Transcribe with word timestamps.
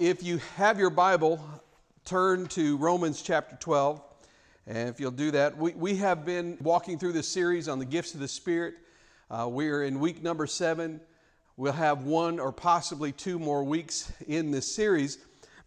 If 0.00 0.24
you 0.24 0.38
have 0.56 0.78
your 0.80 0.90
Bible, 0.90 1.38
turn 2.04 2.46
to 2.48 2.76
Romans 2.78 3.22
chapter 3.22 3.54
12. 3.54 4.02
And 4.66 4.88
if 4.88 4.98
you'll 4.98 5.12
do 5.12 5.30
that, 5.30 5.56
we, 5.56 5.72
we 5.74 5.96
have 5.96 6.24
been 6.24 6.58
walking 6.60 6.98
through 6.98 7.12
this 7.12 7.28
series 7.28 7.68
on 7.68 7.78
the 7.78 7.84
gifts 7.84 8.12
of 8.12 8.18
the 8.18 8.26
Spirit. 8.26 8.74
Uh, 9.30 9.46
we're 9.48 9.84
in 9.84 10.00
week 10.00 10.20
number 10.20 10.48
seven. 10.48 11.00
We'll 11.56 11.72
have 11.72 12.02
one 12.02 12.40
or 12.40 12.50
possibly 12.50 13.12
two 13.12 13.38
more 13.38 13.62
weeks 13.62 14.12
in 14.26 14.50
this 14.50 14.74
series. 14.74 15.18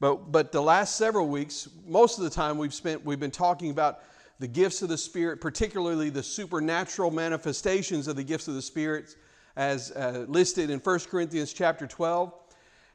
But, 0.02 0.30
but 0.30 0.52
the 0.52 0.62
last 0.62 0.98
several 0.98 1.30
weeks, 1.30 1.70
most 1.86 2.18
of 2.18 2.26
the 2.26 2.30
time 2.30 2.58
we've 2.58 2.74
spent, 2.74 3.06
we've 3.06 3.22
been 3.22 3.32
talking 3.32 3.70
about 3.70 4.00
the 4.40 4.48
gifts 4.48 4.82
of 4.82 4.90
the 4.90 4.98
Spirit, 4.98 5.40
particularly 5.40 6.10
the 6.10 6.24
supernatural 6.24 7.12
manifestations 7.12 8.10
of 8.10 8.18
the 8.18 8.24
gifts 8.24 8.50
of 8.50 8.56
the 8.56 8.62
Spirit 8.62 9.16
as 9.56 9.92
uh, 9.92 10.26
listed 10.28 10.70
in 10.70 10.80
1 10.80 11.00
Corinthians 11.10 11.54
chapter 11.54 11.88
12. 11.88 12.34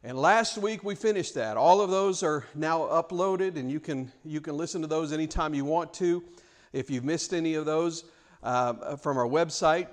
And 0.04 0.18
last 0.18 0.58
week 0.58 0.82
we 0.82 0.96
finished 0.96 1.34
that. 1.34 1.56
All 1.56 1.80
of 1.80 1.88
those 1.88 2.24
are 2.24 2.44
now 2.56 2.80
uploaded, 2.80 3.54
and 3.56 3.70
you 3.70 3.78
can, 3.78 4.10
you 4.24 4.40
can 4.40 4.56
listen 4.56 4.80
to 4.82 4.88
those 4.88 5.12
anytime 5.12 5.54
you 5.54 5.64
want 5.64 5.94
to 5.94 6.24
if 6.72 6.90
you've 6.90 7.04
missed 7.04 7.32
any 7.32 7.54
of 7.54 7.66
those 7.66 8.02
uh, 8.42 8.96
from 8.96 9.16
our 9.16 9.28
website. 9.28 9.86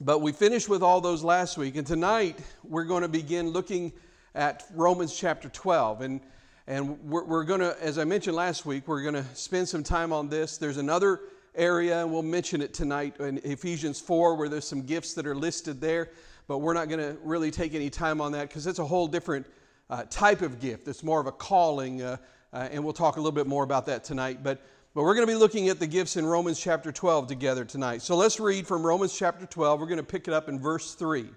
But 0.00 0.20
we 0.20 0.32
finished 0.32 0.68
with 0.68 0.82
all 0.82 1.00
those 1.00 1.22
last 1.22 1.56
week, 1.56 1.76
and 1.76 1.86
tonight 1.86 2.40
we're 2.64 2.82
going 2.82 3.02
to 3.02 3.08
begin 3.08 3.50
looking 3.50 3.92
at 4.34 4.64
Romans 4.74 5.16
chapter 5.16 5.48
12. 5.48 6.00
And, 6.00 6.20
and 6.66 6.98
we're, 7.04 7.24
we're 7.24 7.44
going 7.44 7.60
to, 7.60 7.76
as 7.80 7.98
I 7.98 8.04
mentioned 8.04 8.34
last 8.34 8.66
week, 8.66 8.88
we're 8.88 9.02
going 9.02 9.14
to 9.14 9.26
spend 9.34 9.68
some 9.68 9.84
time 9.84 10.12
on 10.12 10.28
this. 10.28 10.58
There's 10.58 10.78
another 10.78 11.20
area, 11.54 12.02
and 12.02 12.10
we'll 12.10 12.22
mention 12.22 12.62
it 12.62 12.74
tonight 12.74 13.14
in 13.20 13.38
Ephesians 13.44 14.00
4, 14.00 14.34
where 14.34 14.48
there's 14.48 14.66
some 14.66 14.82
gifts 14.82 15.14
that 15.14 15.24
are 15.24 15.36
listed 15.36 15.80
there, 15.80 16.08
but 16.50 16.58
we're 16.58 16.74
not 16.74 16.88
going 16.88 16.98
to 16.98 17.16
really 17.22 17.52
take 17.52 17.76
any 17.76 17.88
time 17.88 18.20
on 18.20 18.32
that 18.32 18.48
because 18.48 18.66
it's 18.66 18.80
a 18.80 18.84
whole 18.84 19.06
different 19.06 19.46
uh, 19.88 20.02
type 20.10 20.42
of 20.42 20.58
gift. 20.58 20.88
It's 20.88 21.04
more 21.04 21.20
of 21.20 21.28
a 21.28 21.32
calling, 21.32 22.02
uh, 22.02 22.16
uh, 22.52 22.68
and 22.72 22.82
we'll 22.82 22.92
talk 22.92 23.14
a 23.14 23.20
little 23.20 23.30
bit 23.30 23.46
more 23.46 23.62
about 23.62 23.86
that 23.86 24.02
tonight. 24.02 24.42
But, 24.42 24.60
but 24.92 25.04
we're 25.04 25.14
going 25.14 25.28
to 25.28 25.32
be 25.32 25.38
looking 25.38 25.68
at 25.68 25.78
the 25.78 25.86
gifts 25.86 26.16
in 26.16 26.26
Romans 26.26 26.58
chapter 26.58 26.90
12 26.90 27.28
together 27.28 27.64
tonight. 27.64 28.02
So 28.02 28.16
let's 28.16 28.40
read 28.40 28.66
from 28.66 28.84
Romans 28.84 29.16
chapter 29.16 29.46
12. 29.46 29.78
We're 29.78 29.86
going 29.86 29.98
to 29.98 30.02
pick 30.02 30.26
it 30.26 30.34
up 30.34 30.48
in 30.48 30.58
verse 30.58 30.94
3. 30.96 31.20
It 31.20 31.28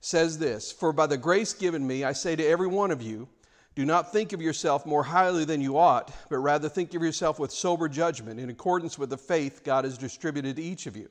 says 0.00 0.38
this 0.38 0.72
For 0.72 0.94
by 0.94 1.06
the 1.06 1.18
grace 1.18 1.52
given 1.52 1.86
me, 1.86 2.04
I 2.04 2.14
say 2.14 2.34
to 2.34 2.46
every 2.46 2.68
one 2.68 2.90
of 2.90 3.02
you, 3.02 3.28
do 3.74 3.84
not 3.84 4.10
think 4.10 4.32
of 4.32 4.40
yourself 4.40 4.86
more 4.86 5.02
highly 5.02 5.44
than 5.44 5.60
you 5.60 5.76
ought, 5.76 6.14
but 6.30 6.38
rather 6.38 6.70
think 6.70 6.94
of 6.94 7.02
yourself 7.02 7.38
with 7.38 7.52
sober 7.52 7.90
judgment 7.90 8.40
in 8.40 8.48
accordance 8.48 8.98
with 8.98 9.10
the 9.10 9.18
faith 9.18 9.64
God 9.64 9.84
has 9.84 9.98
distributed 9.98 10.56
to 10.56 10.62
each 10.62 10.86
of 10.86 10.96
you. 10.96 11.10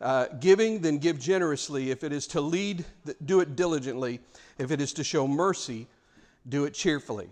uh, 0.00 0.26
giving, 0.40 0.80
then 0.80 0.98
give 0.98 1.18
generously. 1.18 1.90
If 1.90 2.04
it 2.04 2.12
is 2.12 2.26
to 2.28 2.40
lead, 2.40 2.84
do 3.24 3.40
it 3.40 3.56
diligently. 3.56 4.20
If 4.58 4.70
it 4.70 4.80
is 4.80 4.92
to 4.94 5.04
show 5.04 5.26
mercy, 5.26 5.86
do 6.48 6.64
it 6.64 6.74
cheerfully. 6.74 7.28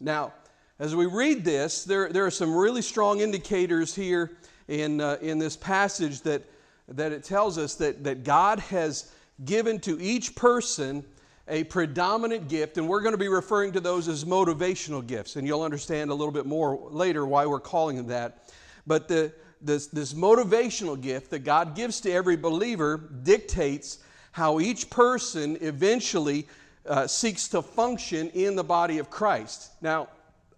Now, 0.00 0.32
as 0.78 0.96
we 0.96 1.06
read 1.06 1.44
this, 1.44 1.84
there, 1.84 2.08
there 2.08 2.26
are 2.26 2.30
some 2.30 2.54
really 2.54 2.82
strong 2.82 3.20
indicators 3.20 3.94
here 3.94 4.32
in, 4.68 5.00
uh, 5.00 5.18
in 5.20 5.38
this 5.38 5.56
passage 5.56 6.22
that, 6.22 6.42
that 6.88 7.12
it 7.12 7.22
tells 7.22 7.58
us 7.58 7.76
that, 7.76 8.02
that 8.04 8.24
God 8.24 8.58
has 8.58 9.12
given 9.44 9.78
to 9.80 10.00
each 10.00 10.34
person 10.34 11.04
a 11.48 11.64
predominant 11.64 12.48
gift, 12.48 12.78
and 12.78 12.88
we're 12.88 13.00
going 13.00 13.14
to 13.14 13.18
be 13.18 13.28
referring 13.28 13.72
to 13.72 13.80
those 13.80 14.08
as 14.08 14.24
motivational 14.24 15.04
gifts, 15.06 15.36
and 15.36 15.46
you'll 15.46 15.62
understand 15.62 16.10
a 16.10 16.14
little 16.14 16.32
bit 16.32 16.46
more 16.46 16.78
later 16.90 17.26
why 17.26 17.46
we're 17.46 17.60
calling 17.60 17.96
them 17.96 18.06
that. 18.06 18.50
But 18.86 19.08
the, 19.08 19.32
this, 19.62 19.86
this 19.86 20.12
motivational 20.12 21.00
gift 21.00 21.30
that 21.30 21.40
God 21.40 21.74
gives 21.74 22.00
to 22.02 22.12
every 22.12 22.36
believer 22.36 22.96
dictates 23.22 23.98
how 24.32 24.60
each 24.60 24.90
person 24.90 25.58
eventually 25.60 26.46
uh, 26.86 27.06
seeks 27.06 27.48
to 27.48 27.62
function 27.62 28.30
in 28.30 28.56
the 28.56 28.64
body 28.64 28.98
of 28.98 29.10
Christ. 29.10 29.72
Now, 29.80 30.08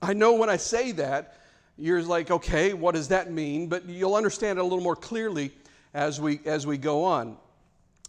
I 0.00 0.12
know 0.12 0.34
when 0.34 0.48
I 0.48 0.56
say 0.56 0.92
that, 0.92 1.36
you're 1.76 2.02
like, 2.02 2.30
okay, 2.30 2.72
what 2.72 2.94
does 2.94 3.08
that 3.08 3.32
mean? 3.32 3.68
But 3.68 3.86
you'll 3.86 4.14
understand 4.14 4.58
it 4.58 4.62
a 4.62 4.64
little 4.64 4.80
more 4.80 4.96
clearly 4.96 5.50
as 5.92 6.20
we, 6.20 6.40
as 6.44 6.66
we 6.66 6.78
go 6.78 7.04
on. 7.04 7.36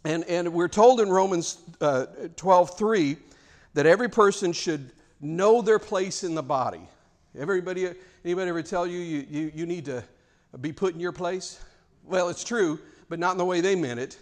And, 0.03 0.23
and 0.25 0.53
we're 0.53 0.67
told 0.67 0.99
in 0.99 1.09
Romans 1.09 1.57
uh, 1.81 2.05
12 2.35 2.77
3 2.77 3.17
that 3.73 3.85
every 3.85 4.07
person 4.07 4.53
should 4.53 4.91
know 5.19 5.61
their 5.61 5.79
place 5.79 6.23
in 6.23 6.35
the 6.35 6.43
body. 6.43 6.87
Everybody, 7.37 7.89
anybody 8.23 8.49
ever 8.49 8.61
tell 8.61 8.85
you, 8.85 8.99
you 8.99 9.25
you, 9.29 9.51
you 9.55 9.65
need 9.65 9.85
to 9.85 10.03
be 10.61 10.71
put 10.71 10.93
in 10.93 10.99
your 10.99 11.11
place? 11.11 11.59
Well, 12.03 12.29
it's 12.29 12.43
true, 12.43 12.79
but 13.09 13.19
not 13.19 13.31
in 13.31 13.37
the 13.37 13.45
way 13.45 13.61
they 13.61 13.75
meant 13.75 13.99
it. 13.99 14.17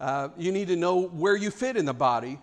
Uh, 0.00 0.28
you 0.36 0.52
need 0.52 0.68
to 0.68 0.76
know 0.76 1.08
where 1.08 1.36
you 1.36 1.50
fit 1.50 1.76
in 1.76 1.84
the 1.84 1.94
body. 1.94 2.38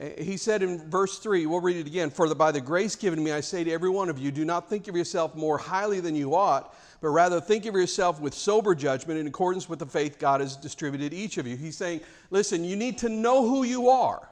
Uh, 0.00 0.10
he 0.18 0.36
said 0.36 0.62
in 0.62 0.88
verse 0.88 1.18
3, 1.18 1.46
we'll 1.46 1.60
read 1.60 1.76
it 1.76 1.86
again 1.86 2.10
For 2.10 2.28
the, 2.28 2.34
by 2.34 2.52
the 2.52 2.60
grace 2.60 2.94
given 2.94 3.22
me, 3.22 3.32
I 3.32 3.40
say 3.40 3.64
to 3.64 3.70
every 3.70 3.90
one 3.90 4.08
of 4.08 4.18
you, 4.18 4.30
do 4.30 4.44
not 4.44 4.68
think 4.68 4.86
of 4.88 4.96
yourself 4.96 5.34
more 5.34 5.58
highly 5.58 6.00
than 6.00 6.14
you 6.14 6.34
ought 6.34 6.74
but 7.00 7.08
rather 7.08 7.40
think 7.40 7.66
of 7.66 7.74
yourself 7.74 8.20
with 8.20 8.34
sober 8.34 8.74
judgment 8.74 9.18
in 9.18 9.26
accordance 9.26 9.68
with 9.68 9.78
the 9.78 9.86
faith 9.86 10.18
God 10.18 10.40
has 10.40 10.56
distributed 10.56 11.14
each 11.14 11.38
of 11.38 11.46
you. 11.46 11.56
He's 11.56 11.76
saying, 11.76 12.00
listen, 12.30 12.62
you 12.62 12.76
need 12.76 12.98
to 12.98 13.08
know 13.08 13.46
who 13.46 13.62
you 13.62 13.88
are. 13.88 14.28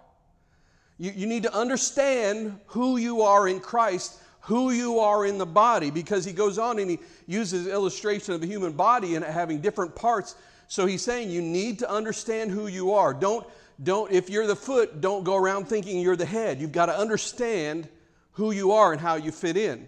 You, 0.99 1.13
you 1.13 1.27
need 1.27 1.45
to 1.45 1.55
understand 1.55 2.59
who 2.67 2.99
you 2.99 3.23
are 3.23 3.49
in 3.49 3.61
Christ, 3.61 4.21
who 4.49 4.71
you 4.71 4.99
are 4.99 5.27
in 5.27 5.37
the 5.37 5.45
body, 5.45 5.91
because 5.91 6.25
he 6.25 6.33
goes 6.33 6.59
on 6.59 6.79
and 6.79 6.91
he 6.91 6.99
uses 7.27 7.67
illustration 7.67 8.33
of 8.33 8.41
the 8.41 8.47
human 8.47 8.73
body 8.73 9.15
and 9.15 9.23
having 9.23 9.61
different 9.61 9.95
parts. 9.95 10.37
So 10.69 10.87
he's 10.87 11.03
saying 11.03 11.29
you 11.31 11.43
need 11.43 11.81
to 11.81 11.91
understand 11.91 12.51
who 12.51 12.67
you 12.67 12.95
are. 12.95 13.13
Don't, 13.13 13.47
don't, 13.83 14.11
if 14.11 14.31
you're 14.31 14.47
the 14.47 14.57
foot, 14.57 15.03
don't 15.03 15.23
go 15.23 15.37
around 15.37 15.67
thinking 15.67 16.01
you're 16.01 16.17
the 16.17 16.25
head. 16.25 16.63
You've 16.63 16.73
got 16.73 16.87
to 16.87 16.97
understand 16.97 17.91
who 18.33 18.53
you 18.53 18.73
are 18.73 18.91
and 18.93 19.01
how 19.01 19.17
you 19.17 19.33
fit 19.33 19.59
in. 19.59 19.87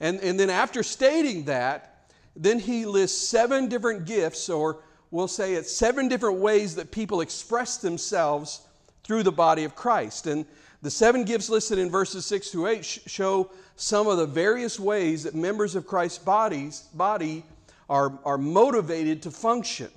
And, 0.00 0.18
and 0.20 0.40
then 0.40 0.50
after 0.50 0.82
stating 0.82 1.44
that, 1.44 2.10
then 2.34 2.58
he 2.58 2.86
lists 2.86 3.28
seven 3.28 3.68
different 3.68 4.06
gifts, 4.06 4.48
or 4.48 4.82
we'll 5.12 5.28
say 5.28 5.54
it's 5.54 5.70
seven 5.70 6.08
different 6.08 6.38
ways 6.38 6.74
that 6.74 6.90
people 6.90 7.20
express 7.20 7.76
themselves 7.76 8.60
through 9.04 9.22
the 9.22 9.30
body 9.30 9.62
of 9.62 9.76
Christ. 9.76 10.26
And 10.26 10.46
the 10.82 10.90
seven 10.90 11.24
gifts 11.24 11.50
listed 11.50 11.78
in 11.78 11.90
verses 11.90 12.24
6 12.26 12.50
through 12.50 12.68
8 12.68 12.84
show 12.84 13.50
some 13.76 14.06
of 14.06 14.16
the 14.16 14.26
various 14.26 14.80
ways 14.80 15.24
that 15.24 15.34
members 15.34 15.74
of 15.74 15.86
Christ's 15.86 16.18
bodies, 16.18 16.88
body 16.94 17.44
are, 17.88 18.18
are 18.24 18.38
motivated 18.38 19.22
to 19.22 19.30
function. 19.30 19.90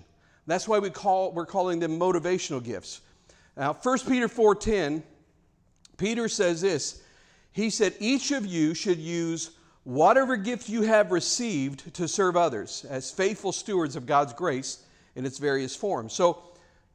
That's 0.45 0.67
why 0.67 0.79
we 0.79 0.89
call, 0.89 1.31
we're 1.31 1.45
calling 1.45 1.79
them 1.79 1.97
motivational 1.97 2.61
gifts. 2.61 3.01
Now, 3.55 3.73
1 3.73 3.99
Peter 4.07 4.27
4.10, 4.27 5.03
Peter 5.97 6.27
says 6.27 6.61
this. 6.61 7.01
He 7.53 7.69
said, 7.69 7.93
each 7.99 8.31
of 8.31 8.45
you 8.45 8.73
should 8.73 8.97
use 8.97 9.51
whatever 9.83 10.35
gift 10.35 10.67
you 10.67 10.81
have 10.81 11.11
received 11.11 11.93
to 11.93 12.07
serve 12.07 12.35
others 12.35 12.85
as 12.89 13.11
faithful 13.11 13.51
stewards 13.51 13.95
of 13.95 14.05
God's 14.05 14.33
grace 14.33 14.83
in 15.15 15.25
its 15.25 15.37
various 15.37 15.75
forms. 15.75 16.13
So, 16.13 16.41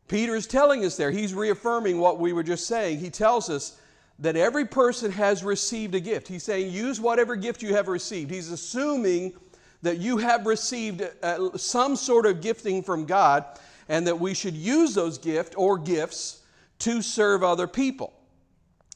Peter 0.08 0.34
is 0.34 0.46
telling 0.46 0.84
us 0.84 0.96
there, 0.96 1.10
he's 1.10 1.34
reaffirming 1.34 1.98
what 1.98 2.19
we 2.19 2.32
were 2.32 2.42
just 2.42 2.66
saying. 2.66 2.98
He 2.98 3.10
tells 3.10 3.50
us 3.50 3.78
that 4.19 4.36
every 4.36 4.64
person 4.64 5.12
has 5.12 5.44
received 5.44 5.94
a 5.94 6.00
gift. 6.00 6.26
He's 6.26 6.42
saying, 6.42 6.72
use 6.72 7.00
whatever 7.00 7.36
gift 7.36 7.62
you 7.62 7.74
have 7.74 7.88
received. 7.88 8.30
He's 8.30 8.50
assuming 8.50 9.34
that 9.82 9.98
you 9.98 10.16
have 10.16 10.46
received 10.46 11.02
uh, 11.22 11.56
some 11.56 11.94
sort 11.94 12.26
of 12.26 12.40
gifting 12.40 12.82
from 12.82 13.05
God 13.05 13.44
and 13.88 14.06
that 14.06 14.19
we 14.19 14.34
should 14.34 14.55
use 14.55 14.94
those 14.94 15.19
gifts 15.19 15.55
or 15.55 15.78
gifts 15.78 16.43
to 16.81 17.00
serve 17.02 17.43
other 17.44 17.66
people. 17.66 18.12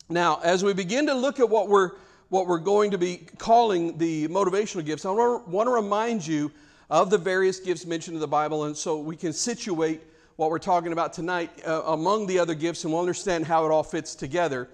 Now, 0.08 0.40
as 0.42 0.64
we 0.64 0.72
begin 0.72 1.06
to 1.06 1.14
look 1.14 1.40
at 1.40 1.48
what 1.48 1.68
we're 1.68 1.92
what 2.28 2.46
we're 2.46 2.58
going 2.58 2.90
to 2.90 2.96
be 2.96 3.18
calling 3.36 3.98
the 3.98 4.26
motivational 4.28 4.82
gifts, 4.82 5.04
I 5.04 5.10
want 5.10 5.66
to 5.66 5.70
remind 5.70 6.26
you 6.26 6.50
of 6.88 7.10
the 7.10 7.18
various 7.18 7.60
gifts 7.60 7.84
mentioned 7.84 8.14
in 8.14 8.20
the 8.22 8.26
Bible, 8.26 8.64
and 8.64 8.74
so 8.74 8.98
we 8.98 9.16
can 9.16 9.34
situate 9.34 10.00
what 10.36 10.50
we're 10.50 10.58
talking 10.58 10.92
about 10.92 11.12
tonight 11.12 11.50
uh, 11.66 11.82
among 11.86 12.26
the 12.26 12.38
other 12.38 12.54
gifts, 12.54 12.84
and 12.84 12.92
we'll 12.92 13.00
understand 13.00 13.46
how 13.46 13.66
it 13.66 13.70
all 13.70 13.82
fits 13.82 14.14
together. 14.14 14.68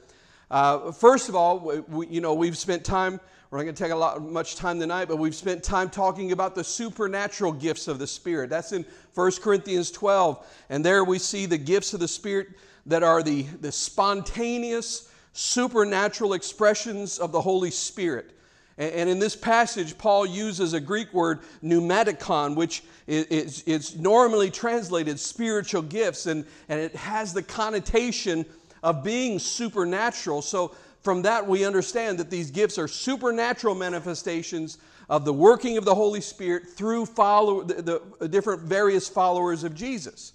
Uh, 0.50 0.93
first 0.93 1.28
of 1.28 1.34
all, 1.34 1.58
we, 1.88 2.06
you 2.06 2.20
know, 2.20 2.34
we've 2.34 2.56
spent 2.56 2.84
time. 2.84 3.20
We're 3.50 3.58
not 3.58 3.64
going 3.64 3.75
to 3.75 3.82
take 3.82 3.93
a 3.93 3.96
lot 3.96 4.22
much 4.22 4.56
time 4.56 4.78
tonight, 4.78 5.08
but 5.08 5.16
we've 5.16 5.34
spent 5.34 5.62
time 5.62 5.90
talking 5.90 6.32
about 6.32 6.55
the 6.55 6.62
supernatural 6.62 7.52
gifts 7.52 7.88
of 7.88 7.99
the 7.99 8.06
Spirit. 8.06 8.50
That's 8.50 8.72
in 8.72 8.84
1 9.14 9.32
Corinthians 9.43 9.90
12, 9.90 10.46
and 10.69 10.84
there 10.84 11.02
we 11.02 11.19
see 11.19 11.46
the 11.46 11.58
gifts 11.58 11.94
of 11.94 12.00
the 12.00 12.08
Spirit 12.08 12.49
that 12.87 13.02
are 13.02 13.22
the, 13.22 13.43
the 13.61 13.72
spontaneous 13.72 15.11
supernatural 15.32 16.34
expressions 16.34 17.19
of 17.19 17.32
the 17.32 17.40
Holy 17.40 17.70
Spirit. 17.70 18.38
And 18.78 19.10
in 19.10 19.19
this 19.19 19.34
passage, 19.34 19.98
Paul 19.98 20.25
uses 20.25 20.72
a 20.72 20.80
Greek 20.80 21.12
word, 21.12 21.40
pneumatikon, 21.64 22.54
which 22.54 22.84
is, 23.08 23.96
normally 23.96 24.52
translated 24.52 25.19
spiritual 25.19 25.82
gifts, 25.82 26.26
and, 26.26 26.46
and 26.69 26.80
it 26.80 26.94
has 26.94 27.34
the 27.34 27.42
connotation 27.42 28.46
of 28.84 29.02
being 29.02 29.40
supernatural. 29.40 30.42
So, 30.42 30.76
from 31.02 31.22
that, 31.22 31.46
we 31.46 31.64
understand 31.64 32.19
that 32.19 32.30
these 32.30 32.52
gifts 32.52 32.78
are 32.78 32.86
supernatural 32.86 33.75
manifestations 33.75 34.78
of 35.08 35.25
the 35.25 35.32
working 35.32 35.76
of 35.76 35.84
the 35.84 35.94
Holy 35.94 36.20
Spirit 36.20 36.69
through 36.69 37.06
follow, 37.06 37.62
the, 37.62 38.00
the 38.20 38.28
different 38.28 38.62
various 38.62 39.08
followers 39.08 39.64
of 39.64 39.75
Jesus. 39.75 40.34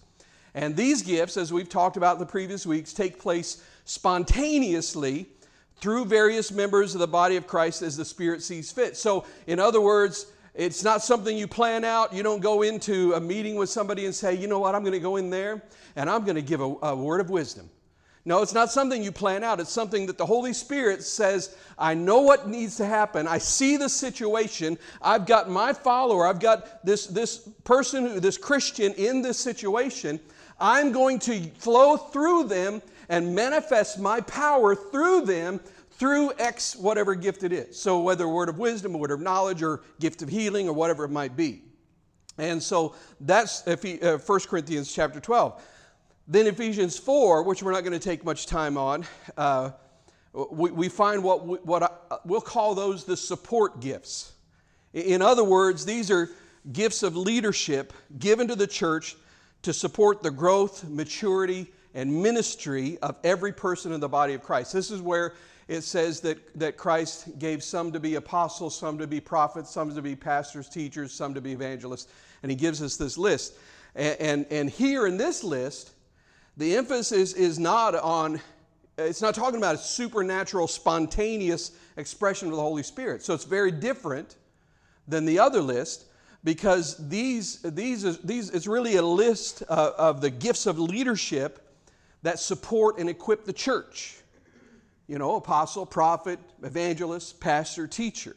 And 0.54 0.76
these 0.76 1.02
gifts, 1.02 1.38
as 1.38 1.54
we've 1.54 1.70
talked 1.70 1.96
about 1.96 2.16
in 2.16 2.20
the 2.20 2.26
previous 2.26 2.66
weeks, 2.66 2.92
take 2.92 3.20
place 3.20 3.64
spontaneously 3.86 5.30
through 5.82 6.06
various 6.06 6.52
members 6.52 6.94
of 6.94 7.00
the 7.00 7.08
body 7.08 7.36
of 7.36 7.48
Christ 7.48 7.82
as 7.82 7.98
the 7.98 8.06
Spirit 8.06 8.42
sees 8.42 8.72
fit. 8.72 8.96
So, 8.96 9.26
in 9.48 9.60
other 9.60 9.82
words, 9.82 10.28
it's 10.54 10.84
not 10.84 11.02
something 11.02 11.36
you 11.36 11.48
plan 11.48 11.84
out. 11.84 12.14
You 12.14 12.24
don't 12.24 12.40
go 12.40 12.62
into 12.62 13.14
a 13.14 13.20
meeting 13.20 13.56
with 13.56 13.70
somebody 13.70 14.06
and 14.06 14.14
say, 14.14 14.36
you 14.36 14.48
know 14.48 14.60
what, 14.60 14.76
I'm 14.76 14.84
going 14.84 14.94
to 14.94 15.00
go 15.00 15.16
in 15.16 15.30
there 15.30 15.64
and 15.96 16.10
I'm 16.10 16.24
going 16.24 16.36
to 16.36 16.42
give 16.42 16.62
a, 16.62 16.76
a 16.84 16.96
word 16.96 17.22
of 17.22 17.30
wisdom. 17.30 17.70
No, 18.26 18.42
it's 18.42 18.54
not 18.54 18.72
something 18.72 19.04
you 19.04 19.12
plan 19.12 19.44
out. 19.44 19.60
It's 19.60 19.72
something 19.72 20.06
that 20.06 20.18
the 20.18 20.26
Holy 20.26 20.54
Spirit 20.54 21.04
says, 21.04 21.58
I 21.78 21.94
know 21.94 22.22
what 22.22 22.48
needs 22.48 22.78
to 22.78 22.86
happen. 22.86 23.28
I 23.28 23.38
see 23.38 23.76
the 23.76 23.90
situation. 23.90 24.78
I've 25.02 25.26
got 25.26 25.50
my 25.50 25.74
follower. 25.74 26.26
I've 26.26 26.40
got 26.40 26.86
this, 26.86 27.06
this 27.08 27.40
person, 27.66 28.22
this 28.22 28.38
Christian 28.38 28.94
in 28.94 29.22
this 29.22 29.38
situation. 29.38 30.22
I'm 30.58 30.94
going 30.94 31.20
to 31.20 31.42
flow 31.58 31.98
through 31.98 32.46
them 32.46 32.82
and 33.10 33.36
manifest 33.36 34.00
my 34.00 34.22
power 34.22 34.76
through 34.76 35.22
them 35.26 35.60
through 35.92 36.34
X, 36.40 36.76
whatever 36.76 37.16
gift 37.16 37.44
it 37.44 37.54
is. 37.54 37.80
So, 37.80 38.02
whether 38.02 38.28
word 38.28 38.50
of 38.50 38.58
wisdom, 38.58 38.96
or 38.96 39.00
word 39.00 39.12
of 39.12 39.22
knowledge, 39.22 39.62
or 39.62 39.82
gift 40.00 40.22
of 40.22 40.30
healing, 40.30 40.68
or 40.68 40.74
whatever 40.74 41.06
it 41.06 41.12
might 41.12 41.36
be. 41.36 41.62
And 42.38 42.62
so 42.62 42.96
that's 43.22 43.66
1 43.66 44.00
uh, 44.02 44.18
Corinthians 44.18 44.92
chapter 44.92 45.20
12. 45.20 45.62
Then 46.28 46.48
Ephesians 46.48 46.98
4, 46.98 47.44
which 47.44 47.62
we're 47.62 47.72
not 47.72 47.82
going 47.82 47.94
to 47.94 48.00
take 48.00 48.24
much 48.26 48.48
time 48.48 48.78
on, 48.78 49.06
uh, 49.38 49.72
we, 50.34 50.72
we, 50.72 50.90
find 50.90 51.24
what, 51.24 51.46
we, 51.46 51.58
what 51.60 51.84
I, 51.84 52.18
we'll 52.26 52.42
call 52.42 52.74
those 52.74 53.04
the 53.04 53.16
support 53.16 53.82
gifts. 53.82 54.32
In 54.94 55.22
other 55.22 55.44
words, 55.44 55.86
these 55.86 56.10
are 56.10 56.30
gifts 56.72 57.04
of 57.04 57.16
leadership 57.16 57.94
given 58.18 58.48
to 58.48 58.56
the 58.56 58.66
church 58.66 59.16
to 59.62 59.74
support 59.74 60.24
the 60.24 60.32
growth, 60.32 60.90
maturity, 60.90 61.72
and 61.94 62.24
ministry 62.24 62.98
of 63.02 63.16
every 63.24 63.52
person 63.52 63.92
in 63.92 64.00
the 64.00 64.10
body 64.10 64.34
of 64.34 64.42
Christ. 64.42 64.74
This 64.74 64.92
is 64.92 65.02
where 65.02 65.34
it 65.68 65.82
says 65.82 66.20
that, 66.22 66.38
that 66.60 66.78
Christ 66.78 67.40
gave 67.40 67.64
some 67.64 67.92
to 67.92 68.00
be 68.00 68.16
apostles, 68.16 68.78
some 68.78 68.98
to 68.98 69.08
be 69.08 69.20
prophets, 69.20 69.70
some 69.70 69.94
to 69.94 70.02
be 70.02 70.16
pastors, 70.16 70.68
teachers, 70.68 71.14
some 71.14 71.34
to 71.34 71.42
be 71.42 71.54
evangelists. 71.54 72.08
And 72.42 72.52
he 72.52 72.56
gives 72.56 72.82
us 72.82 72.98
this 72.98 73.18
list. 73.18 73.54
And, 73.96 74.20
and, 74.20 74.46
and 74.50 74.70
here 74.70 75.08
in 75.08 75.18
this 75.18 75.44
list, 75.44 75.92
the 76.58 76.76
emphasis 76.76 77.34
is 77.34 77.60
not 77.60 77.96
on, 77.96 78.42
it's 78.98 79.22
not 79.22 79.36
talking 79.36 79.58
about 79.58 79.76
a 79.76 79.80
supernatural, 79.80 80.68
spontaneous 80.68 81.72
expression 81.96 82.50
of 82.50 82.56
the 82.56 82.62
Holy 82.62 82.84
Spirit. 82.84 83.24
So 83.24 83.34
it's 83.34 83.46
very 83.46 83.72
different 83.72 84.36
than 85.08 85.26
the 85.26 85.40
other 85.40 85.62
list 85.62 86.06
because 86.44 86.98
these, 87.10 87.62
these, 87.62 88.20
these 88.20 88.50
it's 88.50 88.68
really 88.68 88.98
a 88.98 89.02
list 89.02 89.62
of, 89.64 89.94
of 89.94 90.22
the 90.22 90.30
gifts 90.30 90.66
of 90.66 90.78
leadership 90.78 91.60
that 92.24 92.40
support 92.40 92.98
and 92.98 93.10
equip 93.10 93.46
the 93.46 93.54
church 93.54 94.18
you 95.08 95.18
know, 95.18 95.36
apostle, 95.36 95.86
prophet, 95.86 96.40
evangelist, 96.62 97.40
pastor, 97.40 97.88
teacher. 97.88 98.36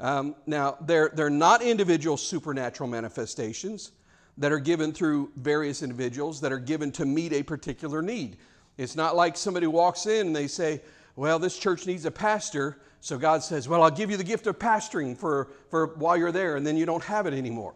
Um, 0.00 0.34
now, 0.46 0.76
they're, 0.80 1.10
they're 1.14 1.30
not 1.30 1.62
individual 1.62 2.16
supernatural 2.16 2.88
manifestations 2.88 3.92
that 4.38 4.50
are 4.50 4.58
given 4.58 4.92
through 4.92 5.30
various 5.36 5.82
individuals 5.82 6.40
that 6.40 6.52
are 6.52 6.58
given 6.58 6.90
to 6.92 7.06
meet 7.06 7.32
a 7.32 7.42
particular 7.42 8.02
need. 8.02 8.36
It's 8.76 8.96
not 8.96 9.14
like 9.14 9.36
somebody 9.36 9.68
walks 9.68 10.06
in 10.06 10.26
and 10.26 10.36
they 10.36 10.48
say, 10.48 10.82
Well, 11.14 11.38
this 11.38 11.56
church 11.56 11.86
needs 11.86 12.04
a 12.04 12.10
pastor. 12.10 12.78
So 13.00 13.16
God 13.16 13.44
says, 13.44 13.68
Well, 13.68 13.84
I'll 13.84 13.90
give 13.90 14.10
you 14.10 14.16
the 14.16 14.24
gift 14.24 14.48
of 14.48 14.58
pastoring 14.58 15.16
for, 15.16 15.52
for 15.70 15.94
while 15.94 16.16
you're 16.16 16.32
there, 16.32 16.56
and 16.56 16.66
then 16.66 16.76
you 16.76 16.86
don't 16.86 17.04
have 17.04 17.26
it 17.26 17.34
anymore. 17.34 17.74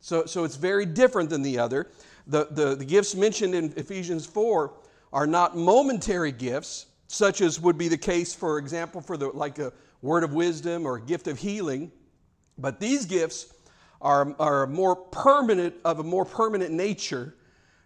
So, 0.00 0.26
so 0.26 0.44
it's 0.44 0.56
very 0.56 0.84
different 0.84 1.30
than 1.30 1.40
the 1.40 1.58
other. 1.58 1.88
The, 2.26 2.48
the, 2.50 2.74
the 2.74 2.84
gifts 2.84 3.14
mentioned 3.14 3.54
in 3.54 3.72
Ephesians 3.76 4.26
4 4.26 4.72
are 5.12 5.26
not 5.26 5.56
momentary 5.56 6.32
gifts, 6.32 6.86
such 7.06 7.40
as 7.40 7.60
would 7.60 7.78
be 7.78 7.88
the 7.88 7.98
case, 7.98 8.34
for 8.34 8.58
example, 8.58 9.00
for 9.00 9.16
the, 9.16 9.28
like 9.28 9.58
a 9.58 9.72
word 10.02 10.24
of 10.24 10.34
wisdom 10.34 10.86
or 10.86 10.96
a 10.96 11.00
gift 11.00 11.28
of 11.28 11.38
healing. 11.38 11.92
But 12.58 12.80
these 12.80 13.06
gifts 13.06 13.54
are, 14.00 14.34
are 14.38 14.66
more 14.66 14.96
permanent, 14.96 15.74
of 15.84 16.00
a 16.00 16.02
more 16.02 16.24
permanent 16.24 16.72
nature, 16.72 17.34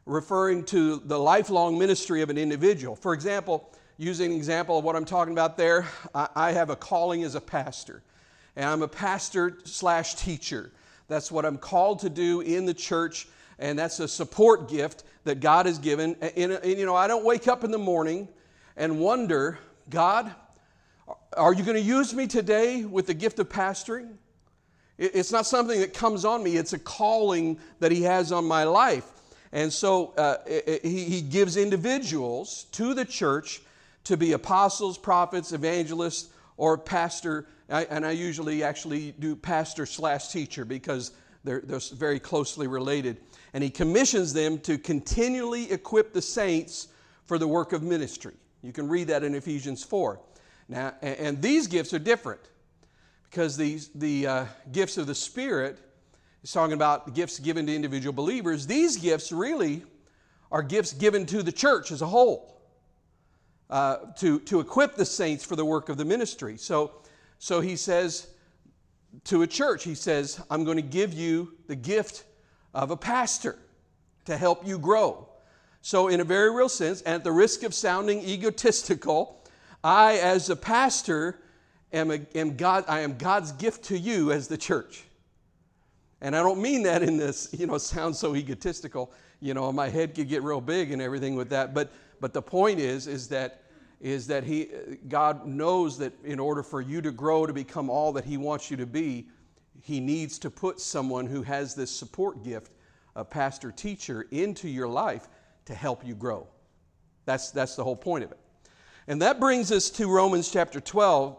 referring 0.06 0.64
to 0.64 0.96
the 1.04 1.19
lifelong 1.19 1.78
ministry 1.78 2.22
of 2.22 2.31
an 2.31 2.38
individual. 2.38 2.96
For 2.96 3.12
example, 3.12 3.70
using 3.96 4.32
an 4.32 4.36
example 4.36 4.78
of 4.78 4.84
what 4.84 4.96
I'm 4.96 5.04
talking 5.04 5.32
about 5.32 5.56
there, 5.56 5.86
I, 6.14 6.28
I 6.34 6.52
have 6.52 6.70
a 6.70 6.76
calling 6.76 7.22
as 7.22 7.34
a 7.34 7.40
pastor, 7.40 8.02
and 8.56 8.64
I'm 8.64 8.82
a 8.82 8.88
pastor 8.88 9.58
slash 9.64 10.14
teacher. 10.14 10.72
That's 11.08 11.31
what 11.31 11.44
I'm 11.44 11.58
called 11.58 12.00
to 12.00 12.10
do 12.10 12.40
in 12.40 12.64
the 12.64 12.75
church, 12.75 13.28
and 13.60 13.78
that's 13.78 14.00
a 14.00 14.08
support 14.08 14.68
gift 14.68 15.04
that 15.24 15.38
God 15.38 15.66
has 15.66 15.78
given. 15.78 16.16
And, 16.20 16.52
and 16.52 16.78
you 16.78 16.86
know, 16.86 16.96
I 16.96 17.06
don't 17.06 17.24
wake 17.24 17.46
up 17.46 17.62
in 17.62 17.70
the 17.70 17.78
morning 17.78 18.26
and 18.76 18.98
wonder 18.98 19.58
God, 19.88 20.34
are 21.36 21.52
you 21.52 21.62
going 21.62 21.76
to 21.76 21.82
use 21.82 22.14
me 22.14 22.26
today 22.26 22.84
with 22.84 23.06
the 23.06 23.14
gift 23.14 23.38
of 23.38 23.48
pastoring? 23.48 24.14
It's 24.98 25.32
not 25.32 25.46
something 25.46 25.80
that 25.80 25.94
comes 25.94 26.24
on 26.24 26.42
me, 26.42 26.56
it's 26.56 26.72
a 26.72 26.78
calling 26.78 27.58
that 27.78 27.92
He 27.92 28.02
has 28.02 28.32
on 28.32 28.44
my 28.44 28.64
life. 28.64 29.06
And 29.52 29.72
so 29.72 30.12
uh, 30.16 30.36
he, 30.82 31.04
he 31.04 31.22
gives 31.22 31.56
individuals 31.56 32.66
to 32.72 32.94
the 32.94 33.04
church 33.04 33.60
to 34.04 34.16
be 34.16 34.32
apostles, 34.32 34.96
prophets, 34.96 35.52
evangelists, 35.52 36.30
or 36.56 36.78
pastor. 36.78 37.46
I, 37.68 37.84
and 37.84 38.06
I 38.06 38.12
usually 38.12 38.62
actually 38.62 39.12
do 39.18 39.34
pastor 39.34 39.86
slash 39.86 40.28
teacher 40.28 40.64
because 40.64 41.12
they're, 41.44 41.60
they're 41.60 41.81
very 41.94 42.20
closely 42.20 42.66
related. 42.66 43.19
And 43.52 43.64
he 43.64 43.70
commissions 43.70 44.32
them 44.32 44.58
to 44.60 44.78
continually 44.78 45.70
equip 45.72 46.12
the 46.12 46.22
saints 46.22 46.88
for 47.25 47.38
the 47.38 47.48
work 47.48 47.72
of 47.72 47.82
ministry. 47.82 48.34
You 48.62 48.72
can 48.72 48.88
read 48.88 49.08
that 49.08 49.25
in 49.25 49.34
Ephesians 49.34 49.82
4. 49.82 50.20
Now, 50.69 50.94
and 51.02 51.40
these 51.40 51.66
gifts 51.66 51.92
are 51.94 51.98
different 51.98 52.40
because 53.31 53.56
these, 53.56 53.88
the 53.94 54.26
uh, 54.26 54.44
gifts 54.72 54.98
of 54.98 55.06
the 55.06 55.14
Spirit 55.14 55.78
is 56.42 56.52
talking 56.52 56.75
about 56.75 57.14
gifts 57.14 57.38
given 57.38 57.66
to 57.66 57.74
individual 57.74 58.12
believers. 58.12 58.67
These 58.67 58.96
gifts 58.96 59.32
really 59.32 59.82
are 60.53 60.62
gifts 60.62 60.93
given 60.93 61.26
to 61.26 61.43
the 61.43 61.53
church 61.53 61.91
as 61.91 62.03
a 62.03 62.06
whole 62.06 62.60
uh, 63.69 63.96
to, 64.19 64.41
to 64.41 64.60
equip 64.60 64.96
the 64.96 65.05
saints 65.05 65.44
for 65.44 65.56
the 65.56 65.65
work 65.65 65.88
of 65.88 65.96
the 65.96 66.05
ministry. 66.05 66.56
So, 66.56 66.93
so 67.38 67.60
he 67.60 67.76
says 67.76 68.29
to 69.24 69.43
a 69.43 69.46
church, 69.46 69.84
he 69.84 69.94
says, 69.94 70.40
I'm 70.50 70.64
going 70.64 70.76
to 70.76 70.82
give 70.82 71.12
you 71.12 71.55
the 71.67 71.76
gift 71.76 72.24
of 72.74 72.90
a 72.90 72.96
pastor 72.96 73.58
to 74.26 74.36
help 74.36 74.67
you 74.67 74.79
grow. 74.79 75.29
So, 75.82 76.08
in 76.08 76.20
a 76.20 76.24
very 76.24 76.55
real 76.55 76.69
sense, 76.69 77.00
and 77.02 77.14
at 77.14 77.24
the 77.24 77.32
risk 77.32 77.62
of 77.62 77.74
sounding 77.74 78.20
egotistical, 78.20 79.43
I, 79.82 80.19
as 80.19 80.50
a 80.50 80.56
pastor, 80.56 81.40
am, 81.93 82.10
a, 82.10 82.20
am 82.34 82.56
God, 82.56 82.84
I 82.86 83.00
am 83.00 83.17
God's 83.17 83.52
gift 83.52 83.84
to 83.84 83.98
you 83.98 84.31
as 84.31 84.46
the 84.46 84.58
church. 84.58 85.05
And 86.20 86.36
I 86.36 86.43
don't 86.43 86.60
mean 86.60 86.82
that 86.82 87.02
in 87.02 87.17
this, 87.17 87.48
you 87.52 87.67
know, 87.67 87.79
sounds 87.79 88.19
so 88.19 88.36
egotistical. 88.36 89.10
You 89.40 89.55
know, 89.55 89.72
my 89.72 89.88
head 89.88 90.14
could 90.14 90.29
get 90.29 90.43
real 90.43 90.60
big 90.60 90.93
and 90.93 91.00
everything 91.00 91.34
with 91.34 91.48
that. 91.48 91.72
But, 91.72 91.90
but 92.20 92.34
the 92.34 92.43
point 92.43 92.79
is, 92.79 93.06
is 93.06 93.29
that, 93.29 93.62
is 94.00 94.26
that 94.28 94.44
he, 94.44 94.69
God 95.08 95.46
knows 95.46 95.98
that 95.98 96.12
in 96.24 96.40
order 96.40 96.62
for 96.62 96.80
you 96.80 97.02
to 97.02 97.12
grow 97.12 97.46
to 97.46 97.52
become 97.52 97.90
all 97.90 98.12
that 98.12 98.24
He 98.24 98.38
wants 98.38 98.70
you 98.70 98.76
to 98.78 98.86
be, 98.86 99.28
He 99.82 100.00
needs 100.00 100.38
to 100.40 100.50
put 100.50 100.80
someone 100.80 101.26
who 101.26 101.42
has 101.42 101.74
this 101.74 101.90
support 101.90 102.42
gift, 102.42 102.72
a 103.14 103.24
pastor 103.24 103.70
teacher, 103.70 104.26
into 104.30 104.69
your 104.69 104.88
life 104.88 105.28
to 105.66 105.74
help 105.74 106.06
you 106.06 106.14
grow. 106.14 106.46
That's, 107.26 107.50
that's 107.50 107.76
the 107.76 107.84
whole 107.84 107.96
point 107.96 108.24
of 108.24 108.32
it. 108.32 108.38
And 109.06 109.20
that 109.22 109.38
brings 109.38 109.70
us 109.70 109.90
to 109.90 110.08
Romans 110.08 110.50
chapter 110.50 110.80
12, 110.80 111.36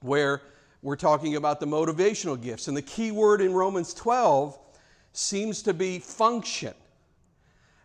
where 0.00 0.42
we're 0.82 0.96
talking 0.96 1.36
about 1.36 1.60
the 1.60 1.66
motivational 1.66 2.40
gifts. 2.40 2.68
And 2.68 2.76
the 2.76 2.82
key 2.82 3.10
word 3.10 3.40
in 3.40 3.54
Romans 3.54 3.94
12 3.94 4.58
seems 5.12 5.62
to 5.62 5.72
be 5.72 5.98
function. 5.98 6.74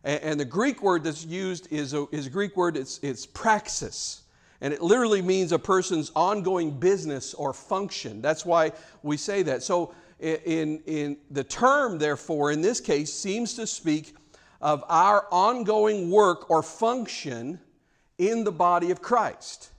And, 0.03 0.21
and 0.23 0.39
the 0.39 0.45
Greek 0.45 0.81
word 0.81 1.03
that's 1.03 1.25
used 1.25 1.71
is 1.71 1.93
a, 1.93 2.05
is 2.11 2.27
a 2.27 2.29
Greek 2.29 2.55
word, 2.55 2.77
it's, 2.77 2.99
it's 3.01 3.25
praxis. 3.25 4.23
And 4.61 4.73
it 4.73 4.81
literally 4.81 5.21
means 5.21 5.51
a 5.51 5.59
person's 5.59 6.11
ongoing 6.15 6.79
business 6.79 7.33
or 7.33 7.51
function. 7.51 8.21
That's 8.21 8.45
why 8.45 8.73
we 9.01 9.17
say 9.17 9.41
that. 9.43 9.63
So, 9.63 9.93
in, 10.19 10.83
in 10.85 11.17
the 11.31 11.43
term, 11.43 11.97
therefore, 11.97 12.51
in 12.51 12.61
this 12.61 12.79
case, 12.79 13.11
seems 13.11 13.55
to 13.55 13.65
speak 13.65 14.15
of 14.61 14.83
our 14.87 15.25
ongoing 15.31 16.11
work 16.11 16.49
or 16.51 16.61
function 16.61 17.59
in 18.17 18.43
the 18.43 18.51
body 18.51 18.91
of 18.91 19.01
Christ. 19.01 19.71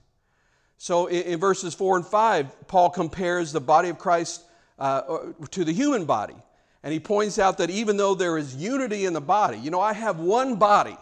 So 0.77 1.07
in, 1.07 1.23
in 1.23 1.39
verses 1.39 1.73
4 1.73 1.97
and 1.97 2.05
5, 2.05 2.67
Paul 2.67 2.89
compares 2.89 3.53
the 3.53 3.61
body 3.61 3.87
of 3.87 3.97
Christ 3.97 4.43
uh, 4.77 5.31
to 5.51 5.63
the 5.63 5.71
human 5.71 6.03
body. 6.03 6.35
And 6.83 6.91
he 6.91 6.99
points 6.99 7.39
out 7.39 7.57
that 7.59 7.69
even 7.69 7.95
though 7.95 8.13
there 8.13 8.37
is 8.37 8.55
unity 8.55 9.05
in 9.05 9.13
the 9.13 9.21
body, 9.21 9.57
you 9.57 9.71
know, 9.71 9.79
I 9.79 9.93
have 9.93 10.19
one 10.19 10.57
body. 10.57 10.97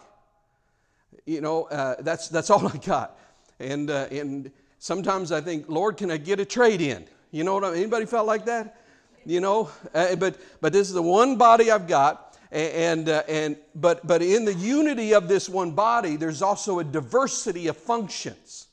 You 1.25 1.41
know, 1.41 1.63
uh, 1.65 1.95
that's, 2.00 2.29
that's 2.29 2.50
all 2.50 2.67
I 2.73 2.77
got. 2.77 3.17
And, 3.59 3.89
uh, 3.89 4.07
and 4.11 4.51
sometimes 4.79 5.31
I 5.31 5.41
think, 5.41 5.65
Lord, 5.67 5.97
can 5.97 6.11
I 6.11 6.17
get 6.17 6.39
a 6.39 6.45
trade 6.45 6.81
in? 6.81 7.05
You 7.31 7.43
know 7.43 7.55
what 7.55 7.63
I 7.63 7.71
mean? 7.71 7.79
Anybody 7.79 8.05
felt 8.05 8.27
like 8.27 8.45
that? 8.45 8.77
You 9.25 9.39
know, 9.39 9.69
uh, 9.93 10.15
but, 10.15 10.38
but 10.61 10.73
this 10.73 10.88
is 10.88 10.93
the 10.93 11.01
one 11.01 11.38
body 11.38 11.71
I've 11.71 11.88
got. 11.88 12.38
And, 12.51 13.07
uh, 13.07 13.23
and, 13.29 13.55
but, 13.75 14.05
but 14.05 14.21
in 14.21 14.45
the 14.45 14.53
unity 14.53 15.13
of 15.13 15.27
this 15.27 15.47
one 15.47 15.71
body, 15.71 16.17
there's 16.17 16.41
also 16.41 16.79
a 16.79 16.83
diversity 16.83 17.67
of 17.67 17.77
functions. 17.77 18.67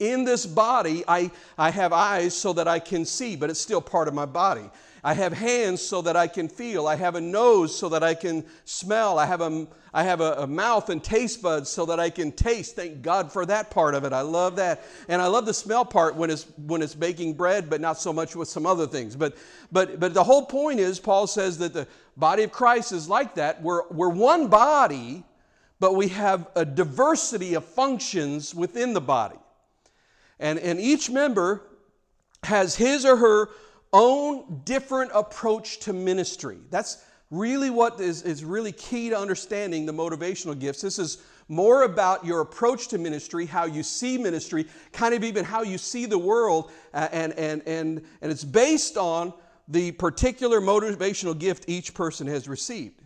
In 0.00 0.24
this 0.24 0.46
body, 0.46 1.04
I, 1.06 1.30
I 1.58 1.70
have 1.70 1.92
eyes 1.92 2.36
so 2.36 2.52
that 2.54 2.66
I 2.66 2.78
can 2.78 3.04
see, 3.04 3.36
but 3.36 3.50
it's 3.50 3.60
still 3.60 3.80
part 3.80 4.08
of 4.08 4.14
my 4.14 4.26
body. 4.26 4.70
I 5.06 5.12
have 5.12 5.34
hands 5.34 5.82
so 5.82 6.00
that 6.00 6.16
I 6.16 6.26
can 6.26 6.48
feel. 6.48 6.86
I 6.86 6.96
have 6.96 7.14
a 7.14 7.20
nose 7.20 7.76
so 7.78 7.90
that 7.90 8.02
I 8.02 8.14
can 8.14 8.42
smell. 8.64 9.18
I 9.18 9.26
have 9.26 9.42
a, 9.42 9.66
I 9.92 10.02
have 10.02 10.22
a, 10.22 10.32
a, 10.38 10.46
mouth 10.46 10.88
and 10.88 11.04
taste 11.04 11.42
buds 11.42 11.68
so 11.68 11.84
that 11.84 12.00
I 12.00 12.08
can 12.08 12.32
taste. 12.32 12.74
Thank 12.74 13.02
God 13.02 13.30
for 13.30 13.44
that 13.44 13.70
part 13.70 13.94
of 13.94 14.04
it. 14.04 14.14
I 14.14 14.22
love 14.22 14.56
that. 14.56 14.82
And 15.08 15.20
I 15.20 15.26
love 15.26 15.44
the 15.44 15.52
smell 15.52 15.84
part 15.84 16.16
when 16.16 16.30
it's, 16.30 16.46
when 16.56 16.80
it's 16.80 16.94
baking 16.94 17.34
bread, 17.34 17.68
but 17.68 17.82
not 17.82 17.98
so 17.98 18.14
much 18.14 18.34
with 18.34 18.48
some 18.48 18.64
other 18.64 18.86
things. 18.86 19.14
But, 19.14 19.36
but, 19.70 20.00
but 20.00 20.14
the 20.14 20.24
whole 20.24 20.46
point 20.46 20.80
is, 20.80 20.98
Paul 20.98 21.26
says 21.26 21.58
that 21.58 21.74
the 21.74 21.86
body 22.16 22.42
of 22.42 22.50
Christ 22.50 22.92
is 22.92 23.06
like 23.06 23.34
that. 23.34 23.62
We're, 23.62 23.86
we're 23.90 24.08
one 24.08 24.48
body, 24.48 25.22
but 25.80 25.96
we 25.96 26.08
have 26.08 26.48
a 26.56 26.64
diversity 26.64 27.52
of 27.52 27.64
functions 27.66 28.54
within 28.54 28.94
the 28.94 29.02
body. 29.02 29.36
And, 30.40 30.58
and 30.58 30.80
each 30.80 31.10
member 31.10 31.60
has 32.42 32.76
his 32.76 33.04
or 33.04 33.16
her 33.16 33.50
own 33.94 34.60
different 34.64 35.12
approach 35.14 35.78
to 35.78 35.92
ministry. 35.92 36.58
That's 36.68 37.02
really 37.30 37.70
what 37.70 38.00
is, 38.00 38.22
is 38.22 38.44
really 38.44 38.72
key 38.72 39.08
to 39.08 39.18
understanding 39.18 39.86
the 39.86 39.92
motivational 39.92 40.58
gifts. 40.58 40.82
This 40.82 40.98
is 40.98 41.18
more 41.48 41.84
about 41.84 42.24
your 42.24 42.40
approach 42.40 42.88
to 42.88 42.98
ministry, 42.98 43.46
how 43.46 43.64
you 43.64 43.82
see 43.82 44.18
ministry, 44.18 44.66
kind 44.92 45.14
of 45.14 45.22
even 45.22 45.44
how 45.44 45.62
you 45.62 45.78
see 45.78 46.06
the 46.06 46.18
world, 46.18 46.70
uh, 46.92 47.08
and, 47.12 47.32
and, 47.34 47.62
and, 47.66 48.02
and 48.20 48.32
it's 48.32 48.44
based 48.44 48.96
on 48.96 49.32
the 49.68 49.92
particular 49.92 50.60
motivational 50.60 51.38
gift 51.38 51.64
each 51.68 51.94
person 51.94 52.26
has 52.26 52.48
received. 52.48 53.00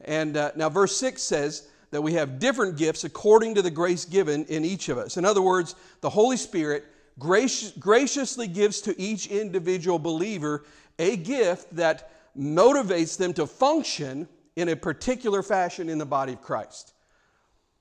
And 0.00 0.36
uh, 0.36 0.50
now, 0.56 0.68
verse 0.68 0.96
6 0.96 1.22
says 1.22 1.68
that 1.92 2.02
we 2.02 2.14
have 2.14 2.38
different 2.38 2.76
gifts 2.76 3.04
according 3.04 3.54
to 3.54 3.62
the 3.62 3.70
grace 3.70 4.04
given 4.04 4.44
in 4.46 4.64
each 4.64 4.88
of 4.88 4.98
us. 4.98 5.16
In 5.16 5.24
other 5.24 5.42
words, 5.42 5.76
the 6.00 6.10
Holy 6.10 6.36
Spirit 6.36 6.84
graciously 7.18 8.46
gives 8.46 8.80
to 8.82 9.00
each 9.00 9.26
individual 9.26 9.98
believer 9.98 10.64
a 10.98 11.16
gift 11.16 11.74
that 11.76 12.10
motivates 12.36 13.16
them 13.16 13.32
to 13.34 13.46
function 13.46 14.28
in 14.56 14.68
a 14.68 14.76
particular 14.76 15.42
fashion 15.42 15.88
in 15.88 15.98
the 15.98 16.06
body 16.06 16.32
of 16.32 16.40
Christ. 16.42 16.94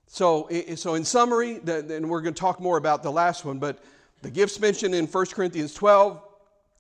So, 0.07 0.49
so 0.75 0.95
in 0.95 1.05
summary, 1.05 1.61
and 1.65 2.09
we're 2.09 2.21
going 2.21 2.33
to 2.33 2.39
talk 2.39 2.59
more 2.59 2.77
about 2.77 3.03
the 3.03 3.11
last 3.11 3.45
one, 3.45 3.59
but 3.59 3.83
the 4.21 4.29
gifts 4.29 4.59
mentioned 4.59 4.93
in 4.93 5.07
1 5.07 5.25
Corinthians 5.27 5.73
12 5.73 6.21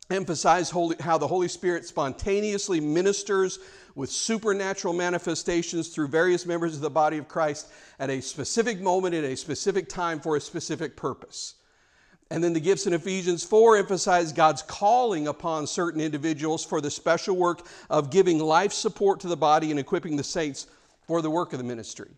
emphasize 0.09 0.69
how 0.99 1.17
the 1.17 1.27
Holy 1.27 1.47
Spirit 1.47 1.85
spontaneously 1.85 2.81
ministers 2.81 3.59
with 3.95 4.11
supernatural 4.11 4.93
manifestations 4.93 5.89
through 5.89 6.07
various 6.09 6.45
members 6.45 6.75
of 6.75 6.81
the 6.81 6.89
body 6.89 7.17
of 7.17 7.27
Christ 7.27 7.69
at 7.99 8.09
a 8.09 8.21
specific 8.21 8.81
moment 8.81 9.15
in 9.15 9.23
a 9.23 9.35
specific 9.35 9.87
time 9.87 10.19
for 10.19 10.35
a 10.35 10.41
specific 10.41 10.97
purpose. 10.97 11.55
And 12.31 12.41
then 12.41 12.53
the 12.53 12.61
gifts 12.61 12.87
in 12.87 12.93
Ephesians 12.93 13.43
4 13.43 13.75
emphasize 13.75 14.31
God's 14.31 14.61
calling 14.61 15.27
upon 15.27 15.67
certain 15.67 15.99
individuals 15.99 16.63
for 16.63 16.79
the 16.79 16.89
special 16.89 17.35
work 17.35 17.67
of 17.89 18.09
giving 18.09 18.39
life 18.39 18.71
support 18.71 19.19
to 19.19 19.27
the 19.27 19.35
body 19.35 19.69
and 19.69 19.77
equipping 19.77 20.15
the 20.15 20.23
saints 20.23 20.67
for 21.05 21.21
the 21.21 21.29
work 21.29 21.51
of 21.51 21.59
the 21.59 21.65
ministry. 21.65 22.09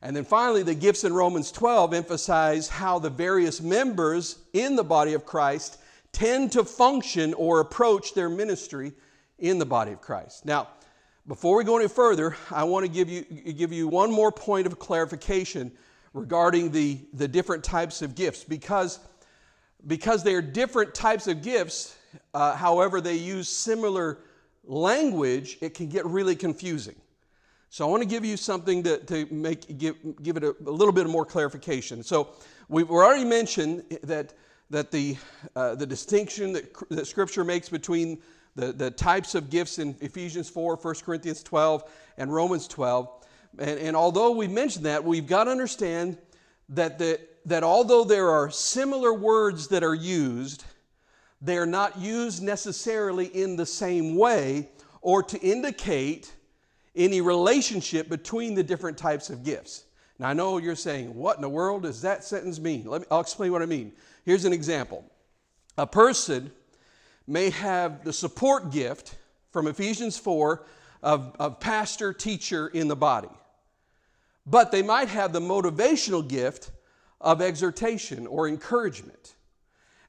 And 0.00 0.14
then 0.14 0.24
finally, 0.24 0.62
the 0.62 0.76
gifts 0.76 1.02
in 1.02 1.12
Romans 1.12 1.50
12 1.50 1.92
emphasize 1.92 2.68
how 2.68 3.00
the 3.00 3.10
various 3.10 3.60
members 3.60 4.38
in 4.52 4.76
the 4.76 4.84
body 4.84 5.14
of 5.14 5.26
Christ 5.26 5.80
tend 6.12 6.52
to 6.52 6.62
function 6.62 7.34
or 7.34 7.58
approach 7.58 8.14
their 8.14 8.28
ministry 8.28 8.92
in 9.40 9.58
the 9.58 9.66
body 9.66 9.90
of 9.90 10.00
Christ. 10.00 10.46
Now, 10.46 10.68
before 11.26 11.56
we 11.56 11.64
go 11.64 11.78
any 11.78 11.88
further, 11.88 12.36
I 12.52 12.62
want 12.62 12.86
to 12.86 12.92
give 12.92 13.08
you, 13.08 13.22
give 13.24 13.72
you 13.72 13.88
one 13.88 14.12
more 14.12 14.30
point 14.30 14.68
of 14.68 14.78
clarification 14.78 15.72
regarding 16.14 16.70
the, 16.70 17.00
the 17.12 17.26
different 17.26 17.64
types 17.64 18.02
of 18.02 18.14
gifts 18.14 18.44
because 18.44 19.00
because 19.86 20.22
they 20.22 20.34
are 20.34 20.42
different 20.42 20.94
types 20.94 21.26
of 21.26 21.42
gifts, 21.42 21.96
uh, 22.34 22.54
however, 22.56 23.00
they 23.00 23.14
use 23.14 23.48
similar 23.48 24.18
language, 24.64 25.58
it 25.60 25.74
can 25.74 25.88
get 25.88 26.04
really 26.06 26.36
confusing. 26.36 26.96
So 27.70 27.86
I 27.86 27.90
want 27.90 28.02
to 28.02 28.08
give 28.08 28.24
you 28.24 28.36
something 28.36 28.82
to, 28.84 28.98
to 28.98 29.26
make, 29.30 29.78
give, 29.78 29.96
give 30.22 30.36
it 30.36 30.44
a, 30.44 30.54
a 30.66 30.70
little 30.70 30.92
bit 30.92 31.06
more 31.06 31.26
clarification. 31.26 32.02
So 32.02 32.30
we've 32.68 32.90
already 32.90 33.24
mentioned 33.24 33.84
that, 34.02 34.32
that 34.70 34.90
the, 34.90 35.16
uh, 35.54 35.74
the 35.74 35.86
distinction 35.86 36.52
that, 36.54 36.72
that 36.90 37.06
Scripture 37.06 37.44
makes 37.44 37.68
between 37.68 38.22
the, 38.54 38.72
the 38.72 38.90
types 38.90 39.34
of 39.34 39.50
gifts 39.50 39.78
in 39.78 39.96
Ephesians 40.00 40.48
4, 40.48 40.76
1 40.76 40.94
Corinthians 41.04 41.42
12, 41.42 41.84
and 42.16 42.32
Romans 42.32 42.66
12. 42.66 43.08
And, 43.58 43.78
and 43.80 43.96
although 43.96 44.32
we 44.32 44.48
mentioned 44.48 44.86
that, 44.86 45.04
we've 45.04 45.26
got 45.26 45.44
to 45.44 45.50
understand 45.50 46.18
that 46.70 46.98
the, 46.98 47.20
that 47.48 47.64
although 47.64 48.04
there 48.04 48.28
are 48.28 48.50
similar 48.50 49.12
words 49.12 49.68
that 49.68 49.82
are 49.82 49.94
used, 49.94 50.64
they 51.40 51.56
are 51.56 51.66
not 51.66 51.98
used 51.98 52.42
necessarily 52.42 53.26
in 53.26 53.56
the 53.56 53.64
same 53.64 54.16
way 54.16 54.68
or 55.00 55.22
to 55.22 55.40
indicate 55.40 56.34
any 56.94 57.20
relationship 57.20 58.08
between 58.08 58.54
the 58.54 58.62
different 58.62 58.98
types 58.98 59.30
of 59.30 59.44
gifts. 59.44 59.84
Now, 60.18 60.28
I 60.28 60.34
know 60.34 60.58
you're 60.58 60.74
saying, 60.74 61.14
what 61.14 61.36
in 61.36 61.42
the 61.42 61.48
world 61.48 61.84
does 61.84 62.02
that 62.02 62.22
sentence 62.22 62.58
mean? 62.58 62.84
Let 62.84 63.02
me, 63.02 63.06
I'll 63.10 63.20
explain 63.20 63.52
what 63.52 63.62
I 63.62 63.66
mean. 63.66 63.92
Here's 64.24 64.44
an 64.44 64.52
example 64.52 65.04
a 65.78 65.86
person 65.86 66.50
may 67.26 67.50
have 67.50 68.04
the 68.04 68.12
support 68.12 68.72
gift 68.72 69.16
from 69.52 69.68
Ephesians 69.68 70.18
4 70.18 70.66
of, 71.02 71.34
of 71.38 71.60
pastor, 71.60 72.12
teacher 72.12 72.68
in 72.68 72.88
the 72.88 72.96
body, 72.96 73.30
but 74.44 74.70
they 74.70 74.82
might 74.82 75.08
have 75.08 75.32
the 75.32 75.40
motivational 75.40 76.26
gift 76.26 76.72
of 77.20 77.42
exhortation 77.42 78.26
or 78.26 78.48
encouragement. 78.48 79.34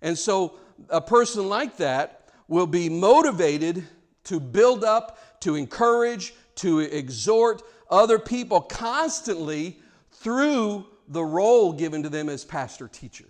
And 0.02 0.18
so 0.18 0.58
a 0.90 1.02
person 1.02 1.50
like 1.50 1.78
that 1.78 2.30
will 2.48 2.68
be 2.68 2.90
motivated 2.90 3.86
to 4.26 4.40
build 4.40 4.84
up, 4.84 5.40
to 5.42 5.56
encourage, 5.56 6.34
to 6.56 6.80
exhort 6.80 7.62
other 7.90 8.20
people 8.20 8.62
constantly 8.62 9.80
through 10.12 10.86
the 11.08 11.24
role 11.24 11.74
given 11.74 12.04
to 12.04 12.10
them 12.10 12.30
as 12.30 12.46
pastor 12.46 12.88
teacher. 12.88 13.26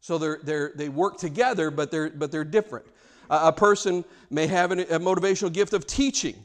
So 0.00 0.18
they're, 0.18 0.40
they're, 0.42 0.72
they 0.74 0.88
work 0.88 1.18
together, 1.18 1.70
but 1.70 1.90
they're, 1.90 2.10
but 2.10 2.30
they're 2.30 2.44
different. 2.44 2.86
a 3.30 3.52
person 3.52 4.04
may 4.30 4.46
have 4.46 4.70
a 4.70 4.76
motivational 4.76 5.52
gift 5.52 5.72
of 5.72 5.86
teaching 5.86 6.44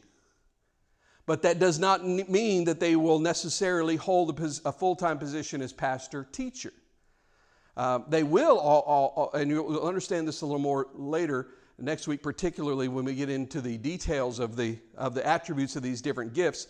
but 1.29 1.43
that 1.43 1.59
does 1.59 1.77
not 1.77 2.03
mean 2.03 2.63
that 2.63 2.79
they 2.79 2.95
will 2.95 3.19
necessarily 3.19 3.97
hold 3.97 4.39
a, 4.65 4.71
full 4.71 4.95
time 4.95 5.19
position 5.19 5.61
as 5.61 5.71
pastor 5.71 6.27
teacher. 6.31 6.73
Uh, 7.77 7.99
they 8.07 8.23
will, 8.23 8.57
all, 8.57 8.81
all, 8.81 9.13
all, 9.15 9.39
and 9.39 9.51
you'll 9.51 9.85
understand 9.85 10.27
this 10.27 10.41
a 10.41 10.45
little 10.47 10.57
more 10.57 10.87
later 10.95 11.49
next 11.77 12.07
week, 12.07 12.23
particularly 12.23 12.87
when 12.87 13.05
we 13.05 13.13
get 13.13 13.29
into 13.29 13.61
the 13.61 13.77
details 13.77 14.39
of 14.39 14.55
the, 14.55 14.79
of 14.97 15.13
the 15.13 15.23
attributes 15.23 15.75
of 15.75 15.83
these 15.83 16.01
different 16.01 16.33
gifts. 16.33 16.65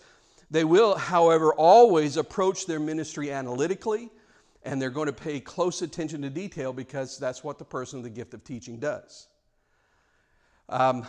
They 0.51 0.65
will, 0.65 0.97
however, 0.97 1.53
always 1.53 2.17
approach 2.17 2.65
their 2.65 2.81
ministry 2.81 3.31
analytically, 3.31 4.09
and 4.63 4.81
they're 4.81 4.89
going 4.89 5.07
to 5.07 5.13
pay 5.13 5.39
close 5.39 5.81
attention 5.81 6.21
to 6.23 6.29
detail 6.29 6.73
because 6.73 7.17
that's 7.17 7.45
what 7.45 7.59
the 7.59 7.65
person 7.65 8.01
with 8.01 8.11
the 8.11 8.19
gift 8.19 8.33
of 8.33 8.43
teaching 8.43 8.77
does. 8.77 9.29
Um, 10.67 11.07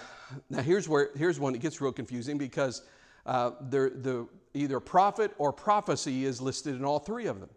now, 0.49 0.63
here's, 0.63 0.89
where, 0.89 1.11
here's 1.17 1.41
one 1.41 1.53
that 1.55 1.59
gets 1.59 1.81
real 1.81 1.91
confusing 1.91 2.39
because 2.39 2.83
uh, 3.31 3.53
the, 3.71 4.27
either 4.55 4.81
prophet 4.81 5.31
or 5.39 5.53
prophecy 5.53 6.25
is 6.25 6.41
listed 6.41 6.75
in 6.75 6.85
all 6.85 6.99
three 6.99 7.27
of 7.27 7.39
them. 7.39 7.49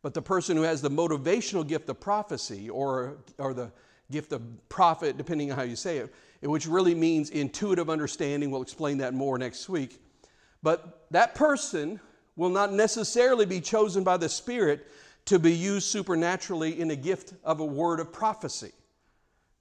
But 0.00 0.14
the 0.14 0.22
person 0.22 0.56
who 0.56 0.62
has 0.62 0.80
the 0.80 0.90
motivational 0.90 1.66
gift 1.66 1.88
of 1.88 1.98
prophecy 1.98 2.70
or, 2.70 3.18
or 3.36 3.52
the 3.52 3.72
gift 4.12 4.32
of 4.32 4.42
prophet, 4.68 5.16
depending 5.16 5.50
on 5.50 5.58
how 5.58 5.64
you 5.64 5.74
say 5.74 5.98
it, 5.98 6.14
which 6.40 6.68
really 6.68 6.94
means 6.94 7.30
intuitive 7.30 7.90
understanding, 7.90 8.52
we'll 8.52 8.62
explain 8.62 8.98
that 8.98 9.12
more 9.12 9.38
next 9.38 9.68
week. 9.68 10.00
But 10.62 11.06
that 11.10 11.34
person 11.34 11.98
will 12.36 12.50
not 12.50 12.72
necessarily 12.72 13.44
be 13.44 13.60
chosen 13.60 14.04
by 14.04 14.16
the 14.16 14.28
Spirit 14.28 14.86
to 15.24 15.40
be 15.40 15.52
used 15.52 15.88
supernaturally 15.88 16.80
in 16.80 16.92
a 16.92 16.96
gift 16.96 17.34
of 17.42 17.58
a 17.58 17.64
word 17.64 17.98
of 17.98 18.12
prophecy. 18.12 18.70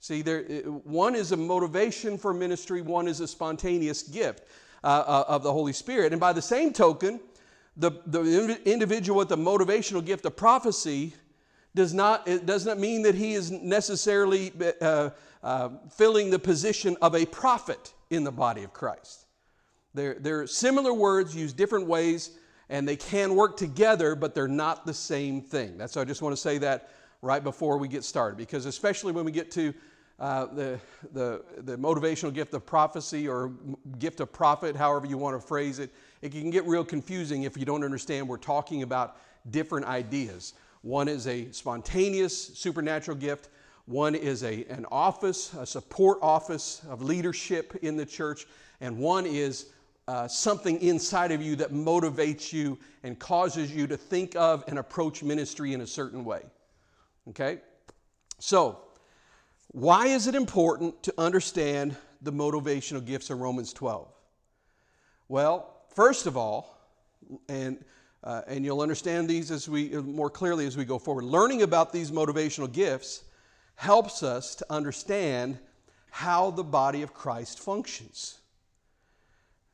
See, 0.01 0.21
there, 0.21 0.43
one 0.83 1.15
is 1.15 1.31
a 1.31 1.38
motivation 1.38 2.19
for 2.19 2.31
ministry, 2.31 2.83
one 2.83 3.07
is 3.07 3.21
a 3.21 3.27
spontaneous 3.27 4.03
gift. 4.03 4.43
Uh, 4.83 4.88
uh, 4.88 5.23
of 5.27 5.43
the 5.43 5.53
Holy 5.53 5.73
Spirit. 5.73 6.11
And 6.11 6.19
by 6.19 6.33
the 6.33 6.41
same 6.41 6.73
token, 6.73 7.19
the, 7.77 7.91
the 8.07 8.59
individual 8.65 9.19
with 9.19 9.29
the 9.29 9.38
motivational 9.38 10.03
gift 10.03 10.25
of 10.25 10.35
prophecy 10.35 11.13
does 11.75 11.93
not, 11.93 12.27
it 12.27 12.47
does 12.47 12.65
not 12.65 12.79
mean 12.79 13.03
that 13.03 13.13
he 13.13 13.33
is 13.33 13.51
necessarily 13.51 14.51
uh, 14.81 15.11
uh, 15.43 15.69
filling 15.91 16.31
the 16.31 16.39
position 16.39 16.97
of 17.00 17.13
a 17.13 17.27
prophet 17.27 17.93
in 18.09 18.23
the 18.23 18.31
body 18.31 18.63
of 18.63 18.73
Christ. 18.73 19.27
They're, 19.93 20.15
they're 20.15 20.47
similar 20.47 20.95
words 20.95 21.35
used 21.35 21.57
different 21.57 21.85
ways, 21.85 22.31
and 22.67 22.88
they 22.88 22.95
can 22.95 23.35
work 23.35 23.57
together, 23.57 24.15
but 24.15 24.33
they're 24.33 24.47
not 24.47 24.88
the 24.88 24.95
same 24.95 25.43
thing. 25.43 25.77
That's 25.77 25.95
why 25.95 26.01
I 26.01 26.05
just 26.05 26.23
want 26.23 26.33
to 26.33 26.41
say 26.41 26.57
that 26.57 26.89
right 27.21 27.43
before 27.43 27.77
we 27.77 27.88
get 27.88 28.03
started, 28.03 28.35
because 28.35 28.65
especially 28.65 29.11
when 29.11 29.25
we 29.25 29.31
get 29.31 29.51
to 29.51 29.75
uh, 30.22 30.46
the, 30.54 30.80
the, 31.13 31.44
the 31.58 31.75
motivational 31.78 32.32
gift 32.32 32.54
of 32.54 32.63
prophecy 32.63 33.28
or 33.28 33.51
gift 33.98 34.20
of 34.20 34.32
prophet, 34.32 34.75
however 34.75 35.08
you 35.08 35.18
want 35.18 35.36
to 35.36 35.46
phrase 35.46 35.80
it, 35.80 35.90
it 36.22 36.32
can 36.32 36.51
get 36.51 36.63
real 36.68 36.86
confusing 36.86 37.42
if 37.44 37.58
you 37.58 37.66
don't 37.66 37.84
understand 37.84 38.30
we're 38.30 38.38
talking 38.38 38.84
about 38.84 39.18
different 39.50 39.88
ideas. 39.88 40.54
One 40.84 41.08
is 41.08 41.25
a 41.25 41.51
spontaneous 41.51 42.38
supernatural 42.38 43.18
gift. 43.18 43.50
One 43.88 44.13
is 44.13 44.44
a, 44.44 44.63
an 44.66 44.86
office, 44.92 45.56
a 45.56 45.66
support 45.66 46.20
office 46.22 46.84
of 46.88 47.01
leadership 47.01 47.80
in 47.82 47.98
the 47.98 48.06
church. 48.06 48.46
And 48.80 49.00
one 49.00 49.25
is 49.25 49.72
uh, 50.08 50.28
something 50.28 50.80
inside 50.82 51.32
of 51.32 51.42
you 51.42 51.56
that 51.56 51.74
motivates 51.74 52.54
you 52.54 52.78
and 53.01 53.18
causes 53.18 53.75
you 53.75 53.88
to 53.88 53.98
think 53.98 54.36
of 54.36 54.63
and 54.68 54.78
approach 54.78 55.24
ministry 55.24 55.74
in 55.74 55.82
a 55.82 55.88
certain 55.88 56.24
way. 56.24 56.44
Okay? 57.30 57.58
So, 58.38 58.82
why 59.72 60.08
is 60.08 60.28
it 60.28 60.36
important 60.36 61.01
to 61.04 61.13
understand 61.18 61.96
the 62.22 62.32
motivational 62.32 63.06
gifts 63.06 63.30
of 63.30 63.40
Romans 63.40 63.72
12? 63.74 64.08
Well, 65.30 65.74
first 65.96 66.25
of 66.25 66.36
all, 66.36 66.78
and 67.48 67.84
uh, 68.24 68.42
and 68.48 68.63
you'll 68.63 68.82
understand 68.82 69.28
these 69.28 69.50
as 69.50 69.68
we 69.68 69.90
more 69.90 70.30
clearly 70.30 70.68
as 70.68 70.78
we 70.78 70.86
go 70.86 71.00
forward. 71.00 71.24
Learning 71.24 71.63
about 71.63 71.92
these 71.92 72.12
motivational 72.12 72.72
gifts 72.72 73.24
helps 73.75 74.22
us 74.22 74.54
to 74.56 74.66
understand 74.70 75.58
how 76.12 76.51
the 76.51 76.63
body 76.63 77.01
of 77.01 77.13
Christ 77.13 77.60
functions. 77.60 78.40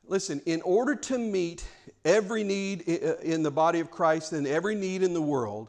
Listen, 0.06 0.40
in 0.46 0.62
order 0.62 0.94
to 0.94 1.18
meet 1.18 1.66
every 2.04 2.42
need 2.42 2.88
uh, 2.88 3.16
in 3.16 3.42
the 3.42 3.50
body 3.50 3.80
of 3.80 3.90
Christ 3.90 4.32
and 4.32 4.46
every 4.46 4.74
need 4.74 5.02
in 5.02 5.12
the 5.12 5.20
world, 5.20 5.68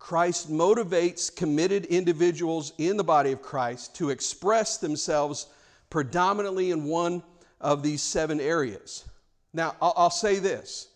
Christ 0.00 0.50
motivates 0.50 1.34
committed 1.34 1.84
individuals 1.86 2.72
in 2.78 2.96
the 2.96 3.04
body 3.04 3.30
of 3.30 3.42
Christ 3.42 3.94
to 3.96 4.10
express 4.10 4.78
themselves 4.78 5.46
predominantly 5.90 6.72
in 6.72 6.84
one 6.84 7.22
of 7.60 7.82
these 7.82 8.02
seven 8.02 8.40
areas. 8.40 9.04
Now, 9.52 9.76
I'll 9.80 10.10
say 10.10 10.38
this 10.38 10.88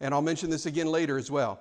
and 0.00 0.12
I'll 0.12 0.20
mention 0.20 0.50
this 0.50 0.66
again 0.66 0.88
later 0.88 1.16
as 1.16 1.30
well. 1.30 1.60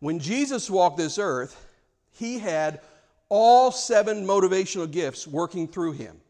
When 0.00 0.18
Jesus 0.18 0.68
walked 0.68 0.96
this 0.98 1.18
earth, 1.18 1.66
he 2.10 2.38
had 2.38 2.80
all 3.28 3.70
seven 3.70 4.26
motivational 4.26 4.90
gifts 4.90 5.26
working 5.26 5.68
through 5.68 5.92
him. 5.92 6.20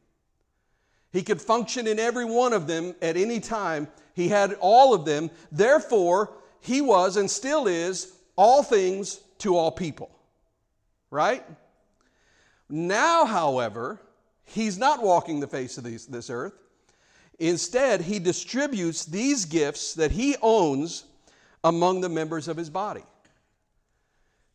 He 1.12 1.22
could 1.22 1.40
function 1.40 1.86
in 1.86 1.98
every 1.98 2.24
one 2.24 2.52
of 2.52 2.66
them 2.66 2.94
at 3.00 3.16
any 3.16 3.40
time. 3.40 3.88
He 4.14 4.28
had 4.28 4.54
all 4.60 4.94
of 4.94 5.04
them. 5.04 5.30
Therefore, 5.50 6.32
he 6.60 6.80
was 6.80 7.16
and 7.16 7.30
still 7.30 7.66
is 7.66 8.12
all 8.36 8.62
things 8.62 9.20
to 9.44 9.56
all 9.56 9.70
people. 9.70 10.10
Right? 11.10 11.44
Now, 12.68 13.24
however, 13.24 14.00
he's 14.44 14.76
not 14.76 15.02
walking 15.02 15.40
the 15.40 15.46
face 15.46 15.78
of 15.78 15.84
these, 15.84 16.06
this 16.06 16.28
earth. 16.28 16.54
Instead, 17.38 18.00
he 18.00 18.18
distributes 18.18 19.04
these 19.04 19.44
gifts 19.44 19.94
that 19.94 20.10
he 20.10 20.36
owns 20.42 21.04
among 21.62 22.00
the 22.00 22.08
members 22.08 22.48
of 22.48 22.56
his 22.56 22.70
body. 22.70 23.02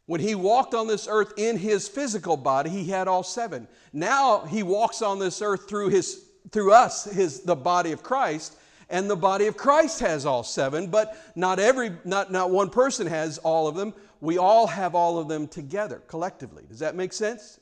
When 0.06 0.22
he 0.22 0.34
walked 0.34 0.74
on 0.74 0.88
this 0.88 1.08
earth 1.10 1.34
in 1.38 1.58
his 1.58 1.88
physical 1.88 2.36
body, 2.36 2.70
he 2.70 2.86
had 2.86 3.08
all 3.08 3.24
seven. 3.24 3.68
Now 3.94 4.46
he 4.46 4.64
walks 4.64 5.02
on 5.02 5.20
this 5.20 5.42
earth 5.42 5.70
through 5.70 5.90
his 5.90 6.26
through 6.52 6.74
us, 6.74 7.04
his 7.04 7.42
the 7.42 7.56
body 7.56 7.92
of 7.92 8.02
Christ, 8.02 8.56
and 8.90 9.08
the 9.08 9.16
body 9.16 9.46
of 9.46 9.56
Christ 9.56 10.00
has 10.00 10.26
all 10.26 10.42
seven, 10.44 10.88
but 10.88 11.16
not 11.36 11.60
every 11.60 11.92
not, 12.06 12.32
not 12.32 12.50
one 12.50 12.72
person 12.72 13.06
has 13.06 13.38
all 13.40 13.68
of 13.68 13.76
them. 13.76 13.94
We 14.22 14.38
all 14.38 14.68
have 14.68 14.96
all 14.96 15.18
of 15.18 15.28
them 15.28 15.48
together, 15.48 16.02
collectively. 16.08 16.64
Does 16.68 16.80
that 16.80 16.96
make 16.96 17.14
sense? 17.14 17.60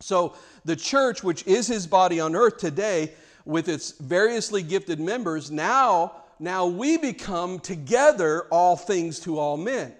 So 0.00 0.34
the 0.64 0.76
church, 0.76 1.22
which 1.22 1.46
is 1.46 1.66
his 1.66 1.86
body 1.86 2.20
on 2.20 2.34
earth 2.34 2.58
today, 2.58 3.12
with 3.44 3.68
its 3.68 3.92
variously 3.92 4.62
gifted 4.62 4.98
members, 4.98 5.50
now 5.50 6.24
now 6.38 6.66
we 6.66 6.96
become 6.96 7.58
together 7.58 8.42
all 8.50 8.76
things 8.76 9.20
to 9.20 9.38
all 9.38 9.56
men. 9.56 9.94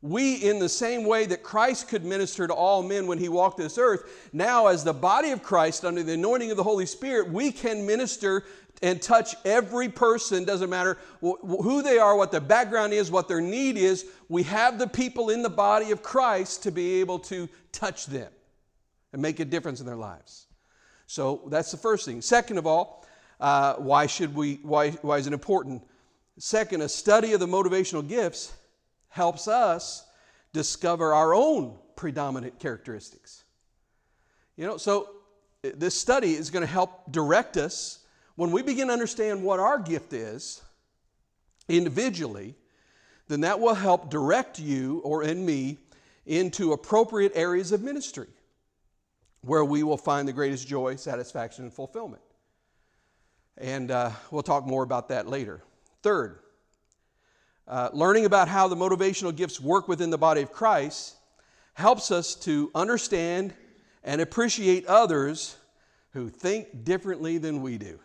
We, 0.00 0.34
in 0.34 0.58
the 0.58 0.68
same 0.68 1.04
way 1.04 1.24
that 1.26 1.42
Christ 1.42 1.88
could 1.88 2.04
minister 2.04 2.46
to 2.46 2.52
all 2.52 2.82
men 2.82 3.06
when 3.06 3.18
he 3.18 3.30
walked 3.30 3.56
this 3.56 3.78
earth, 3.78 4.28
now 4.34 4.66
as 4.66 4.84
the 4.84 4.92
body 4.92 5.30
of 5.30 5.42
Christ, 5.42 5.84
under 5.84 6.02
the 6.02 6.12
anointing 6.12 6.50
of 6.50 6.58
the 6.58 6.62
Holy 6.62 6.84
Spirit, 6.84 7.30
we 7.30 7.50
can 7.50 7.86
minister 7.86 8.44
and 8.82 9.00
touch 9.00 9.34
every 9.44 9.88
person, 9.88 10.44
doesn't 10.44 10.70
matter 10.70 10.98
who 11.20 11.82
they 11.82 11.98
are, 11.98 12.16
what 12.16 12.30
their 12.30 12.40
background 12.40 12.92
is, 12.92 13.10
what 13.10 13.28
their 13.28 13.40
need 13.40 13.76
is. 13.76 14.06
We 14.28 14.42
have 14.44 14.78
the 14.78 14.86
people 14.86 15.30
in 15.30 15.42
the 15.42 15.50
body 15.50 15.90
of 15.90 16.02
Christ 16.02 16.62
to 16.64 16.70
be 16.70 17.00
able 17.00 17.18
to 17.20 17.48
touch 17.72 18.06
them 18.06 18.30
and 19.12 19.22
make 19.22 19.40
a 19.40 19.44
difference 19.44 19.80
in 19.80 19.86
their 19.86 19.96
lives. 19.96 20.46
So 21.06 21.42
that's 21.48 21.70
the 21.70 21.76
first 21.76 22.04
thing. 22.04 22.20
Second 22.20 22.58
of 22.58 22.66
all, 22.66 23.06
uh, 23.40 23.74
why 23.74 24.06
should 24.06 24.34
we? 24.34 24.60
Why, 24.62 24.90
why 24.90 25.18
is 25.18 25.26
it 25.26 25.32
important? 25.32 25.82
Second, 26.38 26.82
a 26.82 26.88
study 26.88 27.32
of 27.32 27.40
the 27.40 27.46
motivational 27.46 28.06
gifts 28.06 28.52
helps 29.08 29.46
us 29.46 30.04
discover 30.52 31.14
our 31.14 31.34
own 31.34 31.76
predominant 31.96 32.58
characteristics. 32.58 33.44
You 34.56 34.66
know, 34.66 34.76
so 34.76 35.10
this 35.62 35.94
study 35.94 36.34
is 36.34 36.50
going 36.50 36.62
to 36.62 36.72
help 36.72 37.10
direct 37.12 37.56
us 37.56 38.00
when 38.36 38.50
we 38.50 38.62
begin 38.62 38.88
to 38.88 38.92
understand 38.92 39.42
what 39.42 39.60
our 39.60 39.78
gift 39.78 40.12
is 40.12 40.62
individually, 41.68 42.54
then 43.28 43.40
that 43.42 43.60
will 43.60 43.74
help 43.74 44.10
direct 44.10 44.58
you 44.58 45.00
or 45.04 45.22
in 45.22 45.44
me 45.44 45.78
into 46.26 46.72
appropriate 46.72 47.32
areas 47.34 47.72
of 47.72 47.82
ministry 47.82 48.28
where 49.42 49.64
we 49.64 49.82
will 49.82 49.96
find 49.96 50.26
the 50.26 50.32
greatest 50.32 50.66
joy, 50.66 50.96
satisfaction, 50.96 51.64
and 51.64 51.72
fulfillment. 51.72 52.22
And 53.58 53.90
uh, 53.90 54.10
we'll 54.30 54.42
talk 54.42 54.66
more 54.66 54.82
about 54.82 55.08
that 55.10 55.28
later. 55.28 55.62
Third, 56.02 56.38
uh, 57.68 57.90
learning 57.92 58.24
about 58.24 58.48
how 58.48 58.68
the 58.68 58.76
motivational 58.76 59.34
gifts 59.34 59.60
work 59.60 59.86
within 59.86 60.10
the 60.10 60.18
body 60.18 60.42
of 60.42 60.52
Christ 60.52 61.16
helps 61.74 62.10
us 62.10 62.34
to 62.36 62.70
understand 62.74 63.54
and 64.02 64.20
appreciate 64.20 64.86
others 64.86 65.56
who 66.12 66.28
think 66.28 66.84
differently 66.84 67.38
than 67.38 67.62
we 67.62 67.78
do. 67.78 67.98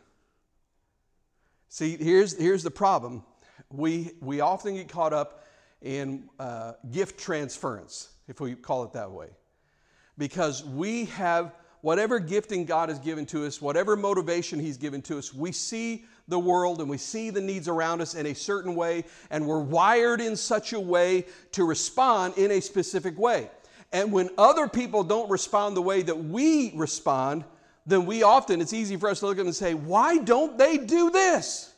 See, 1.72 1.98
here's, 1.98 2.36
here's 2.36 2.64
the 2.64 2.72
problem. 2.72 3.24
We, 3.72 4.12
we 4.22 4.42
often 4.42 4.74
get 4.74 4.90
caught 4.90 5.14
up 5.14 5.44
in 5.84 6.28
uh, 6.40 6.74
gift 6.92 7.20
transference, 7.20 8.10
if 8.28 8.42
we 8.42 8.56
call 8.56 8.84
it 8.84 8.94
that 8.94 9.12
way, 9.12 9.28
because 10.18 10.66
we 10.66 11.06
have 11.06 11.54
whatever 11.82 12.20
gifting 12.20 12.66
God 12.66 12.90
has 12.90 12.98
given 12.98 13.26
to 13.28 13.46
us, 13.46 13.62
whatever 13.62 13.96
motivation 13.96 14.60
He's 14.60 14.78
given 14.78 15.04
to 15.04 15.20
us, 15.20 15.32
we 15.32 15.52
see 15.52 16.06
the 16.28 16.40
world 16.40 16.82
and 16.82 16.90
we 16.90 16.98
see 16.98 17.30
the 17.30 17.40
needs 17.40 17.68
around 17.68 18.02
us 18.02 18.16
in 18.16 18.26
a 18.26 18.34
certain 18.34 18.74
way, 18.76 19.06
and 19.30 19.46
we're 19.46 19.62
wired 19.62 20.22
in 20.22 20.36
such 20.36 20.74
a 20.74 20.80
way 20.80 21.28
to 21.52 21.64
respond 21.64 22.36
in 22.38 22.50
a 22.50 22.62
specific 22.62 23.18
way. 23.18 23.50
And 23.94 24.12
when 24.12 24.30
other 24.40 24.68
people 24.68 25.04
don't 25.04 25.30
respond 25.30 25.78
the 25.78 25.82
way 25.84 26.02
that 26.02 26.18
we 26.18 26.72
respond, 26.76 27.46
then 27.90 28.06
we 28.06 28.24
often, 28.24 28.62
it's 28.62 28.74
easy 28.74 28.98
for 28.98 29.10
us 29.10 29.20
to 29.20 29.26
look 29.26 29.36
at 29.36 29.38
them 29.40 29.48
and 29.48 29.56
say, 29.56 29.74
Why 29.74 30.18
don't 30.18 30.58
they 30.58 30.78
do 30.78 31.10
this? 31.10 31.74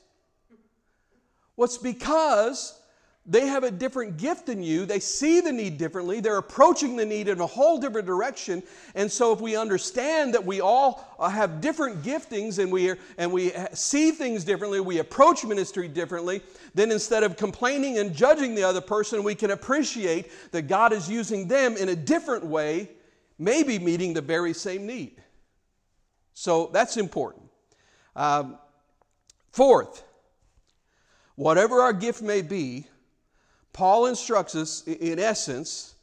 Well, 1.55 1.69
because 1.81 2.81
they 3.25 3.45
have 3.45 3.63
a 3.63 3.69
different 3.69 4.17
gift 4.17 4.47
than 4.47 4.63
you. 4.63 4.85
They 4.85 4.99
see 4.99 5.41
the 5.41 5.51
need 5.51 5.77
differently. 5.77 6.21
They're 6.21 6.39
approaching 6.39 6.95
the 6.95 7.05
need 7.05 7.27
in 7.27 7.39
a 7.39 7.45
whole 7.45 7.77
different 7.77 8.07
direction. 8.07 8.63
And 8.95 9.11
so, 9.11 9.31
if 9.31 9.39
we 9.39 9.55
understand 9.55 10.33
that 10.33 10.43
we 10.43 10.59
all 10.59 11.15
uh, 11.19 11.29
have 11.29 11.61
different 11.61 12.01
giftings 12.01 12.57
and 12.57 12.71
we, 12.71 12.89
are, 12.89 12.97
and 13.19 13.31
we 13.31 13.51
see 13.73 14.09
things 14.09 14.43
differently, 14.43 14.79
we 14.79 14.97
approach 14.97 15.45
ministry 15.45 15.87
differently, 15.87 16.41
then 16.73 16.91
instead 16.91 17.23
of 17.23 17.37
complaining 17.37 17.99
and 17.99 18.15
judging 18.15 18.55
the 18.55 18.63
other 18.63 18.81
person, 18.81 19.21
we 19.21 19.35
can 19.35 19.51
appreciate 19.51 20.31
that 20.51 20.63
God 20.63 20.91
is 20.91 21.07
using 21.07 21.47
them 21.47 21.77
in 21.77 21.89
a 21.89 21.95
different 21.95 22.43
way, 22.43 22.89
maybe 23.37 23.77
meeting 23.77 24.15
the 24.15 24.21
very 24.21 24.53
same 24.53 24.87
need. 24.87 25.21
So, 26.33 26.69
that's 26.73 26.97
important. 26.97 27.45
Um, 28.15 28.57
fourth, 29.51 30.03
whatever 31.35 31.81
our 31.81 31.93
gift 31.93 32.21
may 32.21 32.41
be, 32.41 32.85
Paul 33.73 34.07
instructs 34.07 34.55
us, 34.55 34.83
in 34.83 35.19
essence, 35.19 35.95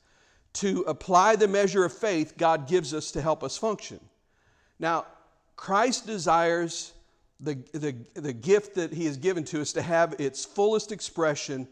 to 0.55 0.83
apply 0.83 1.37
the 1.37 1.49
measure 1.49 1.85
of 1.85 1.93
faith 1.93 2.35
God 2.38 2.67
gives 2.67 2.95
us 2.95 3.11
to 3.12 3.21
help 3.21 3.45
us 3.45 3.57
function. 3.57 4.01
Now, 4.79 5.07
Christ 5.57 6.07
desires 6.07 6.93
the, 7.41 7.55
the, 7.73 7.95
the 8.14 8.33
gift 8.33 8.75
that 8.77 8.93
He 8.93 9.05
has 9.05 9.17
given 9.17 9.45
to 9.45 9.61
us 9.61 9.73
to 9.73 9.83
have 9.83 10.14
its 10.19 10.45
fullest 10.45 10.93
expression 10.93 11.69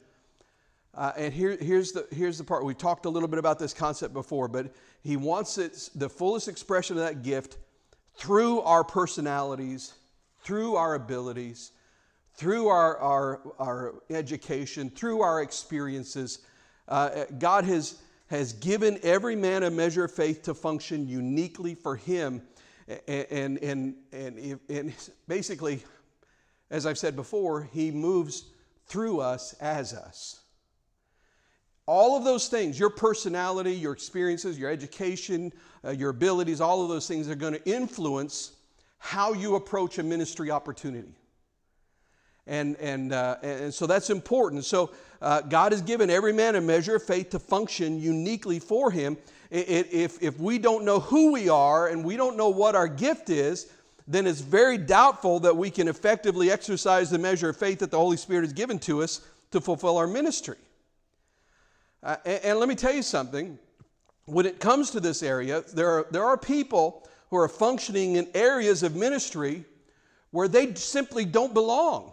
uh, 0.96 1.12
and 1.16 1.32
here, 1.32 1.56
here's, 1.60 1.92
the, 1.92 2.06
here's 2.10 2.38
the 2.38 2.44
part. 2.44 2.64
We've 2.64 2.78
talked 2.78 3.04
a 3.04 3.10
little 3.10 3.28
bit 3.28 3.38
about 3.38 3.58
this 3.58 3.74
concept 3.74 4.14
before, 4.14 4.48
but 4.48 4.72
he 5.02 5.16
wants 5.16 5.58
it, 5.58 5.90
the 5.94 6.08
fullest 6.08 6.48
expression 6.48 6.96
of 6.96 7.02
that 7.02 7.22
gift 7.22 7.58
through 8.16 8.60
our 8.60 8.84
personalities, 8.84 9.94
through 10.42 10.76
our 10.76 10.94
abilities, 10.94 11.72
through 12.34 12.68
our, 12.68 12.98
our, 12.98 13.40
our 13.58 13.94
education, 14.10 14.90
through 14.90 15.22
our 15.22 15.42
experiences. 15.42 16.40
Uh, 16.88 17.24
God 17.38 17.64
has, 17.64 17.96
has 18.28 18.52
given 18.52 18.98
every 19.02 19.36
man 19.36 19.62
a 19.62 19.70
measure 19.70 20.04
of 20.04 20.12
faith 20.12 20.42
to 20.42 20.54
function 20.54 21.08
uniquely 21.08 21.74
for 21.74 21.96
him. 21.96 22.42
And, 23.08 23.58
and, 23.58 23.96
and, 24.12 24.60
and, 24.68 24.92
basically, 25.26 25.82
as 26.70 26.86
I've 26.86 26.98
said 26.98 27.16
before, 27.16 27.68
he 27.72 27.90
moves 27.90 28.44
through 28.86 29.20
us 29.20 29.54
as 29.54 29.92
us. 29.92 30.40
All 31.86 32.16
of 32.16 32.24
those 32.24 32.48
things, 32.48 32.78
your 32.78 32.90
personality, 32.90 33.72
your 33.72 33.92
experiences, 33.92 34.58
your 34.58 34.70
education, 34.70 35.52
uh, 35.86 35.90
your 35.90 36.10
abilities, 36.10 36.60
all 36.60 36.82
of 36.82 36.88
those 36.88 37.06
things 37.06 37.28
are 37.28 37.34
going 37.34 37.52
to 37.52 37.64
influence 37.70 38.52
how 38.98 39.32
you 39.32 39.54
approach 39.54 39.98
a 39.98 40.02
ministry 40.02 40.50
opportunity. 40.50 41.14
And, 42.46 42.76
and, 42.76 43.12
uh, 43.12 43.36
and 43.42 43.74
so 43.74 43.86
that's 43.86 44.10
important. 44.10 44.64
So 44.64 44.90
uh, 45.20 45.42
God 45.42 45.72
has 45.72 45.82
given 45.82 46.10
every 46.10 46.32
man 46.32 46.54
a 46.54 46.60
measure 46.60 46.96
of 46.96 47.02
faith 47.02 47.30
to 47.30 47.38
function 47.38 48.00
uniquely 48.00 48.58
for 48.58 48.90
him. 48.90 49.16
If, 49.50 50.22
if 50.22 50.38
we 50.40 50.58
don't 50.58 50.84
know 50.84 51.00
who 51.00 51.32
we 51.32 51.48
are 51.48 51.88
and 51.88 52.04
we 52.04 52.16
don't 52.16 52.36
know 52.36 52.48
what 52.48 52.74
our 52.74 52.88
gift 52.88 53.30
is, 53.30 53.70
then 54.08 54.26
it's 54.26 54.40
very 54.40 54.78
doubtful 54.78 55.40
that 55.40 55.56
we 55.56 55.70
can 55.70 55.88
effectively 55.88 56.50
exercise 56.50 57.10
the 57.10 57.18
measure 57.18 57.48
of 57.48 57.56
faith 57.56 57.80
that 57.80 57.90
the 57.90 57.98
Holy 57.98 58.16
Spirit 58.16 58.42
has 58.42 58.52
given 58.52 58.78
to 58.80 59.02
us 59.02 59.20
to 59.50 59.60
fulfill 59.60 59.98
our 59.98 60.06
ministry. 60.06 60.56
Uh, 62.02 62.16
and, 62.24 62.44
and, 62.44 62.58
let 62.60 62.68
me 62.68 62.74
tell 62.74 62.94
you 62.94 63.02
something. 63.02 63.58
When 64.26 64.44
it 64.46 64.60
comes 64.60 64.90
to 64.90 65.00
this 65.00 65.22
area, 65.22 65.62
there 65.72 65.88
are, 65.88 66.06
there 66.10 66.24
are 66.24 66.36
people 66.36 67.08
who 67.30 67.36
are 67.36 67.48
functioning 67.48 68.16
in 68.16 68.28
areas 68.34 68.82
of 68.82 68.94
ministry 68.94 69.64
where 70.30 70.48
they 70.48 70.74
simply 70.74 71.24
don't 71.24 71.54
belong 71.54 72.12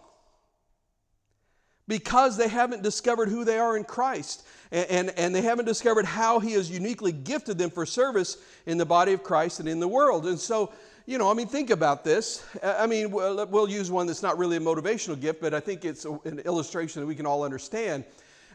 because 1.88 2.38
they 2.38 2.47
haven't 2.47 2.84
discovered 2.84 3.30
who 3.30 3.43
they 3.43 3.58
are 3.58 3.76
in 3.76 3.84
Christ 3.84 4.45
and, 4.71 4.89
and, 4.89 5.19
and, 5.19 5.36
they 5.36 5.41
haven't 5.41 5.65
discovered 5.65 6.06
how 6.06 6.39
He 6.39 6.54
has 6.54 6.69
uniquely 6.71 7.12
gifted 7.12 7.58
them 7.58 7.69
for 7.69 7.86
service 7.86 8.38
in 8.65 8.78
the 8.78 8.86
body 8.86 9.13
of 9.13 9.21
Christ 9.21 9.60
and 9.60 9.69
in 9.69 9.80
the 9.80 9.88
world. 9.88 10.26
And 10.26 10.39
so, 10.39 10.71
you 11.06 11.17
know, 11.17 11.30
I 11.30 11.34
mean, 11.34 11.47
think 11.47 11.69
about 11.69 12.04
this. 12.04 12.43
I 12.63 12.88
mean, 12.88 13.12
we'll, 13.12 13.45
we'll 13.47 13.69
use 13.69 13.91
one 13.91 14.08
that's 14.08 14.23
not 14.23 14.38
really 14.38 14.58
a 14.58 14.62
motivational 14.62 15.19
gift, 15.19 15.41
but 15.41 15.54
I 15.54 15.60
think 15.60 15.86
it's 15.86 16.06
an 16.06 16.39
illustration 16.45 17.02
that 17.02 17.08
we 17.08 17.15
can 17.15 17.26
all 17.26 17.43
understand. 17.43 18.06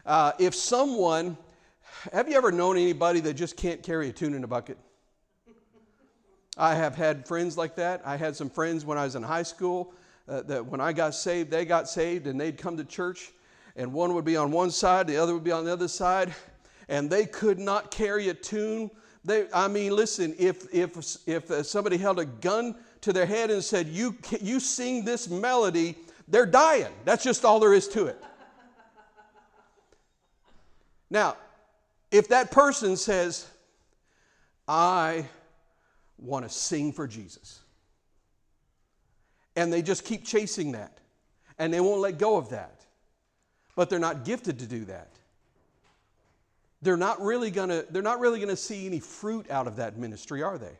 Uh, 0.05 0.31
if 0.39 0.55
someone, 0.55 1.37
have 2.13 2.29
you 2.29 2.35
ever 2.35 2.51
known 2.51 2.77
anybody 2.77 3.19
that 3.21 3.33
just 3.33 3.57
can't 3.57 3.83
carry 3.83 4.09
a 4.09 4.11
tune 4.11 4.33
in 4.33 4.43
a 4.43 4.47
bucket? 4.47 4.77
I 6.57 6.75
have 6.75 6.95
had 6.95 7.27
friends 7.27 7.57
like 7.57 7.75
that. 7.75 8.01
I 8.05 8.17
had 8.17 8.35
some 8.35 8.49
friends 8.49 8.83
when 8.85 8.97
I 8.97 9.05
was 9.05 9.15
in 9.15 9.23
high 9.23 9.43
school 9.43 9.93
uh, 10.27 10.41
that 10.43 10.65
when 10.65 10.81
I 10.81 10.93
got 10.93 11.15
saved, 11.15 11.49
they 11.49 11.65
got 11.65 11.89
saved 11.89 12.27
and 12.27 12.39
they'd 12.39 12.57
come 12.57 12.75
to 12.77 12.83
church, 12.83 13.31
and 13.75 13.93
one 13.93 14.13
would 14.13 14.25
be 14.25 14.35
on 14.35 14.51
one 14.51 14.71
side, 14.71 15.07
the 15.07 15.17
other 15.17 15.33
would 15.33 15.43
be 15.43 15.51
on 15.51 15.65
the 15.65 15.71
other 15.71 15.87
side, 15.87 16.33
and 16.89 17.09
they 17.09 17.25
could 17.25 17.59
not 17.59 17.91
carry 17.91 18.29
a 18.29 18.33
tune. 18.33 18.91
They, 19.23 19.47
I 19.53 19.67
mean, 19.67 19.95
listen, 19.95 20.35
if, 20.37 20.65
if, 20.73 21.17
if 21.27 21.49
uh, 21.49 21.63
somebody 21.63 21.97
held 21.97 22.19
a 22.19 22.25
gun 22.25 22.75
to 23.01 23.13
their 23.13 23.25
head 23.25 23.51
and 23.51 23.63
said, 23.63 23.87
you, 23.87 24.17
you 24.41 24.59
sing 24.59 25.05
this 25.05 25.29
melody, 25.29 25.95
they're 26.27 26.45
dying. 26.45 26.93
That's 27.05 27.23
just 27.23 27.45
all 27.45 27.59
there 27.59 27.73
is 27.73 27.87
to 27.89 28.07
it. 28.07 28.21
Now, 31.09 31.37
if 32.11 32.27
that 32.29 32.51
person 32.51 32.97
says, 32.97 33.47
I 34.67 35.25
want 36.17 36.47
to 36.47 36.49
sing 36.49 36.91
for 36.91 37.07
Jesus, 37.07 37.59
and 39.55 39.71
they 39.71 39.81
just 39.81 40.05
keep 40.05 40.25
chasing 40.25 40.73
that, 40.73 40.99
and 41.57 41.73
they 41.73 41.79
won't 41.79 42.01
let 42.01 42.17
go 42.17 42.37
of 42.37 42.49
that, 42.49 42.85
but 43.75 43.89
they're 43.89 43.99
not 43.99 44.25
gifted 44.25 44.59
to 44.59 44.65
do 44.65 44.85
that. 44.85 45.11
They're 46.81 46.97
not 46.97 47.21
really 47.21 47.51
gonna, 47.51 47.83
they're 47.89 48.01
not 48.01 48.19
really 48.19 48.39
gonna 48.39 48.55
see 48.55 48.85
any 48.85 48.99
fruit 48.99 49.49
out 49.51 49.67
of 49.67 49.75
that 49.77 49.97
ministry, 49.97 50.41
are 50.41 50.57
they? 50.57 50.77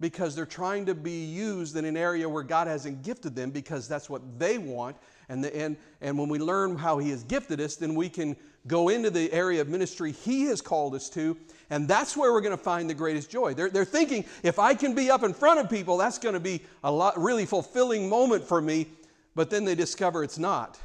Because 0.00 0.34
they're 0.34 0.46
trying 0.46 0.86
to 0.86 0.94
be 0.94 1.24
used 1.24 1.76
in 1.76 1.84
an 1.84 1.96
area 1.96 2.28
where 2.28 2.42
God 2.42 2.66
hasn't 2.66 3.02
gifted 3.02 3.36
them 3.36 3.50
because 3.50 3.86
that's 3.86 4.08
what 4.08 4.38
they 4.38 4.58
want. 4.58 4.96
And, 5.32 5.42
the, 5.42 5.56
and, 5.56 5.78
and 6.02 6.18
when 6.18 6.28
we 6.28 6.38
learn 6.38 6.76
how 6.76 6.98
He 6.98 7.08
has 7.08 7.24
gifted 7.24 7.58
us, 7.58 7.76
then 7.76 7.94
we 7.94 8.10
can 8.10 8.36
go 8.66 8.90
into 8.90 9.08
the 9.08 9.32
area 9.32 9.62
of 9.62 9.68
ministry 9.68 10.12
He 10.12 10.42
has 10.44 10.60
called 10.60 10.94
us 10.94 11.08
to, 11.10 11.38
and 11.70 11.88
that's 11.88 12.14
where 12.14 12.34
we're 12.34 12.42
going 12.42 12.56
to 12.56 12.62
find 12.62 12.90
the 12.90 12.94
greatest 12.94 13.30
joy. 13.30 13.54
They're, 13.54 13.70
they're 13.70 13.86
thinking, 13.86 14.26
if 14.42 14.58
I 14.58 14.74
can 14.74 14.94
be 14.94 15.10
up 15.10 15.22
in 15.22 15.32
front 15.32 15.58
of 15.58 15.70
people, 15.70 15.96
that's 15.96 16.18
going 16.18 16.34
to 16.34 16.40
be 16.40 16.60
a 16.84 16.92
lot, 16.92 17.18
really 17.18 17.46
fulfilling 17.46 18.10
moment 18.10 18.44
for 18.44 18.60
me. 18.60 18.88
But 19.34 19.48
then 19.48 19.64
they 19.64 19.74
discover 19.74 20.22
it's 20.22 20.38
not 20.38 20.78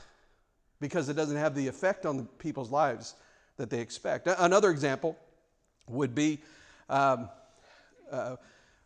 because 0.79 1.09
it 1.09 1.15
doesn't 1.15 1.35
have 1.35 1.53
the 1.53 1.67
effect 1.67 2.05
on 2.05 2.15
the 2.15 2.23
people's 2.23 2.71
lives 2.71 3.15
that 3.57 3.69
they 3.69 3.81
expect. 3.81 4.29
Another 4.39 4.71
example 4.71 5.17
would 5.89 6.15
be 6.15 6.39
um, 6.87 7.27
uh, 8.09 8.37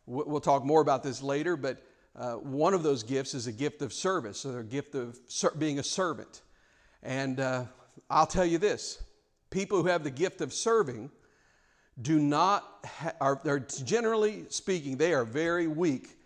we'll 0.08 0.42
talk 0.42 0.66
more 0.66 0.82
about 0.82 1.04
this 1.04 1.22
later, 1.22 1.56
but 1.56 1.84
uh, 2.16 2.34
one 2.34 2.74
of 2.74 2.84
those 2.84 3.04
gifts 3.04 3.34
is 3.34 3.48
a 3.48 3.52
gift 3.52 3.82
of 3.82 3.94
service, 3.94 4.46
or 4.46 4.60
a 4.60 4.64
gift 4.64 4.96
of 4.96 5.18
ser- 5.28 5.54
being 5.58 5.80
a 5.80 5.84
servant. 5.84 6.42
And 7.04 7.40
uh, 7.40 7.66
I'll 8.10 8.28
tell 8.28 8.46
you 8.46 8.58
this 8.58 9.02
people 9.50 9.82
who 9.82 9.88
have 9.88 10.04
the 10.04 10.12
gift 10.12 10.42
of 10.42 10.54
serving 10.54 11.12
do 12.02 12.20
not, 12.20 12.64
ha- 12.86 13.14
are, 13.20 13.42
are 13.46 13.60
generally 13.60 14.46
speaking, 14.50 14.98
they 14.98 15.14
are 15.14 15.26
very 15.26 15.68
weak 15.68 16.18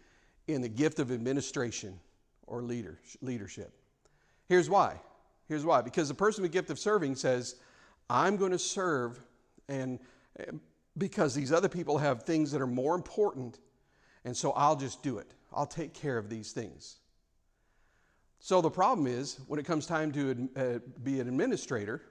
in 0.48 0.62
the 0.62 0.70
gift 0.70 1.00
of 1.00 1.12
administration 1.12 2.00
or 2.48 2.62
leader, 2.62 3.00
leadership. 3.22 3.74
Here's 4.48 4.70
why. 4.70 5.00
Here's 5.48 5.66
why. 5.66 5.82
Because 5.82 6.08
the 6.08 6.14
person 6.14 6.44
with 6.44 6.52
the 6.52 6.58
gift 6.58 6.70
of 6.70 6.80
serving 6.80 7.16
says, 7.16 7.56
I'm 8.10 8.38
going 8.38 8.52
to 8.52 8.60
serve, 8.60 9.20
and 9.68 10.00
because 10.98 11.34
these 11.34 11.52
other 11.52 11.70
people 11.70 11.98
have 11.98 12.24
things 12.24 12.52
that 12.52 12.62
are 12.62 12.68
more 12.68 12.96
important, 12.96 13.60
and 14.26 14.36
so 14.36 14.52
I'll 14.52 14.76
just 14.76 15.04
do 15.04 15.20
it. 15.20 15.32
I'll 15.54 15.68
take 15.68 15.94
care 15.94 16.18
of 16.18 16.30
these 16.30 16.52
things. 16.52 16.98
So 18.40 18.60
the 18.60 18.70
problem 18.70 19.08
is, 19.08 19.40
when 19.48 19.60
it 19.60 19.66
comes 19.66 19.86
time 19.86 20.12
to 20.12 20.50
uh, 20.56 20.80
be 21.04 21.20
an 21.20 21.28
administrator, 21.28 22.02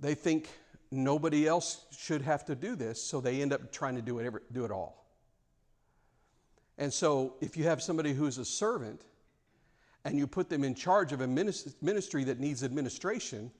they 0.00 0.14
think 0.14 0.48
nobody 0.90 1.46
else 1.46 1.84
should 1.96 2.22
have 2.22 2.44
to 2.46 2.54
do 2.54 2.76
this, 2.76 3.02
so 3.02 3.20
they 3.20 3.42
end 3.42 3.52
up 3.52 3.70
trying 3.72 3.96
to 3.96 4.02
do 4.02 4.18
it, 4.18 4.52
do 4.52 4.64
it 4.64 4.70
all. 4.70 5.04
And 6.78 6.92
so, 6.92 7.34
if 7.40 7.56
you 7.56 7.64
have 7.64 7.82
somebody 7.82 8.12
who's 8.12 8.38
a 8.38 8.44
servant 8.44 9.02
and 10.04 10.16
you 10.16 10.28
put 10.28 10.48
them 10.48 10.62
in 10.62 10.74
charge 10.74 11.12
of 11.12 11.20
a 11.20 11.26
ministry 11.26 12.24
that 12.24 12.38
needs 12.38 12.62
administration, 12.62 13.50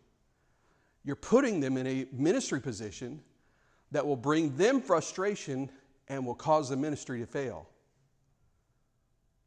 you're 1.05 1.17
putting 1.17 1.59
them 1.59 1.77
in 1.77 1.87
a 1.87 2.07
ministry 2.13 2.61
position 2.61 3.21
that 3.91 4.07
will 4.07 4.17
bring 4.17 4.57
them 4.57 4.81
frustration 4.81 5.69
and 6.09 6.25
will 6.25 6.35
cause 6.35 6.69
the 6.69 6.77
ministry 6.77 7.21
to 7.21 7.27
fail. 7.27 7.69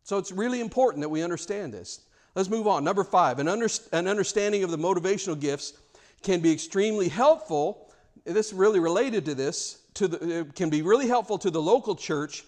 So 0.03 0.17
it's 0.17 0.31
really 0.31 0.59
important 0.59 1.01
that 1.01 1.09
we 1.09 1.21
understand 1.21 1.73
this. 1.73 2.01
Let's 2.35 2.49
move 2.49 2.67
on. 2.67 2.83
Number 2.83 3.03
five, 3.03 3.39
an, 3.39 3.47
under, 3.47 3.67
an 3.91 4.07
understanding 4.07 4.63
of 4.63 4.71
the 4.71 4.77
motivational 4.77 5.39
gifts 5.39 5.73
can 6.21 6.39
be 6.39 6.51
extremely 6.51 7.09
helpful. 7.09 7.91
This 8.25 8.47
is 8.47 8.53
really 8.53 8.79
related 8.79 9.25
to 9.25 9.35
this. 9.35 9.79
To 9.95 10.07
the, 10.07 10.47
can 10.55 10.69
be 10.69 10.81
really 10.81 11.07
helpful 11.07 11.37
to 11.39 11.49
the 11.49 11.61
local 11.61 11.95
church 11.95 12.45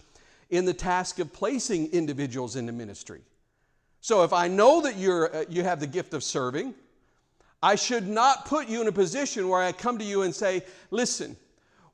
in 0.48 0.64
the 0.64 0.72
task 0.72 1.18
of 1.18 1.32
placing 1.32 1.92
individuals 1.92 2.56
into 2.56 2.72
ministry. 2.72 3.20
So 4.00 4.22
if 4.22 4.32
I 4.32 4.48
know 4.48 4.80
that 4.82 4.96
you're, 4.96 5.34
uh, 5.34 5.44
you 5.48 5.62
have 5.62 5.80
the 5.80 5.86
gift 5.86 6.14
of 6.14 6.24
serving, 6.24 6.74
I 7.62 7.74
should 7.74 8.06
not 8.08 8.46
put 8.46 8.68
you 8.68 8.80
in 8.80 8.88
a 8.88 8.92
position 8.92 9.48
where 9.48 9.60
I 9.60 9.72
come 9.72 9.98
to 9.98 10.04
you 10.04 10.22
and 10.22 10.34
say, 10.34 10.62
listen, 10.90 11.36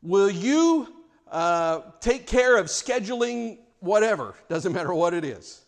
will 0.02 0.30
you 0.30 0.99
uh, 1.30 1.80
take 2.00 2.26
care 2.26 2.58
of 2.58 2.66
scheduling 2.66 3.58
whatever, 3.80 4.34
doesn't 4.48 4.72
matter 4.72 4.92
what 4.92 5.14
it 5.14 5.24
is. 5.24 5.64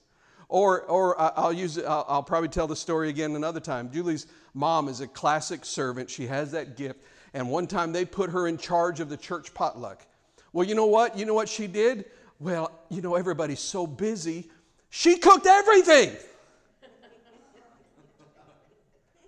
Or, 0.48 0.82
or 0.82 1.18
I'll 1.18 1.52
use 1.52 1.78
I'll, 1.78 2.04
I'll 2.08 2.22
probably 2.22 2.50
tell 2.50 2.66
the 2.66 2.76
story 2.76 3.08
again 3.08 3.34
another 3.36 3.60
time. 3.60 3.90
Julie's 3.90 4.26
mom 4.52 4.88
is 4.88 5.00
a 5.00 5.06
classic 5.06 5.64
servant. 5.64 6.10
She 6.10 6.26
has 6.26 6.52
that 6.52 6.76
gift. 6.76 7.00
And 7.32 7.48
one 7.48 7.66
time 7.66 7.92
they 7.92 8.04
put 8.04 8.30
her 8.30 8.46
in 8.46 8.58
charge 8.58 9.00
of 9.00 9.08
the 9.08 9.16
church 9.16 9.54
potluck. 9.54 10.06
Well, 10.52 10.66
you 10.66 10.74
know 10.74 10.86
what? 10.86 11.16
You 11.16 11.24
know 11.24 11.32
what 11.32 11.48
she 11.48 11.66
did? 11.66 12.04
Well, 12.38 12.70
you 12.90 13.00
know, 13.00 13.14
everybody's 13.14 13.60
so 13.60 13.86
busy. 13.86 14.50
She 14.90 15.16
cooked 15.16 15.46
everything. 15.46 16.10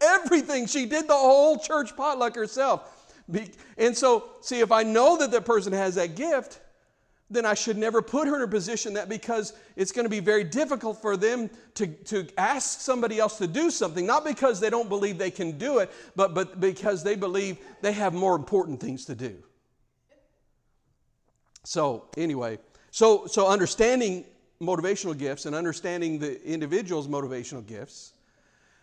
everything. 0.02 0.66
She 0.66 0.84
did 0.84 1.08
the 1.08 1.14
whole 1.14 1.58
church 1.58 1.96
potluck 1.96 2.34
herself. 2.34 2.93
And 3.78 3.96
so, 3.96 4.30
see, 4.40 4.60
if 4.60 4.70
I 4.70 4.82
know 4.82 5.16
that 5.18 5.30
that 5.30 5.44
person 5.44 5.72
has 5.72 5.94
that 5.94 6.14
gift, 6.14 6.60
then 7.30 7.46
I 7.46 7.54
should 7.54 7.78
never 7.78 8.02
put 8.02 8.28
her 8.28 8.36
in 8.36 8.42
a 8.42 8.48
position 8.48 8.94
that 8.94 9.08
because 9.08 9.54
it's 9.76 9.92
going 9.92 10.04
to 10.04 10.10
be 10.10 10.20
very 10.20 10.44
difficult 10.44 11.00
for 11.00 11.16
them 11.16 11.50
to, 11.74 11.86
to 11.86 12.26
ask 12.36 12.80
somebody 12.80 13.18
else 13.18 13.38
to 13.38 13.46
do 13.46 13.70
something, 13.70 14.06
not 14.06 14.24
because 14.24 14.60
they 14.60 14.70
don't 14.70 14.88
believe 14.88 15.16
they 15.16 15.30
can 15.30 15.56
do 15.58 15.78
it, 15.78 15.90
but, 16.14 16.34
but 16.34 16.60
because 16.60 17.02
they 17.02 17.16
believe 17.16 17.56
they 17.80 17.92
have 17.92 18.12
more 18.12 18.36
important 18.36 18.78
things 18.80 19.06
to 19.06 19.14
do. 19.14 19.36
So, 21.64 22.04
anyway, 22.16 22.58
so, 22.90 23.26
so 23.26 23.48
understanding 23.48 24.26
motivational 24.60 25.16
gifts 25.16 25.46
and 25.46 25.56
understanding 25.56 26.18
the 26.18 26.42
individual's 26.46 27.08
motivational 27.08 27.66
gifts, 27.66 28.12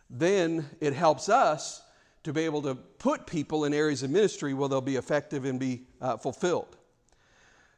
then 0.10 0.66
it 0.82 0.94
helps 0.94 1.30
us 1.30 1.84
to 2.24 2.34
be 2.34 2.42
able 2.42 2.62
to 2.62 2.76
put 2.76 3.26
people 3.26 3.66
in 3.66 3.74
areas 3.74 4.04
of 4.04 4.12
ministry 4.12 4.54
where 4.54 4.70
they'll 4.70 4.82
be 4.82 4.96
effective 4.96 5.46
and 5.46 5.60
be 5.60 5.84
uh, 6.02 6.18
fulfilled. 6.18 6.78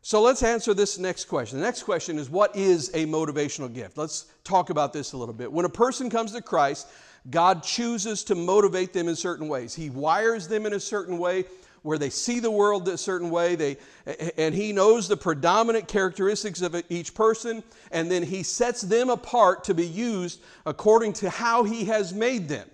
So 0.02 0.22
let's 0.22 0.44
answer 0.44 0.74
this 0.74 1.00
next 1.00 1.26
question. 1.26 1.60
The 1.60 1.66
next 1.66 1.84
question 1.84 2.20
is 2.20 2.30
what 2.30 2.54
is 2.56 2.90
a 2.94 3.06
motivational 3.06 3.74
gift? 3.74 3.98
Let's 3.98 4.26
talk 4.44 4.70
about 4.70 4.92
this 4.92 5.14
a 5.14 5.18
little 5.18 5.34
bit. 5.34 5.50
When 5.52 5.64
a 5.64 5.70
person 5.70 6.10
comes 6.10 6.34
to 6.34 6.42
Christ, 6.42 6.90
God 7.30 7.64
chooses 7.64 8.22
to 8.26 8.36
motivate 8.36 8.92
them 8.92 9.08
in 9.08 9.16
certain 9.16 9.48
ways. 9.48 9.74
He 9.74 9.90
wires 9.90 10.50
them 10.50 10.66
in 10.66 10.74
a 10.74 10.80
certain 10.80 11.18
way 11.18 11.46
where 11.84 11.98
they 11.98 12.10
see 12.10 12.40
the 12.40 12.52
world 12.52 12.88
a 12.90 12.98
certain 12.98 13.30
way 13.30 13.56
they, 13.56 13.78
and 14.38 14.54
he 14.54 14.74
knows 14.74 15.08
the 15.08 15.18
predominant 15.18 15.88
characteristics 15.88 16.62
of 16.62 16.82
each 16.90 17.14
person 17.14 17.64
and 17.92 18.10
then 18.10 18.24
he 18.24 18.42
sets 18.44 18.82
them 18.82 19.10
apart 19.10 19.64
to 19.66 19.74
be 19.74 19.86
used 19.86 20.42
according 20.66 21.14
to 21.14 21.30
how 21.30 21.64
he 21.64 21.86
has 21.86 22.14
made 22.14 22.50
them 22.50 22.68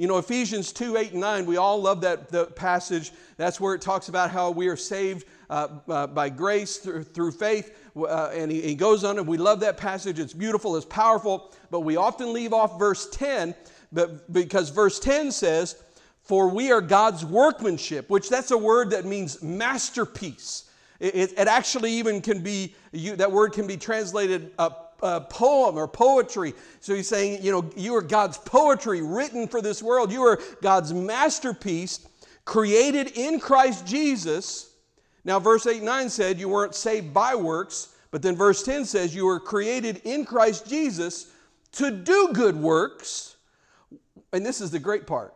you 0.00 0.06
know, 0.06 0.16
Ephesians 0.16 0.72
2 0.72 0.96
8 0.96 1.12
and 1.12 1.20
9, 1.20 1.44
we 1.44 1.58
all 1.58 1.82
love 1.82 2.00
that 2.00 2.30
the 2.30 2.46
passage. 2.46 3.12
That's 3.36 3.60
where 3.60 3.74
it 3.74 3.82
talks 3.82 4.08
about 4.08 4.30
how 4.30 4.50
we 4.50 4.68
are 4.68 4.76
saved 4.76 5.26
uh, 5.50 5.68
uh, 5.90 6.06
by 6.06 6.30
grace 6.30 6.78
through, 6.78 7.04
through 7.04 7.32
faith. 7.32 7.76
Uh, 7.94 8.30
and 8.32 8.50
he, 8.50 8.62
he 8.62 8.74
goes 8.74 9.04
on, 9.04 9.18
and 9.18 9.28
we 9.28 9.36
love 9.36 9.60
that 9.60 9.76
passage. 9.76 10.18
It's 10.18 10.32
beautiful, 10.32 10.74
it's 10.76 10.86
powerful, 10.86 11.52
but 11.70 11.80
we 11.80 11.96
often 11.96 12.32
leave 12.32 12.54
off 12.54 12.78
verse 12.78 13.10
10 13.10 13.54
but, 13.92 14.32
because 14.32 14.70
verse 14.70 14.98
10 15.00 15.32
says, 15.32 15.82
For 16.22 16.48
we 16.48 16.72
are 16.72 16.80
God's 16.80 17.22
workmanship, 17.22 18.08
which 18.08 18.30
that's 18.30 18.52
a 18.52 18.58
word 18.58 18.92
that 18.92 19.04
means 19.04 19.42
masterpiece. 19.42 20.70
It, 20.98 21.14
it, 21.14 21.32
it 21.32 21.46
actually 21.46 21.92
even 21.92 22.22
can 22.22 22.42
be, 22.42 22.74
you, 22.92 23.16
that 23.16 23.30
word 23.30 23.52
can 23.52 23.66
be 23.66 23.76
translated 23.76 24.52
uh, 24.58 24.70
uh, 25.02 25.20
poem 25.20 25.76
or 25.76 25.88
poetry. 25.88 26.54
So 26.80 26.94
he's 26.94 27.08
saying, 27.08 27.42
you 27.42 27.52
know, 27.52 27.70
you 27.76 27.94
are 27.94 28.02
God's 28.02 28.38
poetry 28.38 29.02
written 29.02 29.48
for 29.48 29.62
this 29.62 29.82
world. 29.82 30.12
You 30.12 30.22
are 30.22 30.40
God's 30.62 30.92
masterpiece 30.92 32.06
created 32.44 33.16
in 33.16 33.38
Christ 33.40 33.86
Jesus. 33.86 34.74
Now, 35.24 35.38
verse 35.38 35.66
8 35.66 35.76
and 35.76 35.86
9 35.86 36.10
said 36.10 36.40
you 36.40 36.48
weren't 36.48 36.74
saved 36.74 37.12
by 37.12 37.34
works, 37.34 37.94
but 38.10 38.22
then 38.22 38.36
verse 38.36 38.62
10 38.62 38.84
says 38.84 39.14
you 39.14 39.26
were 39.26 39.40
created 39.40 40.00
in 40.04 40.24
Christ 40.24 40.66
Jesus 40.66 41.30
to 41.72 41.90
do 41.90 42.30
good 42.32 42.56
works. 42.56 43.36
And 44.32 44.44
this 44.44 44.60
is 44.60 44.70
the 44.70 44.78
great 44.78 45.06
part, 45.06 45.34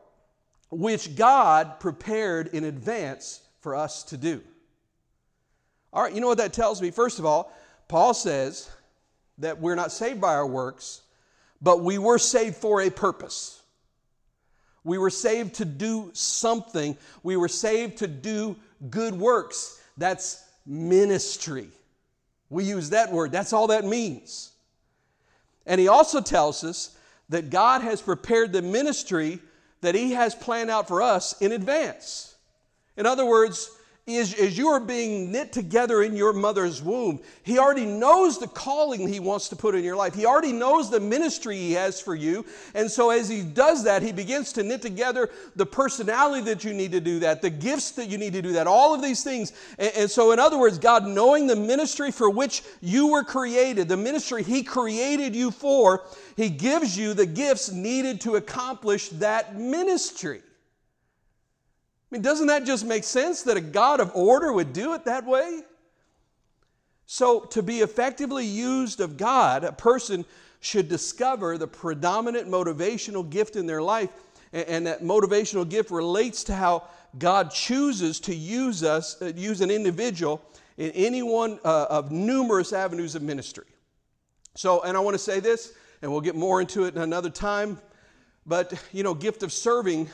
which 0.71 1.15
God 1.15 1.79
prepared 1.81 2.49
in 2.49 2.65
advance 2.65 3.43
for 3.61 3.75
us 3.75 4.03
to 4.05 4.17
do. 4.17 4.43
All 5.93 6.03
right, 6.03 6.13
you 6.13 6.21
know 6.21 6.27
what 6.27 6.39
that 6.39 6.53
tells 6.53 6.83
me? 6.83 6.91
First 6.91 7.19
of 7.21 7.27
all, 7.27 7.53
Paul 7.87 8.15
says 8.15 8.69
that 9.39 9.61
we're 9.61 9.75
not 9.75 9.93
saved 9.93 10.21
by 10.21 10.35
our 10.35 10.47
works, 10.47 11.03
but 11.61 11.83
we 11.83 11.99
were 11.99 12.19
saved 12.19 12.57
for 12.57 12.83
a 12.83 12.91
purpose. 12.91 13.63
We 14.85 14.99
were 14.99 15.11
saved 15.11 15.55
to 15.57 15.65
do 15.65 16.11
something. 16.13 16.97
We 17.23 17.37
were 17.37 17.49
saved 17.49 17.99
to 17.99 18.07
do 18.07 18.57
good 18.91 19.15
works. 19.15 19.81
That's 19.97 20.45
ministry. 20.67 21.69
We 22.51 22.65
use 22.65 22.91
that 22.91 23.11
word, 23.11 23.33
that's 23.33 23.53
all 23.53 23.69
that 23.69 23.85
means. 23.85 24.53
And 25.67 25.81
he 25.81 25.89
also 25.89 26.21
tells 26.21 26.63
us 26.63 26.97
that 27.31 27.51
God 27.51 27.81
has 27.81 28.03
prepared 28.03 28.53
the 28.53 28.63
ministry 28.63 29.41
that 29.81 29.95
he 29.95 30.13
has 30.13 30.35
planned 30.35 30.71
out 30.71 30.89
for 30.89 31.03
us 31.03 31.41
in 31.41 31.53
advance. 31.53 32.35
In 32.97 33.07
other 33.07 33.25
words, 33.25 33.71
is 34.07 34.35
as 34.35 34.59
you 34.59 34.69
are 34.69 34.81
being 34.81 35.33
knit 35.33 35.51
together 35.51 36.03
in 36.03 36.15
your 36.15 36.35
mother's 36.35 36.83
womb, 36.83 37.21
He 37.43 37.59
already 37.59 37.87
knows 37.87 38.39
the 38.39 38.47
calling 38.47 39.09
He 39.09 39.19
wants 39.19 39.49
to 39.49 39.57
put 39.57 39.75
in 39.75 39.83
your 39.83 39.97
life. 39.97 40.15
He 40.15 40.27
already 40.27 40.53
knows 40.53 40.91
the 40.91 41.01
ministry 41.01 41.57
He 41.57 41.73
has 41.73 42.03
for 42.03 42.15
you. 42.15 42.45
And 42.75 42.91
so, 42.91 43.09
as 43.09 43.31
He 43.31 43.43
does 43.43 43.83
that, 43.85 44.03
He 44.03 44.13
begins 44.13 44.53
to 44.55 44.63
knit 44.63 44.83
together 44.83 45.31
the 45.57 45.65
personality 45.65 46.45
that 46.45 46.65
you 46.65 46.75
need 46.75 46.93
to 46.93 47.01
do 47.01 47.19
that, 47.21 47.41
the 47.41 47.49
gifts 47.49 47.93
that 47.93 48.11
you 48.11 48.19
need 48.19 48.35
to 48.35 48.43
do 48.43 48.53
that, 48.53 48.67
all 48.67 48.95
of 48.95 49.01
these 49.01 49.25
things. 49.25 49.53
And, 49.79 49.93
and 49.97 50.11
so, 50.11 50.33
in 50.33 50.39
other 50.39 50.59
words, 50.59 50.79
God 50.79 51.07
knowing 51.07 51.47
the 51.47 51.57
ministry 51.57 52.11
for 52.11 52.29
which 52.29 52.63
you 52.83 53.07
were 53.07 53.25
created, 53.25 53.89
the 53.89 53.97
ministry 53.97 54.43
He 54.43 54.63
created 54.63 55.35
you 55.35 55.51
for, 55.51 56.05
He 56.37 56.51
gives 56.51 56.99
you 56.99 57.15
the 57.15 57.27
gifts 57.27 57.73
needed 57.73 58.21
to 58.23 58.37
accomplish 58.37 59.09
that 59.11 59.57
ministry 59.57 60.43
mean, 62.11 62.23
doesn't 62.23 62.47
that 62.47 62.65
just 62.65 62.85
make 62.85 63.05
sense 63.05 63.43
that 63.43 63.57
a 63.57 63.61
God 63.61 64.01
of 64.01 64.11
order 64.15 64.53
would 64.53 64.73
do 64.73 64.95
it 64.95 65.05
that 65.05 65.27
way? 65.27 65.63
So, 67.07 67.41
to 67.41 67.63
be 67.63 67.81
effectively 67.81 68.47
used 68.47 69.01
of 69.01 69.17
God, 69.17 69.65
a 69.65 69.73
person 69.73 70.25
should 70.61 70.89
discover 70.89 71.59
the 71.59 71.67
predominant 71.67 72.49
motivational 72.49 73.29
gift 73.29 73.57
in 73.57 73.67
their 73.67 73.83
life, 73.83 74.11
and 74.53 74.87
that 74.87 75.03
motivational 75.03 75.69
gift 75.69 75.91
relates 75.91 76.45
to 76.45 76.55
how 76.55 76.85
God 77.19 77.51
chooses 77.51 78.21
to 78.21 78.35
use 78.35 78.83
us, 78.83 79.21
uh, 79.21 79.33
use 79.37 79.61
an 79.61 79.71
individual 79.71 80.43
in 80.79 80.91
any 80.93 81.23
one 81.23 81.59
uh, 81.65 81.87
of 81.91 82.11
numerous 82.11 82.73
avenues 82.73 83.15
of 83.15 83.23
ministry. 83.23 83.67
So, 84.55 84.83
and 84.83 84.97
I 84.97 85.01
want 85.01 85.15
to 85.15 85.19
say 85.19 85.41
this, 85.41 85.73
and 86.01 86.11
we'll 86.11 86.21
get 86.21 86.35
more 86.35 86.61
into 86.61 86.85
it 86.85 86.95
in 86.95 87.03
another 87.03 87.31
time, 87.31 87.79
but 88.47 88.73
you 88.93 89.03
know, 89.03 89.15
gift 89.15 89.43
of 89.43 89.53
serving 89.53 90.09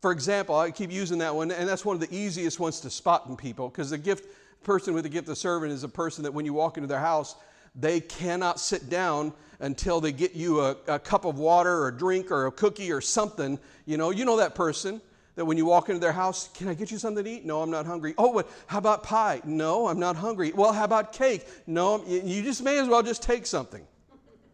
for 0.00 0.12
example, 0.12 0.56
I 0.56 0.70
keep 0.70 0.90
using 0.90 1.18
that 1.18 1.34
one, 1.34 1.50
and 1.50 1.68
that's 1.68 1.84
one 1.84 1.94
of 1.94 2.00
the 2.00 2.14
easiest 2.14 2.58
ones 2.58 2.80
to 2.80 2.90
spot 2.90 3.26
in 3.28 3.36
people 3.36 3.68
because 3.68 3.90
the 3.90 3.98
gift 3.98 4.24
person 4.62 4.94
with 4.94 5.04
the 5.04 5.10
gift 5.10 5.28
of 5.28 5.36
serving 5.36 5.70
is 5.70 5.84
a 5.84 5.88
person 5.88 6.24
that 6.24 6.32
when 6.32 6.46
you 6.46 6.54
walk 6.54 6.76
into 6.76 6.86
their 6.86 7.00
house, 7.00 7.36
they 7.74 8.00
cannot 8.00 8.58
sit 8.58 8.88
down 8.88 9.32
until 9.60 10.00
they 10.00 10.12
get 10.12 10.34
you 10.34 10.60
a, 10.60 10.76
a 10.88 10.98
cup 10.98 11.24
of 11.24 11.38
water 11.38 11.70
or 11.70 11.88
a 11.88 11.96
drink 11.96 12.30
or 12.30 12.46
a 12.46 12.52
cookie 12.52 12.90
or 12.90 13.00
something. 13.02 13.58
You 13.84 13.98
know, 13.98 14.10
you 14.10 14.24
know 14.24 14.38
that 14.38 14.54
person 14.54 15.02
that 15.36 15.44
when 15.44 15.58
you 15.58 15.66
walk 15.66 15.88
into 15.88 16.00
their 16.00 16.12
house, 16.12 16.48
can 16.54 16.68
I 16.68 16.74
get 16.74 16.90
you 16.90 16.98
something 16.98 17.22
to 17.22 17.30
eat? 17.30 17.44
No, 17.44 17.62
I'm 17.62 17.70
not 17.70 17.84
hungry. 17.84 18.14
Oh, 18.16 18.30
what? 18.30 18.48
How 18.66 18.78
about 18.78 19.02
pie? 19.02 19.42
No, 19.44 19.86
I'm 19.86 19.98
not 19.98 20.16
hungry. 20.16 20.52
Well, 20.52 20.72
how 20.72 20.84
about 20.84 21.12
cake? 21.12 21.46
No, 21.66 22.02
you 22.06 22.42
just 22.42 22.62
may 22.62 22.78
as 22.78 22.88
well 22.88 23.02
just 23.02 23.22
take 23.22 23.46
something, 23.46 23.86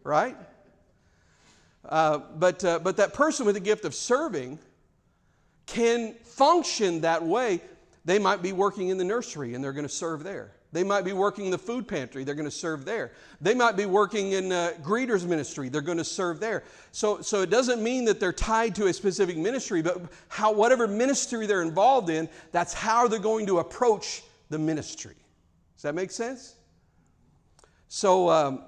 right? 0.03 0.35
Uh, 1.87 2.19
but 2.37 2.63
uh, 2.65 2.79
but 2.79 2.97
that 2.97 3.13
person 3.13 3.45
with 3.45 3.55
the 3.55 3.61
gift 3.61 3.85
of 3.85 3.95
serving 3.95 4.59
can 5.67 6.15
function 6.23 7.01
that 7.01 7.23
way. 7.23 7.61
They 8.05 8.17
might 8.17 8.41
be 8.41 8.53
working 8.53 8.89
in 8.89 8.97
the 8.97 9.03
nursery 9.03 9.53
and 9.53 9.63
they're 9.63 9.73
going 9.73 9.85
to 9.85 9.93
serve 9.93 10.23
there. 10.23 10.53
They 10.73 10.83
might 10.83 11.05
be 11.05 11.13
working 11.13 11.45
in 11.45 11.51
the 11.51 11.57
food 11.57 11.87
pantry, 11.87 12.23
they're 12.23 12.35
going 12.35 12.45
to 12.45 12.51
serve 12.51 12.83
there. 12.83 13.13
They 13.39 13.53
might 13.53 13.77
be 13.77 13.85
working 13.85 14.33
in 14.33 14.51
uh, 14.51 14.73
greeters 14.81 15.25
ministry, 15.25 15.69
they're 15.69 15.81
going 15.81 15.97
to 15.97 16.03
serve 16.03 16.39
there. 16.39 16.63
So, 16.91 17.21
so 17.21 17.41
it 17.41 17.49
doesn't 17.49 17.81
mean 17.81 18.05
that 18.05 18.19
they're 18.19 18.33
tied 18.33 18.75
to 18.75 18.87
a 18.87 18.93
specific 18.93 19.37
ministry, 19.37 19.81
but 19.81 20.01
how, 20.27 20.51
whatever 20.51 20.87
ministry 20.87 21.47
they're 21.47 21.61
involved 21.61 22.09
in, 22.09 22.27
that's 22.51 22.73
how 22.73 23.07
they're 23.07 23.19
going 23.19 23.45
to 23.47 23.59
approach 23.59 24.23
the 24.49 24.59
ministry. 24.59 25.15
Does 25.75 25.83
that 25.83 25.95
make 25.95 26.11
sense? 26.11 26.55
So, 27.87 28.29
um, 28.29 28.63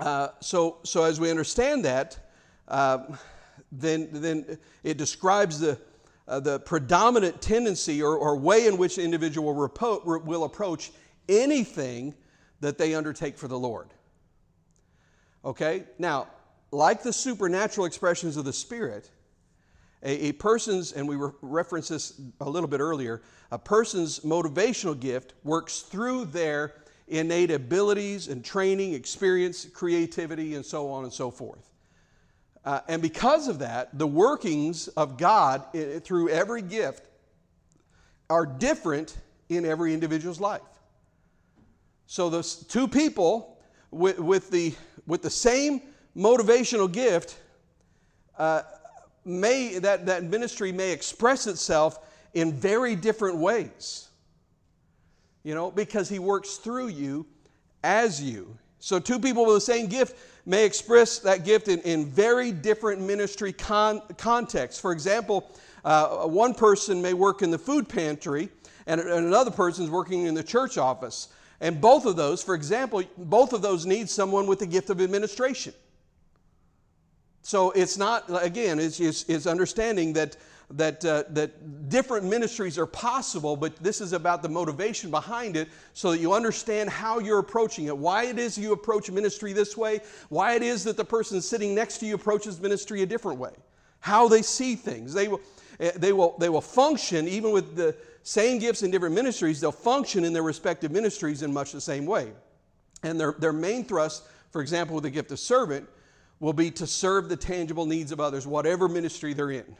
uh, 0.00 0.28
so, 0.40 0.78
so 0.82 1.04
as 1.04 1.18
we 1.18 1.30
understand 1.30 1.86
that, 1.86 2.18
uh, 2.68 3.16
then, 3.72 4.08
then 4.12 4.58
it 4.82 4.98
describes 4.98 5.58
the, 5.58 5.78
uh, 6.26 6.40
the 6.40 6.60
predominant 6.60 7.40
tendency 7.42 8.02
or, 8.02 8.16
or, 8.16 8.36
way 8.36 8.66
in 8.66 8.78
which 8.78 8.96
the 8.96 9.02
individual 9.02 9.54
will, 9.54 10.44
approach 10.44 10.90
anything 11.28 12.14
that 12.60 12.78
they 12.78 12.94
undertake 12.94 13.36
for 13.36 13.46
the 13.46 13.58
Lord. 13.58 13.88
Okay? 15.44 15.84
Now, 15.98 16.28
like 16.70 17.02
the 17.02 17.12
supernatural 17.12 17.86
expressions 17.86 18.36
of 18.36 18.46
the 18.46 18.52
Spirit, 18.52 19.10
a, 20.02 20.28
a 20.28 20.32
person's, 20.32 20.92
and 20.92 21.06
we 21.06 21.16
re- 21.16 21.30
referenced 21.42 21.90
this 21.90 22.20
a 22.40 22.48
little 22.48 22.68
bit 22.68 22.80
earlier, 22.80 23.22
a 23.50 23.58
person's 23.58 24.20
motivational 24.20 24.98
gift 24.98 25.34
works 25.44 25.80
through 25.80 26.26
their 26.26 26.74
innate 27.06 27.50
abilities 27.50 28.28
and 28.28 28.42
training, 28.42 28.94
experience, 28.94 29.66
creativity, 29.66 30.54
and 30.54 30.64
so 30.64 30.90
on 30.90 31.04
and 31.04 31.12
so 31.12 31.30
forth. 31.30 31.73
Uh, 32.64 32.80
and 32.88 33.02
because 33.02 33.48
of 33.48 33.58
that, 33.58 33.98
the 33.98 34.06
workings 34.06 34.88
of 34.88 35.18
God 35.18 35.62
I- 35.74 36.00
through 36.02 36.30
every 36.30 36.62
gift 36.62 37.06
are 38.30 38.46
different 38.46 39.16
in 39.48 39.66
every 39.66 39.92
individual's 39.92 40.40
life. 40.40 40.62
So 42.06 42.30
those 42.30 42.56
two 42.56 42.88
people 42.88 43.58
with, 43.90 44.18
with, 44.18 44.50
the, 44.50 44.74
with 45.06 45.20
the 45.22 45.30
same 45.30 45.82
motivational 46.16 46.90
gift, 46.90 47.38
uh, 48.38 48.62
may, 49.24 49.78
that, 49.78 50.06
that 50.06 50.24
ministry 50.24 50.72
may 50.72 50.92
express 50.92 51.46
itself 51.46 51.98
in 52.32 52.52
very 52.52 52.96
different 52.96 53.36
ways. 53.38 54.08
you 55.44 55.54
know, 55.54 55.70
because 55.70 56.08
He 56.08 56.18
works 56.18 56.56
through 56.56 56.88
you 56.88 57.26
as 57.82 58.20
you. 58.20 58.56
So, 58.84 58.98
two 58.98 59.18
people 59.18 59.46
with 59.46 59.54
the 59.54 59.60
same 59.62 59.86
gift 59.86 60.14
may 60.44 60.66
express 60.66 61.18
that 61.20 61.42
gift 61.42 61.68
in, 61.68 61.80
in 61.80 62.04
very 62.04 62.52
different 62.52 63.00
ministry 63.00 63.50
con- 63.50 64.02
contexts. 64.18 64.78
For 64.78 64.92
example, 64.92 65.50
uh, 65.86 66.26
one 66.26 66.52
person 66.52 67.00
may 67.00 67.14
work 67.14 67.40
in 67.40 67.50
the 67.50 67.56
food 67.56 67.88
pantry, 67.88 68.50
and, 68.86 69.00
and 69.00 69.10
another 69.10 69.50
person 69.50 69.84
is 69.84 69.90
working 69.90 70.26
in 70.26 70.34
the 70.34 70.42
church 70.42 70.76
office. 70.76 71.28
And 71.62 71.80
both 71.80 72.04
of 72.04 72.16
those, 72.16 72.42
for 72.42 72.54
example, 72.54 73.02
both 73.16 73.54
of 73.54 73.62
those 73.62 73.86
need 73.86 74.10
someone 74.10 74.46
with 74.46 74.58
the 74.58 74.66
gift 74.66 74.90
of 74.90 75.00
administration. 75.00 75.72
So 77.40 77.70
it's 77.70 77.96
not, 77.96 78.24
again, 78.44 78.78
it's, 78.78 79.00
it's, 79.00 79.24
it's 79.30 79.46
understanding 79.46 80.12
that, 80.12 80.36
that, 80.70 81.04
uh, 81.04 81.24
that 81.30 81.88
different 81.88 82.24
ministries 82.24 82.78
are 82.78 82.86
possible, 82.86 83.56
but 83.56 83.76
this 83.76 84.00
is 84.00 84.12
about 84.12 84.42
the 84.42 84.48
motivation 84.48 85.10
behind 85.10 85.56
it 85.56 85.68
so 85.92 86.12
that 86.12 86.18
you 86.18 86.32
understand 86.32 86.88
how 86.90 87.18
you're 87.18 87.38
approaching 87.38 87.86
it, 87.86 87.96
why 87.96 88.24
it 88.24 88.38
is 88.38 88.56
you 88.56 88.72
approach 88.72 89.10
ministry 89.10 89.52
this 89.52 89.76
way, 89.76 90.00
why 90.28 90.54
it 90.54 90.62
is 90.62 90.84
that 90.84 90.96
the 90.96 91.04
person 91.04 91.40
sitting 91.40 91.74
next 91.74 91.98
to 91.98 92.06
you 92.06 92.14
approaches 92.14 92.60
ministry 92.60 93.02
a 93.02 93.06
different 93.06 93.38
way, 93.38 93.52
how 94.00 94.26
they 94.26 94.42
see 94.42 94.74
things. 94.74 95.12
They 95.12 95.28
will, 95.28 95.40
eh, 95.80 95.92
they 95.96 96.12
will, 96.12 96.36
they 96.38 96.48
will 96.48 96.60
function, 96.60 97.28
even 97.28 97.52
with 97.52 97.76
the 97.76 97.94
same 98.22 98.58
gifts 98.58 98.82
in 98.82 98.90
different 98.90 99.14
ministries, 99.14 99.60
they'll 99.60 99.70
function 99.70 100.24
in 100.24 100.32
their 100.32 100.42
respective 100.42 100.90
ministries 100.90 101.42
in 101.42 101.52
much 101.52 101.72
the 101.72 101.80
same 101.80 102.06
way. 102.06 102.32
And 103.02 103.20
their, 103.20 103.32
their 103.32 103.52
main 103.52 103.84
thrust, 103.84 104.24
for 104.50 104.62
example, 104.62 104.94
with 104.94 105.04
the 105.04 105.10
gift 105.10 105.30
of 105.30 105.38
servant, 105.38 105.86
will 106.40 106.54
be 106.54 106.70
to 106.70 106.86
serve 106.86 107.28
the 107.28 107.36
tangible 107.36 107.84
needs 107.84 108.12
of 108.12 108.20
others, 108.20 108.46
whatever 108.46 108.88
ministry 108.88 109.34
they're 109.34 109.50
in. 109.50 109.76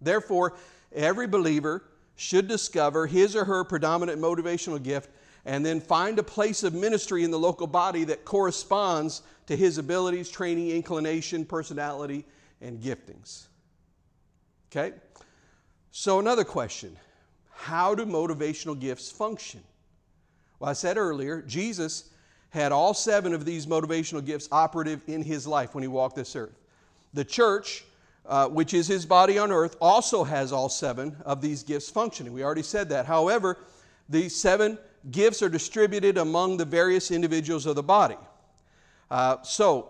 Therefore, 0.00 0.56
every 0.92 1.26
believer 1.26 1.82
should 2.16 2.48
discover 2.48 3.06
his 3.06 3.34
or 3.34 3.44
her 3.44 3.64
predominant 3.64 4.20
motivational 4.20 4.82
gift 4.82 5.10
and 5.44 5.64
then 5.64 5.80
find 5.80 6.18
a 6.18 6.22
place 6.22 6.62
of 6.62 6.74
ministry 6.74 7.24
in 7.24 7.30
the 7.30 7.38
local 7.38 7.66
body 7.66 8.04
that 8.04 8.24
corresponds 8.24 9.22
to 9.46 9.56
his 9.56 9.78
abilities, 9.78 10.30
training, 10.30 10.70
inclination, 10.70 11.44
personality, 11.44 12.24
and 12.60 12.80
giftings. 12.80 13.46
Okay? 14.70 14.94
So, 15.90 16.18
another 16.18 16.44
question 16.44 16.96
How 17.52 17.94
do 17.94 18.04
motivational 18.04 18.78
gifts 18.78 19.10
function? 19.10 19.62
Well, 20.58 20.70
I 20.70 20.74
said 20.74 20.98
earlier, 20.98 21.42
Jesus 21.42 22.10
had 22.50 22.72
all 22.72 22.94
seven 22.94 23.32
of 23.32 23.44
these 23.44 23.66
motivational 23.66 24.24
gifts 24.24 24.48
operative 24.52 25.02
in 25.06 25.22
his 25.22 25.46
life 25.46 25.74
when 25.74 25.82
he 25.82 25.88
walked 25.88 26.16
this 26.16 26.36
earth. 26.36 26.58
The 27.14 27.24
church, 27.24 27.84
uh, 28.30 28.46
which 28.48 28.72
is 28.74 28.86
his 28.86 29.04
body 29.04 29.38
on 29.38 29.50
earth, 29.50 29.76
also 29.80 30.22
has 30.22 30.52
all 30.52 30.68
seven 30.68 31.16
of 31.24 31.40
these 31.42 31.64
gifts 31.64 31.90
functioning. 31.90 32.32
We 32.32 32.44
already 32.44 32.62
said 32.62 32.88
that. 32.90 33.04
However, 33.04 33.58
these 34.08 34.34
seven 34.36 34.78
gifts 35.10 35.42
are 35.42 35.48
distributed 35.48 36.16
among 36.16 36.56
the 36.56 36.64
various 36.64 37.10
individuals 37.10 37.66
of 37.66 37.74
the 37.74 37.82
body. 37.82 38.16
Uh, 39.10 39.42
so 39.42 39.88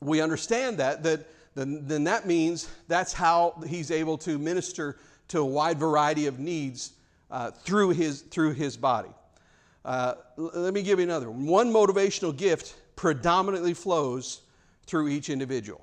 we 0.00 0.20
understand 0.20 0.78
that, 0.78 1.02
that 1.02 1.26
then, 1.56 1.84
then 1.88 2.04
that 2.04 2.26
means 2.26 2.68
that's 2.86 3.12
how 3.12 3.60
he's 3.66 3.90
able 3.90 4.16
to 4.18 4.38
minister 4.38 4.96
to 5.26 5.40
a 5.40 5.44
wide 5.44 5.80
variety 5.80 6.26
of 6.26 6.38
needs 6.38 6.92
uh, 7.32 7.50
through, 7.50 7.90
his, 7.90 8.22
through 8.22 8.52
his 8.52 8.76
body. 8.76 9.10
Uh, 9.84 10.14
let 10.36 10.72
me 10.72 10.82
give 10.82 11.00
you 11.00 11.04
another 11.04 11.28
one. 11.28 11.44
One 11.46 11.72
motivational 11.72 12.36
gift 12.36 12.76
predominantly 12.94 13.74
flows 13.74 14.42
through 14.86 15.08
each 15.08 15.28
individual. 15.28 15.80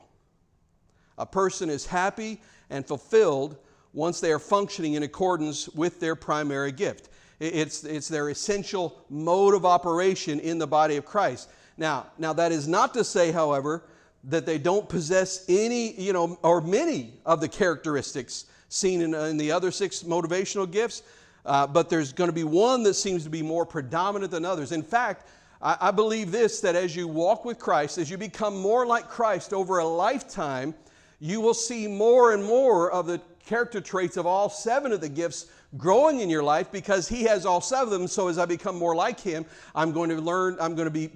A 1.20 1.26
person 1.26 1.70
is 1.70 1.86
happy 1.86 2.42
and 2.72 2.88
fulfilled 2.88 3.58
once 3.94 4.20
they 4.20 4.32
are 4.32 4.40
functioning 4.40 4.94
in 4.94 5.04
accordance 5.04 5.70
with 5.70 6.00
their 6.00 6.16
primary 6.16 6.72
gift. 6.72 7.10
It's, 7.40 7.84
it's 7.84 8.08
their 8.08 8.30
essential 8.30 9.06
mode 9.10 9.54
of 9.54 9.66
operation 9.66 10.40
in 10.40 10.58
the 10.58 10.68
body 10.68 10.98
of 10.98 11.06
Christ. 11.06 11.50
Now, 11.78 12.08
now, 12.18 12.34
that 12.34 12.52
is 12.52 12.68
not 12.68 12.94
to 12.96 13.04
say, 13.04 13.32
however, 13.32 13.84
that 14.26 14.46
they 14.46 14.58
don't 14.58 14.88
possess 14.90 15.46
any, 15.48 15.94
you 15.94 16.12
know, 16.12 16.38
or 16.44 16.60
many 16.60 17.14
of 17.26 17.40
the 17.40 17.48
characteristics 17.48 18.46
seen 18.68 19.02
in, 19.02 19.14
in 19.14 19.38
the 19.38 19.52
other 19.52 19.72
six 19.72 20.04
motivational 20.04 20.70
gifts. 20.70 21.04
Uh, 21.46 21.66
but 21.66 21.90
there's 21.90 22.12
going 22.12 22.28
to 22.28 22.34
be 22.34 22.44
one 22.44 22.84
that 22.84 22.96
seems 22.96 23.24
to 23.24 23.30
be 23.30 23.42
more 23.42 23.66
predominant 23.66 24.32
than 24.32 24.44
others. 24.44 24.74
In 24.74 24.84
fact, 24.84 25.26
I, 25.62 25.78
I 25.80 25.92
believe 25.92 26.32
this 26.32 26.60
that 26.62 26.76
as 26.76 26.96
you 26.96 27.08
walk 27.08 27.46
with 27.46 27.58
Christ, 27.60 27.98
as 27.98 28.10
you 28.10 28.18
become 28.18 28.58
more 28.58 28.86
like 28.86 29.08
Christ 29.08 29.54
over 29.54 29.80
a 29.80 29.88
lifetime, 29.88 30.76
you 31.20 31.42
will 31.42 31.54
see 31.54 31.88
more 31.88 32.34
and 32.34 32.44
more 32.44 32.92
of 32.92 33.06
the 33.06 33.22
character 33.46 33.82
traits 33.82 34.18
of 34.18 34.26
all 34.26 34.50
seven 34.50 34.92
of 34.92 35.02
the 35.02 35.10
gifts 35.10 35.48
growing 35.78 36.20
in 36.20 36.30
your 36.30 36.44
life 36.44 36.72
because 36.72 37.08
he 37.08 37.24
has 37.24 37.46
all 37.46 37.62
seven 37.62 37.94
of 37.94 38.00
them. 38.00 38.08
So 38.08 38.28
as 38.28 38.38
I 38.38 38.46
become 38.46 38.78
more 38.78 38.96
like 38.96 39.20
him, 39.20 39.46
I'm 39.76 39.92
going 39.92 40.10
to 40.10 40.18
learn, 40.18 40.58
I'm 40.60 40.76
going 40.76 40.88
to 40.88 40.92
be 40.92 41.12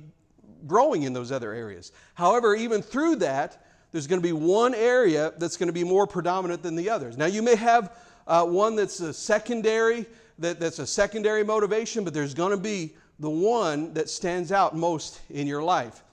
growing 0.68 1.04
in 1.04 1.14
those 1.14 1.32
other 1.32 1.54
areas. 1.54 1.92
However, 2.16 2.56
even 2.56 2.82
through 2.82 3.18
that, 3.18 3.66
there's 3.92 4.08
going 4.08 4.22
to 4.22 4.28
be 4.28 4.34
one 4.34 4.74
area 4.74 5.34
that's 5.38 5.58
going 5.58 5.68
to 5.68 5.74
be 5.74 5.84
more 5.84 6.08
predominant 6.08 6.64
than 6.64 6.76
the 6.76 6.90
others. 6.90 7.18
Now, 7.18 7.28
you 7.28 7.42
may 7.42 7.56
have 7.56 7.96
uh, 8.28 8.46
one 8.46 8.76
that's 8.76 9.00
a 9.00 9.14
secondary, 9.14 10.06
that, 10.40 10.60
that's 10.60 10.80
a 10.80 10.88
secondary 10.88 11.44
motivation, 11.44 12.04
but 12.04 12.14
there's 12.14 12.34
going 12.34 12.52
to 12.52 12.58
be 12.58 12.94
the 13.20 13.30
one 13.30 13.94
that 13.94 14.10
stands 14.10 14.52
out 14.52 14.76
most 14.76 15.22
in 15.30 15.46
your 15.46 15.62
life. 15.62 16.04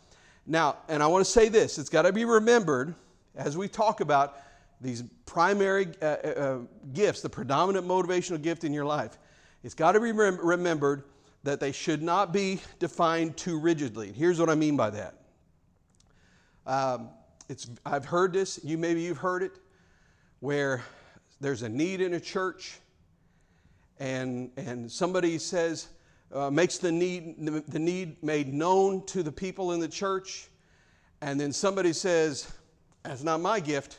Now, 0.47 0.77
and 0.89 1.03
I 1.03 1.07
want 1.07 1.25
to 1.25 1.31
say 1.31 1.49
this 1.49 1.79
it's 1.79 1.89
got 1.89 2.03
to 2.03 2.13
be 2.13 2.25
remembered 2.25 2.95
as 3.35 3.57
we 3.57 3.69
talk 3.69 4.01
about 4.01 4.39
these 4.81 5.05
primary 5.27 5.89
uh, 6.01 6.05
uh, 6.05 6.29
uh, 6.29 6.59
gifts, 6.93 7.21
the 7.21 7.29
predominant 7.29 7.87
motivational 7.87 8.41
gift 8.41 8.65
in 8.65 8.73
your 8.73 8.85
life. 8.85 9.19
It's 9.63 9.75
got 9.75 9.93
to 9.93 10.01
be 10.01 10.13
rem- 10.13 10.39
remembered 10.43 11.05
that 11.43 11.61
they 11.61 11.73
should 11.73 12.03
not 12.03 12.33
be 12.33 12.61
defined 12.79 13.37
too 13.37 13.59
rigidly. 13.59 14.13
Here's 14.13 14.41
what 14.41 14.49
I 14.49 14.55
mean 14.55 14.77
by 14.77 14.91
that. 14.91 15.15
Um, 16.67 17.11
it's, 17.49 17.71
I've 17.85 18.05
heard 18.05 18.33
this, 18.33 18.61
you 18.63 18.79
maybe 18.79 19.03
you've 19.03 19.19
heard 19.19 19.43
it, 19.43 19.53
where 20.41 20.83
there's 21.41 21.63
a 21.63 21.69
need 21.69 22.01
in 22.01 22.15
a 22.15 22.21
church 22.21 22.79
and, 23.99 24.51
and 24.57 24.91
somebody 24.91 25.39
says, 25.39 25.89
uh, 26.33 26.51
makes 26.51 26.79
the 26.79 26.91
need, 26.91 27.35
the, 27.45 27.63
the 27.69 27.79
need 27.79 28.23
made 28.23 28.53
known 28.53 29.05
to 29.07 29.23
the 29.23 29.33
people 29.33 29.73
in 29.73 29.81
the 29.81 29.89
church, 29.89 30.49
and 31.21 31.39
then 31.39 31.53
somebody 31.53 31.93
says, 31.93 32.51
That's 33.03 33.23
not 33.23 33.41
my 33.41 33.61
gift. 33.61 33.99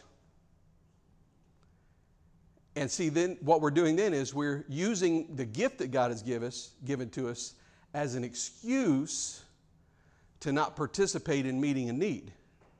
And 2.76 2.90
see, 2.90 3.10
then 3.10 3.38
what 3.42 3.62
we're 3.62 3.72
doing 3.72 3.96
then 3.96 4.14
is 4.14 4.34
we're 4.34 4.64
using 4.70 5.36
the 5.36 5.46
gift 5.46 5.80
that 5.80 5.92
God 5.92 6.12
has 6.12 6.22
give 6.22 6.44
us, 6.44 6.72
given 6.86 7.10
to 7.12 7.28
us 7.28 7.54
as 7.94 8.16
an 8.16 8.24
excuse 8.24 9.44
to 10.40 10.52
not 10.52 10.76
participate 10.76 11.46
in 11.46 11.60
meeting 11.60 11.90
a 11.90 11.94
need. 11.94 12.32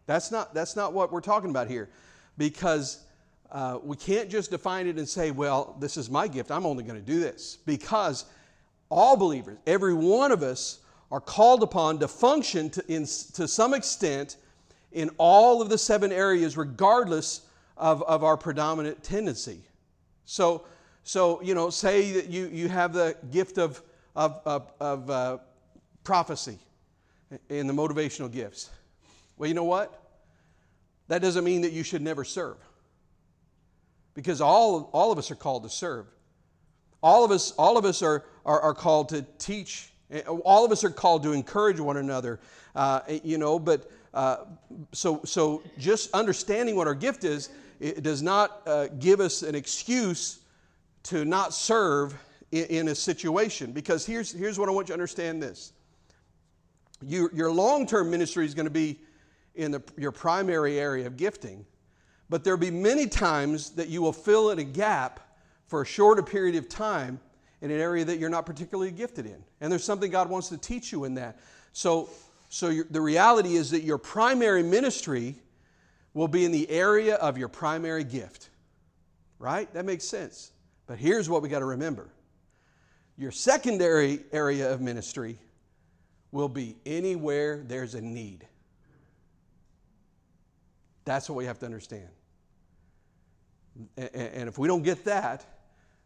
That's 0.06 0.32
not, 0.32 0.54
that's 0.54 0.76
not 0.76 0.94
what 0.94 1.12
we're 1.12 1.22
talking 1.22 1.50
about 1.50 1.68
here. 1.68 1.90
Because 2.38 3.04
uh, 3.52 3.80
we 3.84 3.98
can't 3.98 4.30
just 4.30 4.52
define 4.52 4.88
it 4.88 4.98
and 4.98 5.08
say, 5.08 5.32
well, 5.32 5.76
this 5.80 5.98
is 5.98 6.10
my 6.10 6.28
gift. 6.28 6.52
I'm 6.52 6.66
only 6.66 6.84
going 6.84 7.00
to 7.00 7.06
do 7.06 7.20
this. 7.20 7.58
Because 7.66 8.26
all 8.90 9.18
believers, 9.18 9.58
every 9.68 9.94
one 9.94 10.32
of 10.32 10.42
us, 10.42 10.80
are 11.12 11.20
called 11.20 11.62
upon 11.62 12.00
to 12.00 12.08
function 12.08 12.70
to, 12.70 12.84
in, 12.88 13.02
to 13.04 13.46
some 13.46 13.74
extent 13.74 14.38
in 14.92 15.10
all 15.18 15.62
of 15.62 15.70
the 15.70 15.78
seven 15.78 16.12
areas, 16.12 16.58
regardless 16.58 17.42
of, 17.78 18.04
of 18.04 18.24
our 18.24 18.38
predominant 18.38 19.04
tendency. 19.04 19.62
So, 20.26 20.66
so, 21.04 21.42
you 21.42 21.56
know, 21.56 21.70
say 21.70 22.12
that 22.14 22.30
you, 22.30 22.48
you 22.48 22.70
have 22.70 22.94
the 22.94 23.16
gift 23.32 23.58
of, 23.58 23.82
of, 24.16 24.42
of, 24.46 24.72
of 24.80 25.10
uh, 25.10 25.38
prophecy 26.04 26.60
in 27.50 27.68
the 27.68 27.74
motivational 27.74 28.32
gifts. 28.32 28.70
Well, 29.38 29.48
you 29.48 29.56
know 29.56 29.64
what? 29.64 29.98
That 31.08 31.22
doesn't 31.22 31.44
mean 31.44 31.62
that 31.62 31.74
you 31.74 31.84
should 31.84 32.02
never 32.02 32.24
serve 32.24 32.58
because 34.14 34.42
all, 34.42 34.90
all 34.94 35.12
of 35.12 35.18
us 35.18 35.32
are 35.32 35.36
called 35.36 35.64
to 35.64 35.70
serve. 35.70 36.06
All 37.02 37.26
of 37.26 37.32
us, 37.32 37.52
all 37.58 37.78
of 37.78 37.86
us 37.86 38.02
are, 38.04 38.26
are, 38.46 38.62
are 38.62 38.74
called 38.74 39.10
to 39.10 39.26
teach. 39.40 39.90
All 40.28 40.64
of 40.66 40.72
us 40.72 40.84
are 40.84 40.90
called 40.90 41.24
to 41.24 41.32
encourage 41.32 41.80
one 41.80 41.98
another. 41.98 42.40
Uh, 42.76 43.02
you 43.24 43.38
know, 43.38 43.58
but 43.58 43.90
uh, 44.14 44.38
so, 44.92 45.22
so 45.24 45.64
just 45.78 46.12
understanding 46.14 46.76
what 46.76 46.88
our 46.88 46.96
gift 46.96 47.24
is, 47.24 47.50
it 47.80 48.04
does 48.04 48.22
not 48.22 48.62
uh, 48.68 48.88
give 49.00 49.20
us 49.20 49.42
an 49.42 49.56
excuse 49.56 50.40
to 51.04 51.26
not 51.26 51.54
serve 51.54 52.14
in, 52.52 52.66
in, 52.66 52.88
a 52.90 52.96
situation. 52.96 53.72
Because 53.72 54.06
here's, 54.06 54.32
here's 54.32 54.60
what 54.60 54.70
I 54.70 54.72
want 54.72 54.88
you 54.88 54.94
to 54.94 54.94
understand 54.94 55.42
this 55.42 55.74
you, 57.02 57.30
your 57.34 57.52
long 57.52 57.88
term 57.88 58.12
ministry 58.12 58.46
is 58.46 58.54
going 58.54 58.68
to 58.68 58.72
be 58.72 59.00
in 59.56 59.72
the, 59.72 59.82
your 59.98 60.12
primary 60.12 60.80
area 60.80 61.08
of 61.08 61.18
gifting. 61.18 61.66
But 62.30 62.44
there'll 62.44 62.60
be 62.60 62.72
many 62.72 63.08
times 63.08 63.72
that 63.72 63.90
you 63.90 64.02
will 64.02 64.14
fill 64.14 64.52
in 64.52 64.60
a 64.60 64.64
gap 64.64 65.20
for 65.68 65.82
a 65.82 65.86
shorter 65.86 66.24
period 66.24 66.56
of 66.56 66.70
time 66.70 67.20
in 67.62 67.72
an 67.72 67.80
area 67.80 68.06
that 68.06 68.20
you're 68.20 68.30
not 68.30 68.46
particularly 68.46 68.92
gifted 68.92 69.26
in. 69.26 69.44
And 69.60 69.72
there's 69.72 69.84
something 69.84 70.12
God 70.12 70.30
wants 70.30 70.50
to 70.50 70.58
teach 70.58 70.92
you 70.92 71.04
in 71.04 71.16
that. 71.16 71.40
So, 71.74 72.10
so 72.54 72.84
the 72.90 73.00
reality 73.00 73.56
is 73.56 73.72
that 73.72 73.84
your 73.84 73.98
primary 73.98 74.62
ministry 74.62 75.38
will 76.14 76.28
be 76.28 76.44
in 76.44 76.52
the 76.52 76.70
area 76.70 77.16
of 77.16 77.38
your 77.38 77.48
primary 77.48 78.04
gift. 78.04 78.50
Right? 79.40 79.74
That 79.74 79.86
makes 79.86 80.04
sense. 80.04 80.52
But 80.86 81.00
here's 81.00 81.30
what 81.30 81.42
we 81.42 81.48
got 81.48 81.60
to 81.60 81.66
remember 81.66 82.10
Your 83.18 83.32
secondary 83.32 84.20
area 84.34 84.70
of 84.70 84.82
ministry 84.82 85.40
will 86.34 86.50
be 86.50 86.76
anywhere 86.86 87.64
there's 87.66 87.96
a 87.96 88.02
need. 88.02 88.46
That's 91.06 91.30
what 91.30 91.38
we 91.38 91.46
have 91.46 91.58
to 91.60 91.66
understand. 91.66 92.10
And 93.96 94.50
if 94.50 94.58
we 94.58 94.68
don't 94.68 94.84
get 94.84 95.06
that, 95.06 95.46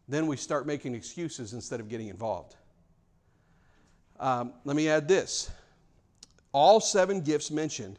then 0.06 0.28
we 0.28 0.36
start 0.36 0.64
making 0.64 0.94
excuses 0.94 1.54
instead 1.54 1.80
of 1.80 1.88
getting 1.88 2.06
involved. 2.06 2.54
Um, 4.20 4.52
let 4.64 4.76
me 4.76 4.88
add 4.88 5.08
this 5.08 5.50
all 6.56 6.80
seven 6.80 7.20
gifts 7.20 7.50
mentioned 7.50 7.98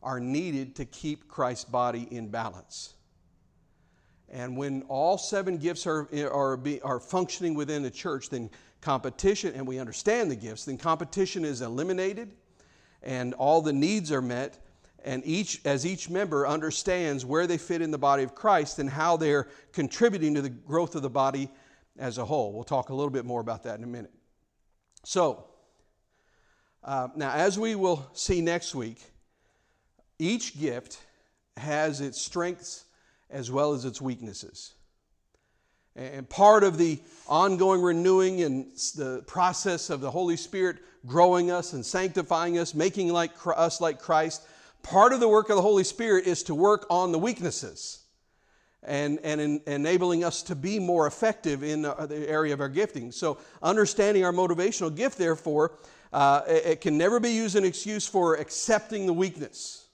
are 0.00 0.20
needed 0.20 0.76
to 0.76 0.84
keep 0.84 1.26
Christ's 1.26 1.64
body 1.64 2.06
in 2.08 2.28
balance. 2.28 2.94
And 4.28 4.56
when 4.56 4.82
all 4.82 5.18
seven 5.18 5.58
gifts 5.58 5.84
are, 5.84 6.08
are, 6.30 6.60
are 6.84 7.00
functioning 7.00 7.54
within 7.54 7.82
the 7.82 7.90
church, 7.90 8.30
then 8.30 8.48
competition, 8.80 9.54
and 9.56 9.66
we 9.66 9.80
understand 9.80 10.30
the 10.30 10.36
gifts, 10.36 10.66
then 10.66 10.78
competition 10.78 11.44
is 11.44 11.62
eliminated 11.62 12.34
and 13.02 13.34
all 13.34 13.60
the 13.60 13.72
needs 13.72 14.12
are 14.12 14.22
met. 14.22 14.56
And 15.04 15.26
each, 15.26 15.60
as 15.64 15.84
each 15.84 16.08
member 16.08 16.46
understands 16.46 17.26
where 17.26 17.48
they 17.48 17.58
fit 17.58 17.82
in 17.82 17.90
the 17.90 17.98
body 17.98 18.22
of 18.22 18.36
Christ 18.36 18.78
and 18.78 18.88
how 18.88 19.16
they're 19.16 19.48
contributing 19.72 20.36
to 20.36 20.42
the 20.42 20.50
growth 20.50 20.94
of 20.94 21.02
the 21.02 21.10
body 21.10 21.50
as 21.98 22.18
a 22.18 22.24
whole. 22.24 22.52
We'll 22.52 22.62
talk 22.62 22.90
a 22.90 22.94
little 22.94 23.10
bit 23.10 23.24
more 23.24 23.40
about 23.40 23.64
that 23.64 23.78
in 23.78 23.84
a 23.84 23.88
minute. 23.88 24.12
So, 25.04 25.48
uh, 26.84 27.08
now 27.16 27.32
as 27.32 27.58
we 27.58 27.74
will 27.74 28.06
see 28.12 28.40
next 28.40 28.74
week, 28.74 29.02
each 30.18 30.58
gift 30.58 30.98
has 31.56 32.00
its 32.00 32.20
strengths 32.20 32.84
as 33.30 33.50
well 33.50 33.72
as 33.72 33.84
its 33.84 34.00
weaknesses. 34.00 34.74
And 35.96 36.28
part 36.28 36.64
of 36.64 36.76
the 36.76 37.00
ongoing 37.28 37.80
renewing 37.80 38.42
and 38.42 38.66
the 38.96 39.22
process 39.26 39.90
of 39.90 40.00
the 40.00 40.10
Holy 40.10 40.36
Spirit 40.36 40.78
growing 41.06 41.50
us 41.50 41.72
and 41.72 41.86
sanctifying 41.86 42.58
us, 42.58 42.74
making 42.74 43.12
like 43.12 43.30
us 43.46 43.80
like 43.80 44.00
Christ, 44.00 44.42
part 44.82 45.12
of 45.12 45.20
the 45.20 45.28
work 45.28 45.50
of 45.50 45.56
the 45.56 45.62
Holy 45.62 45.84
Spirit 45.84 46.26
is 46.26 46.42
to 46.44 46.54
work 46.54 46.86
on 46.90 47.12
the 47.12 47.18
weaknesses 47.18 48.00
and, 48.82 49.18
and 49.22 49.40
in, 49.40 49.60
enabling 49.66 50.24
us 50.24 50.42
to 50.42 50.54
be 50.54 50.78
more 50.78 51.06
effective 51.06 51.62
in 51.62 51.82
the 51.82 52.24
area 52.28 52.52
of 52.52 52.60
our 52.60 52.68
gifting. 52.68 53.12
So, 53.12 53.38
understanding 53.62 54.24
our 54.24 54.32
motivational 54.32 54.94
gift, 54.94 55.16
therefore, 55.16 55.72
uh, 56.14 56.42
it, 56.46 56.80
can 56.80 56.96
never 56.96 57.18
be 57.18 57.30
used 57.30 57.56
an 57.56 57.64
excuse 57.64 58.06
for 58.06 58.36
accepting 58.36 59.04
the 59.04 59.12
weakness. 59.12 59.88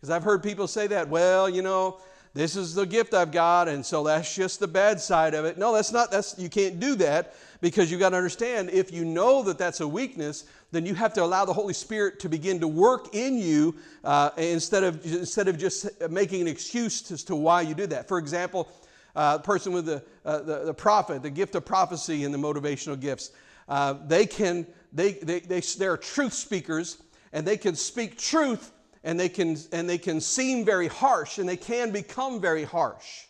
Because 0.00 0.08
I've 0.08 0.22
heard 0.22 0.42
people 0.42 0.66
say 0.66 0.86
that, 0.86 1.10
well, 1.10 1.50
you 1.50 1.60
know, 1.60 1.98
this 2.32 2.56
is 2.56 2.74
the 2.74 2.86
gift 2.86 3.12
I've 3.12 3.30
got, 3.30 3.68
and 3.68 3.84
so 3.84 4.02
that's 4.04 4.34
just 4.34 4.58
the 4.58 4.66
bad 4.66 5.00
side 5.00 5.34
of 5.34 5.44
it. 5.44 5.58
No, 5.58 5.74
that's 5.74 5.92
not, 5.92 6.10
that's, 6.10 6.38
you 6.38 6.48
can't 6.48 6.80
do 6.80 6.94
that 6.94 7.34
because 7.60 7.90
you've 7.90 8.00
got 8.00 8.10
to 8.10 8.16
understand 8.16 8.70
if 8.70 8.90
you 8.90 9.04
know 9.04 9.42
that 9.42 9.58
that's 9.58 9.80
a 9.80 9.86
weakness, 9.86 10.44
then 10.72 10.86
you 10.86 10.94
have 10.94 11.12
to 11.12 11.22
allow 11.22 11.44
the 11.44 11.52
Holy 11.52 11.74
Spirit 11.74 12.20
to 12.20 12.30
begin 12.30 12.58
to 12.60 12.68
work 12.68 13.14
in 13.14 13.36
you 13.36 13.74
uh, 14.02 14.30
instead, 14.38 14.82
of, 14.82 15.04
instead 15.04 15.46
of 15.46 15.58
just 15.58 15.88
making 16.08 16.40
an 16.40 16.48
excuse 16.48 17.10
as 17.12 17.22
to 17.24 17.36
why 17.36 17.60
you 17.60 17.74
do 17.74 17.86
that. 17.88 18.08
For 18.08 18.16
example, 18.16 18.66
uh, 19.14 19.36
person 19.38 19.74
with 19.74 19.84
the, 19.84 20.02
uh, 20.24 20.38
the, 20.38 20.64
the, 20.64 20.74
prophet, 20.74 21.22
the 21.22 21.28
gift 21.28 21.54
of 21.54 21.66
prophecy 21.66 22.24
and 22.24 22.32
the 22.32 22.38
motivational 22.38 22.98
gifts, 22.98 23.32
uh, 23.68 23.96
they 24.06 24.24
can, 24.24 24.66
they, 24.92 25.12
they, 25.12 25.40
they, 25.40 25.60
they're 25.60 25.96
truth 25.96 26.32
speakers 26.32 27.02
and 27.32 27.46
they 27.46 27.56
can 27.56 27.74
speak 27.74 28.18
truth 28.18 28.72
and 29.04 29.18
they 29.18 29.28
can, 29.28 29.56
and 29.72 29.88
they 29.88 29.98
can 29.98 30.20
seem 30.20 30.64
very 30.64 30.88
harsh 30.88 31.38
and 31.38 31.48
they 31.48 31.56
can 31.56 31.90
become 31.90 32.40
very 32.40 32.64
harsh. 32.64 33.24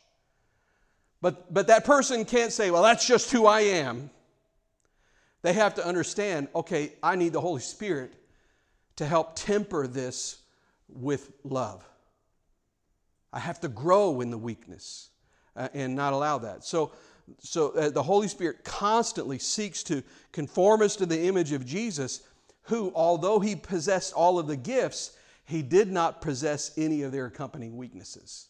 But, 1.22 1.52
but 1.52 1.66
that 1.66 1.84
person 1.84 2.24
can't 2.24 2.52
say, 2.52 2.70
well, 2.70 2.82
that's 2.82 3.06
just 3.06 3.30
who 3.30 3.46
I 3.46 3.60
am. 3.60 4.10
They 5.42 5.52
have 5.52 5.74
to 5.74 5.86
understand, 5.86 6.48
okay, 6.54 6.92
I 7.02 7.16
need 7.16 7.32
the 7.32 7.40
Holy 7.40 7.60
Spirit 7.60 8.12
to 8.96 9.06
help 9.06 9.36
temper 9.36 9.86
this 9.86 10.38
with 10.88 11.30
love. 11.44 11.86
I 13.32 13.38
have 13.38 13.60
to 13.60 13.68
grow 13.68 14.20
in 14.20 14.30
the 14.30 14.38
weakness 14.38 15.10
uh, 15.56 15.68
and 15.72 15.94
not 15.94 16.12
allow 16.12 16.38
that. 16.38 16.64
So, 16.64 16.92
so 17.38 17.70
uh, 17.70 17.90
the 17.90 18.02
Holy 18.02 18.28
Spirit 18.28 18.64
constantly 18.64 19.38
seeks 19.38 19.82
to 19.84 20.02
conform 20.32 20.82
us 20.82 20.96
to 20.96 21.06
the 21.06 21.26
image 21.26 21.52
of 21.52 21.64
Jesus, 21.64 22.22
who, 22.62 22.92
although 22.94 23.40
he 23.40 23.56
possessed 23.56 24.12
all 24.12 24.38
of 24.38 24.46
the 24.46 24.56
gifts, 24.56 25.16
he 25.44 25.62
did 25.62 25.90
not 25.90 26.20
possess 26.20 26.72
any 26.76 27.02
of 27.02 27.12
their 27.12 27.26
accompanying 27.26 27.76
weaknesses. 27.76 28.48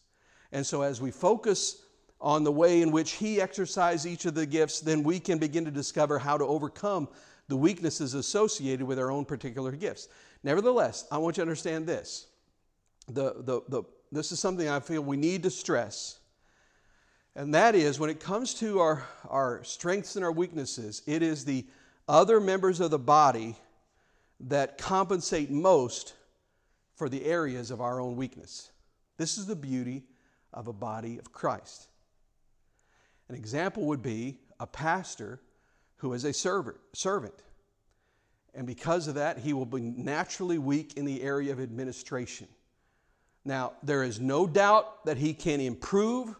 And 0.51 0.65
so, 0.65 0.81
as 0.81 1.01
we 1.01 1.11
focus 1.11 1.83
on 2.19 2.43
the 2.43 2.51
way 2.51 2.81
in 2.81 2.91
which 2.91 3.13
he 3.13 3.41
exercised 3.41 4.05
each 4.05 4.25
of 4.25 4.35
the 4.35 4.45
gifts, 4.45 4.79
then 4.79 5.01
we 5.03 5.19
can 5.19 5.39
begin 5.39 5.65
to 5.65 5.71
discover 5.71 6.19
how 6.19 6.37
to 6.37 6.45
overcome 6.45 7.07
the 7.47 7.57
weaknesses 7.57 8.13
associated 8.13 8.85
with 8.85 8.99
our 8.99 9.11
own 9.11 9.25
particular 9.25 9.71
gifts. 9.71 10.07
Nevertheless, 10.43 11.05
I 11.11 11.17
want 11.17 11.37
you 11.37 11.41
to 11.43 11.49
understand 11.49 11.87
this. 11.87 12.27
The, 13.07 13.33
the, 13.39 13.61
the, 13.67 13.83
this 14.11 14.31
is 14.31 14.39
something 14.39 14.69
I 14.69 14.79
feel 14.79 15.01
we 15.01 15.17
need 15.17 15.43
to 15.43 15.49
stress. 15.49 16.19
And 17.35 17.53
that 17.53 17.75
is 17.75 17.99
when 17.99 18.09
it 18.09 18.19
comes 18.19 18.53
to 18.55 18.79
our, 18.79 19.03
our 19.29 19.63
strengths 19.63 20.15
and 20.15 20.25
our 20.25 20.31
weaknesses, 20.31 21.01
it 21.05 21.21
is 21.21 21.45
the 21.45 21.65
other 22.07 22.39
members 22.39 22.79
of 22.79 22.91
the 22.91 22.99
body 22.99 23.55
that 24.41 24.77
compensate 24.77 25.49
most 25.49 26.13
for 26.95 27.07
the 27.07 27.25
areas 27.25 27.71
of 27.71 27.79
our 27.79 28.01
own 28.01 28.15
weakness. 28.15 28.71
This 29.17 29.37
is 29.37 29.45
the 29.45 29.55
beauty 29.55 30.03
of 30.53 30.67
a 30.67 30.73
body 30.73 31.17
of 31.17 31.31
Christ. 31.31 31.87
An 33.29 33.35
example 33.35 33.85
would 33.85 34.01
be 34.01 34.39
a 34.59 34.67
pastor 34.67 35.39
who 35.97 36.13
is 36.13 36.25
a 36.25 36.33
servant. 36.33 37.43
And 38.53 38.67
because 38.67 39.07
of 39.07 39.15
that, 39.15 39.37
he 39.37 39.53
will 39.53 39.65
be 39.65 39.81
naturally 39.81 40.57
weak 40.57 40.97
in 40.97 41.05
the 41.05 41.21
area 41.21 41.53
of 41.53 41.61
administration. 41.61 42.47
Now, 43.45 43.73
there 43.81 44.03
is 44.03 44.19
no 44.19 44.45
doubt 44.45 45.05
that 45.05 45.17
he 45.17 45.33
can 45.33 45.61
improve. 45.61 46.35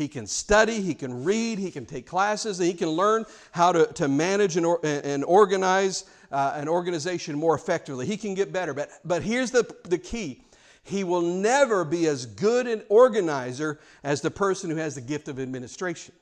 He 0.00 0.08
can 0.08 0.26
study, 0.26 0.80
he 0.80 0.94
can 0.94 1.24
read, 1.24 1.58
he 1.58 1.70
can 1.70 1.84
take 1.84 2.06
classes, 2.06 2.58
and 2.58 2.66
he 2.66 2.72
can 2.72 2.88
learn 2.88 3.26
how 3.52 3.70
to, 3.72 3.86
to 3.94 4.08
manage 4.08 4.56
and, 4.56 4.64
or, 4.64 4.80
and 4.82 5.22
organize 5.24 6.04
uh, 6.32 6.54
an 6.54 6.68
organization 6.68 7.36
more 7.36 7.54
effectively. 7.54 8.06
He 8.06 8.16
can 8.16 8.34
get 8.34 8.50
better. 8.50 8.72
But, 8.72 8.88
but 9.04 9.22
here's 9.22 9.50
the, 9.50 9.70
the 9.84 9.98
key 9.98 10.42
he 10.82 11.04
will 11.04 11.20
never 11.20 11.84
be 11.84 12.06
as 12.06 12.24
good 12.24 12.66
an 12.66 12.82
organizer 12.88 13.78
as 14.02 14.22
the 14.22 14.30
person 14.30 14.70
who 14.70 14.76
has 14.76 14.94
the 14.94 15.02
gift 15.02 15.28
of 15.28 15.38
administration. 15.38 16.14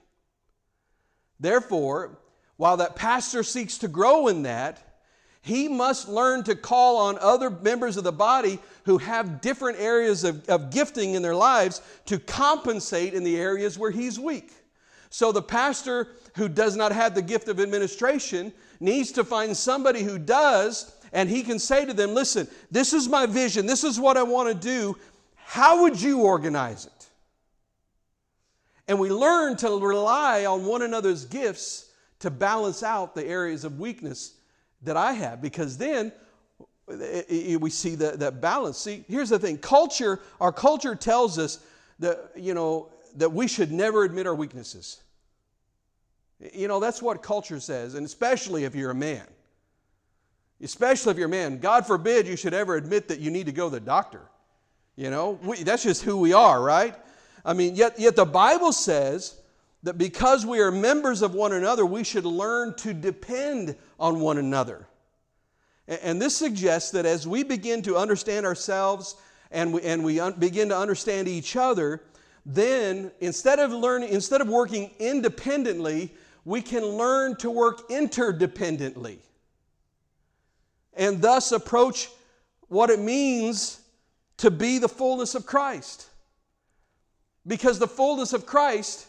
Therefore, 1.38 2.18
while 2.56 2.78
that 2.78 2.96
pastor 2.96 3.44
seeks 3.44 3.78
to 3.78 3.86
grow 3.88 4.26
in 4.26 4.42
that, 4.42 4.87
he 5.40 5.68
must 5.68 6.08
learn 6.08 6.42
to 6.44 6.54
call 6.54 6.96
on 6.96 7.18
other 7.20 7.50
members 7.50 7.96
of 7.96 8.04
the 8.04 8.12
body 8.12 8.58
who 8.84 8.98
have 8.98 9.40
different 9.40 9.78
areas 9.78 10.24
of, 10.24 10.48
of 10.48 10.70
gifting 10.70 11.14
in 11.14 11.22
their 11.22 11.34
lives 11.34 11.80
to 12.06 12.18
compensate 12.18 13.14
in 13.14 13.24
the 13.24 13.36
areas 13.36 13.78
where 13.78 13.90
he's 13.90 14.18
weak. 14.18 14.52
So 15.10 15.32
the 15.32 15.42
pastor 15.42 16.08
who 16.36 16.48
does 16.48 16.76
not 16.76 16.92
have 16.92 17.14
the 17.14 17.22
gift 17.22 17.48
of 17.48 17.60
administration 17.60 18.52
needs 18.80 19.12
to 19.12 19.24
find 19.24 19.56
somebody 19.56 20.02
who 20.02 20.18
does, 20.18 20.94
and 21.12 21.30
he 21.30 21.42
can 21.42 21.58
say 21.58 21.84
to 21.86 21.94
them, 21.94 22.14
Listen, 22.14 22.46
this 22.70 22.92
is 22.92 23.08
my 23.08 23.26
vision, 23.26 23.66
this 23.66 23.84
is 23.84 23.98
what 23.98 24.16
I 24.16 24.22
want 24.22 24.48
to 24.48 24.54
do. 24.54 24.96
How 25.36 25.82
would 25.82 26.00
you 26.00 26.20
organize 26.20 26.86
it? 26.86 27.08
And 28.86 28.98
we 28.98 29.10
learn 29.10 29.56
to 29.58 29.78
rely 29.78 30.46
on 30.46 30.66
one 30.66 30.82
another's 30.82 31.24
gifts 31.24 31.90
to 32.20 32.30
balance 32.30 32.82
out 32.82 33.14
the 33.14 33.24
areas 33.24 33.64
of 33.64 33.78
weakness 33.78 34.37
that 34.82 34.96
I 34.96 35.12
have, 35.12 35.40
because 35.42 35.76
then 35.76 36.12
we 36.86 37.70
see 37.70 37.94
that, 37.96 38.18
that 38.20 38.40
balance. 38.40 38.78
See, 38.78 39.04
here's 39.08 39.28
the 39.28 39.38
thing 39.38 39.58
culture, 39.58 40.20
our 40.40 40.52
culture 40.52 40.94
tells 40.94 41.38
us 41.38 41.58
that, 41.98 42.30
you 42.36 42.54
know, 42.54 42.90
that 43.16 43.32
we 43.32 43.48
should 43.48 43.72
never 43.72 44.04
admit 44.04 44.26
our 44.26 44.34
weaknesses. 44.34 45.00
You 46.54 46.68
know, 46.68 46.78
that's 46.78 47.02
what 47.02 47.22
culture 47.22 47.58
says, 47.58 47.94
and 47.94 48.06
especially 48.06 48.64
if 48.64 48.74
you're 48.74 48.92
a 48.92 48.94
man. 48.94 49.26
Especially 50.62 51.10
if 51.10 51.18
you're 51.18 51.26
a 51.26 51.30
man. 51.30 51.58
God 51.58 51.86
forbid 51.86 52.26
you 52.26 52.36
should 52.36 52.54
ever 52.54 52.76
admit 52.76 53.08
that 53.08 53.20
you 53.20 53.30
need 53.30 53.46
to 53.46 53.52
go 53.52 53.68
to 53.68 53.74
the 53.74 53.80
doctor. 53.80 54.22
You 54.96 55.10
know, 55.10 55.38
we, 55.42 55.62
that's 55.62 55.82
just 55.82 56.02
who 56.02 56.16
we 56.16 56.32
are, 56.32 56.60
right? 56.60 56.94
I 57.44 57.52
mean, 57.52 57.76
yet, 57.76 57.98
yet 57.98 58.16
the 58.16 58.24
Bible 58.24 58.72
says 58.72 59.40
that 59.82 59.98
because 59.98 60.44
we 60.44 60.60
are 60.60 60.70
members 60.70 61.22
of 61.22 61.34
one 61.34 61.52
another, 61.52 61.86
we 61.86 62.04
should 62.04 62.24
learn 62.24 62.74
to 62.76 62.92
depend 62.92 63.76
on 63.98 64.20
one 64.20 64.38
another. 64.38 64.86
And, 65.86 66.20
this 66.20 66.36
suggests 66.36 66.90
that 66.90 67.06
as 67.06 67.26
we 67.26 67.42
begin 67.42 67.80
to 67.82 67.96
understand 67.96 68.44
ourselves 68.44 69.16
and 69.50 69.72
we, 69.72 69.82
and 69.82 70.04
we 70.04 70.20
un- 70.20 70.34
begin 70.38 70.68
to 70.68 70.76
understand 70.76 71.28
each 71.28 71.56
other, 71.56 72.02
then 72.44 73.10
instead 73.20 73.58
of 73.58 73.70
learning, 73.70 74.10
instead 74.10 74.42
of 74.42 74.48
working 74.48 74.90
independently, 74.98 76.12
we 76.44 76.60
can 76.60 76.84
learn 76.84 77.36
to 77.36 77.50
work 77.50 77.88
interdependently 77.88 79.18
and 80.98 81.22
thus 81.22 81.52
approach 81.52 82.10
what 82.66 82.90
it 82.90 82.98
means 82.98 83.80
to 84.36 84.50
be 84.50 84.78
the 84.78 84.88
fullness 84.88 85.34
of 85.34 85.46
Christ. 85.46 86.08
Because 87.46 87.78
the 87.78 87.88
fullness 87.88 88.34
of 88.34 88.44
Christ 88.44 89.06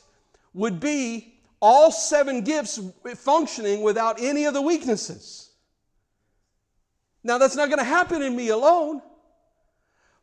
would 0.54 0.80
be 0.80 1.34
all 1.62 1.92
seven 1.92 2.42
gifts 2.42 2.80
functioning 3.16 3.82
without 3.82 4.20
any 4.20 4.46
of 4.46 4.54
the 4.54 4.62
weaknesses. 4.62 5.52
Now, 7.24 7.38
that's 7.38 7.56
not 7.56 7.68
going 7.68 7.80
to 7.80 7.84
happen 7.84 8.22
in 8.22 8.36
me 8.36 8.50
alone. 8.50 9.02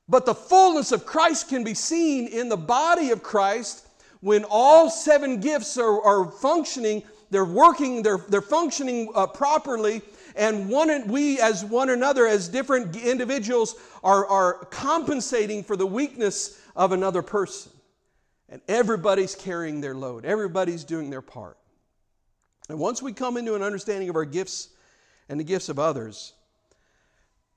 But 0.08 0.24
the 0.24 0.34
fullness 0.34 0.92
of 0.92 1.04
Christ 1.04 1.48
can 1.48 1.64
be 1.64 1.74
seen 1.74 2.28
in 2.28 2.48
the 2.48 2.56
body 2.56 3.10
of 3.10 3.22
Christ 3.22 3.86
when 4.20 4.44
all 4.48 4.88
seven 4.88 5.40
gifts 5.40 5.76
are, 5.76 6.00
are 6.02 6.30
functioning, 6.30 7.02
they're 7.30 7.44
working, 7.44 8.02
they're, 8.02 8.18
they're 8.28 8.40
functioning 8.40 9.10
uh, 9.14 9.26
properly, 9.26 10.00
and 10.36 10.68
one, 10.68 11.08
we 11.08 11.40
as 11.40 11.64
one 11.64 11.90
another, 11.90 12.26
as 12.26 12.48
different 12.48 12.94
individuals, 12.96 13.74
are, 14.04 14.26
are 14.26 14.54
compensating 14.66 15.64
for 15.64 15.76
the 15.76 15.86
weakness 15.86 16.60
of 16.76 16.92
another 16.92 17.22
person. 17.22 17.72
And 18.48 18.60
everybody's 18.68 19.34
carrying 19.34 19.80
their 19.80 19.94
load, 19.94 20.24
everybody's 20.24 20.84
doing 20.84 21.10
their 21.10 21.22
part. 21.22 21.56
And 22.68 22.78
once 22.78 23.02
we 23.02 23.12
come 23.12 23.36
into 23.36 23.54
an 23.54 23.62
understanding 23.62 24.08
of 24.08 24.16
our 24.16 24.24
gifts 24.24 24.70
and 25.28 25.38
the 25.38 25.44
gifts 25.44 25.68
of 25.68 25.78
others, 25.78 26.32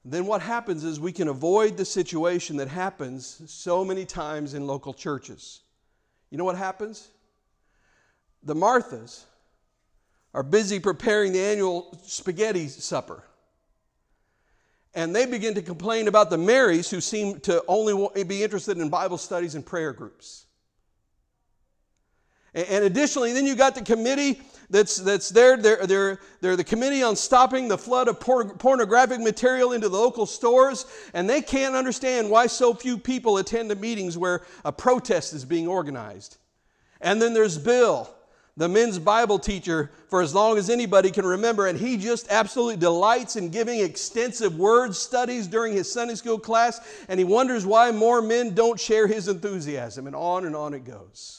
then 0.06 0.26
what 0.26 0.42
happens 0.42 0.84
is 0.84 1.00
we 1.00 1.12
can 1.12 1.28
avoid 1.28 1.78
the 1.78 1.86
situation 1.86 2.58
that 2.58 2.68
happens 2.68 3.42
so 3.48 3.84
many 3.84 4.06
times 4.06 4.54
in 4.54 4.66
local 4.66 4.94
churches. 4.94 5.62
You 6.30 6.38
know 6.38 6.46
what 6.46 6.58
happens? 6.58 7.10
The 8.44 8.56
Marthas 8.56 9.26
are 10.34 10.44
busy 10.44 10.80
preparing 10.80 11.34
the 11.34 11.42
annual 11.42 11.98
spaghetti 12.04 12.68
supper. 12.68 13.24
And 14.96 15.16
they 15.16 15.26
begin 15.26 15.54
to 15.56 15.62
complain 15.62 16.08
about 16.08 16.30
the 16.30 16.38
Marys 16.38 16.90
who 16.90 17.02
seem 17.02 17.40
to 17.42 17.64
only 17.68 18.24
be 18.24 18.44
interested 18.44 18.78
in 18.78 18.90
Bible 18.90 19.18
studies 19.18 19.56
and 19.56 19.66
prayer 19.66 19.94
groups. 19.94 20.46
And 22.54 22.84
additionally, 22.84 23.34
then 23.34 23.46
you 23.46 23.56
got 23.56 23.76
the 23.76 23.82
committee 23.82 24.42
that's, 24.72 24.98
that's 24.98 25.30
there. 25.30 25.58
They're, 25.58 25.86
they're, 25.86 26.20
they're 26.42 26.56
the 26.56 26.64
committee 26.64 27.04
on 27.04 27.16
stopping 27.16 27.68
the 27.68 27.78
flood 27.78 28.08
of 28.08 28.20
por- 28.20 28.54
pornographic 28.56 29.20
material 29.20 29.74
into 29.74 29.90
the 29.90 29.98
local 29.98 30.26
stores, 30.26 30.86
and 31.14 31.30
they 31.30 31.42
can't 31.42 31.76
understand 31.76 32.30
why 32.30 32.48
so 32.48 32.74
few 32.74 32.98
people 32.98 33.38
attend 33.38 33.70
the 33.70 33.76
meetings 33.76 34.18
where 34.18 34.42
a 34.66 34.72
protest 34.72 35.34
is 35.34 35.46
being 35.46 35.68
organized. 35.68 36.38
And 37.02 37.22
then 37.22 37.34
there's 37.34 37.58
Bill, 37.58 38.10
the 38.58 38.68
men's 38.68 39.00
Bible 39.00 39.40
teacher, 39.40 39.92
for 40.08 40.22
as 40.22 40.36
long 40.36 40.58
as 40.58 40.70
anybody 40.70 41.12
can 41.12 41.26
remember, 41.26 41.68
and 41.68 41.80
he 41.80 41.98
just 41.98 42.28
absolutely 42.30 42.78
delights 42.78 43.36
in 43.36 43.50
giving 43.50 43.80
extensive 43.80 44.58
word 44.58 44.96
studies 44.96 45.48
during 45.48 45.74
his 45.74 45.92
Sunday 45.92 46.16
school 46.16 46.40
class, 46.40 46.80
and 47.08 47.20
he 47.20 47.24
wonders 47.24 47.66
why 47.66 47.92
more 47.92 48.22
men 48.22 48.54
don't 48.54 48.80
share 48.80 49.08
his 49.08 49.28
enthusiasm, 49.28 50.08
and 50.08 50.16
on 50.16 50.46
and 50.46 50.56
on 50.56 50.74
it 50.74 50.84
goes. 50.84 51.39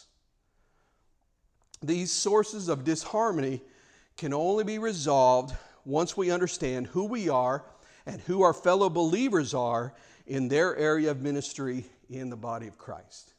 These 1.82 2.12
sources 2.12 2.68
of 2.68 2.84
disharmony 2.84 3.62
can 4.16 4.34
only 4.34 4.64
be 4.64 4.78
resolved 4.78 5.54
once 5.84 6.16
we 6.16 6.30
understand 6.30 6.86
who 6.88 7.06
we 7.06 7.28
are 7.28 7.64
and 8.04 8.20
who 8.22 8.42
our 8.42 8.52
fellow 8.52 8.90
believers 8.90 9.54
are 9.54 9.94
in 10.26 10.48
their 10.48 10.76
area 10.76 11.10
of 11.10 11.22
ministry 11.22 11.86
in 12.10 12.28
the 12.28 12.36
body 12.36 12.66
of 12.66 12.76
Christ. 12.76 13.32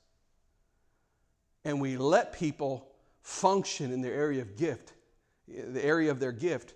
And 1.63 1.79
we 1.79 1.97
let 1.97 2.33
people 2.33 2.87
function 3.21 3.91
in 3.91 4.01
their 4.01 4.13
area 4.13 4.41
of 4.41 4.57
gift, 4.57 4.93
the 5.47 5.83
area 5.83 6.09
of 6.09 6.19
their 6.19 6.31
gift, 6.31 6.73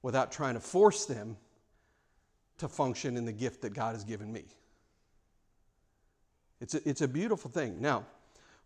without 0.00 0.32
trying 0.32 0.54
to 0.54 0.60
force 0.60 1.04
them 1.04 1.36
to 2.58 2.68
function 2.68 3.16
in 3.16 3.24
the 3.24 3.32
gift 3.32 3.62
that 3.62 3.74
God 3.74 3.94
has 3.94 4.04
given 4.04 4.32
me. 4.32 4.44
It's 6.60 6.74
a, 6.74 6.88
it's 6.88 7.02
a 7.02 7.08
beautiful 7.08 7.50
thing. 7.50 7.80
Now, 7.80 8.06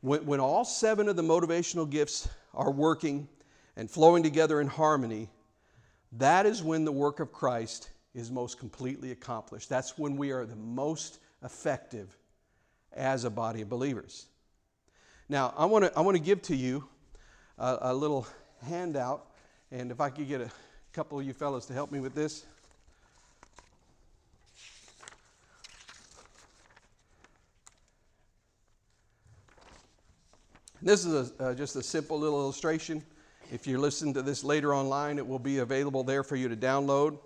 when, 0.07 0.25
when 0.25 0.41
all 0.41 0.65
seven 0.65 1.09
of 1.09 1.17
the 1.17 1.23
motivational 1.23 1.89
gifts 1.91 2.29
are 2.55 2.71
working 2.71 3.29
and 3.77 3.91
flowing 3.91 4.23
together 4.23 4.61
in 4.61 4.69
harmony, 4.69 5.29
that 6.13 6.47
is 6.47 6.63
when 6.63 6.85
the 6.85 6.93
work 6.93 7.19
of 7.19 7.33
Christ 7.33 7.91
is 8.15 8.31
most 8.31 8.57
completely 8.57 9.11
accomplished. 9.11 9.69
That's 9.69 9.99
when 9.99 10.17
we 10.17 10.31
are 10.31 10.47
the 10.47 10.55
most 10.55 11.19
effective 11.43 12.17
as 12.93 13.25
a 13.25 13.31
body 13.31 13.63
of 13.63 13.69
believers. 13.69 14.27
Now, 15.29 15.53
I 15.57 15.65
want 15.65 15.87
to 15.87 15.99
I 15.99 16.03
want 16.03 16.17
to 16.17 16.23
give 16.23 16.41
to 16.43 16.57
you 16.57 16.87
a, 17.59 17.79
a 17.81 17.95
little 17.95 18.29
handout, 18.63 19.27
and 19.73 19.91
if 19.91 20.01
I 20.01 20.11
could 20.11 20.29
get 20.29 20.41
a 20.41 20.51
couple 20.93 21.19
of 21.19 21.27
you 21.27 21.33
fellows 21.33 21.67
to 21.67 21.73
help 21.73 21.91
me 21.91 21.99
with 21.99 22.15
this. 22.15 22.47
This 30.83 31.07
is 31.07 31.33
a, 31.41 31.43
uh, 31.43 31.55
just 31.55 31.75
a 31.77 31.83
simple 31.83 32.19
little 32.19 32.39
illustration. 32.39 33.03
If 33.51 33.67
you 33.67 33.79
listen 33.79 34.13
to 34.15 34.23
this 34.23 34.45
later 34.45 34.75
online, 34.75 35.17
it 35.17 35.27
will 35.27 35.39
be 35.39 35.59
available 35.59 36.05
there 36.05 36.23
for 36.23 36.37
you 36.37 36.49
to 36.49 36.57
download. 36.57 37.19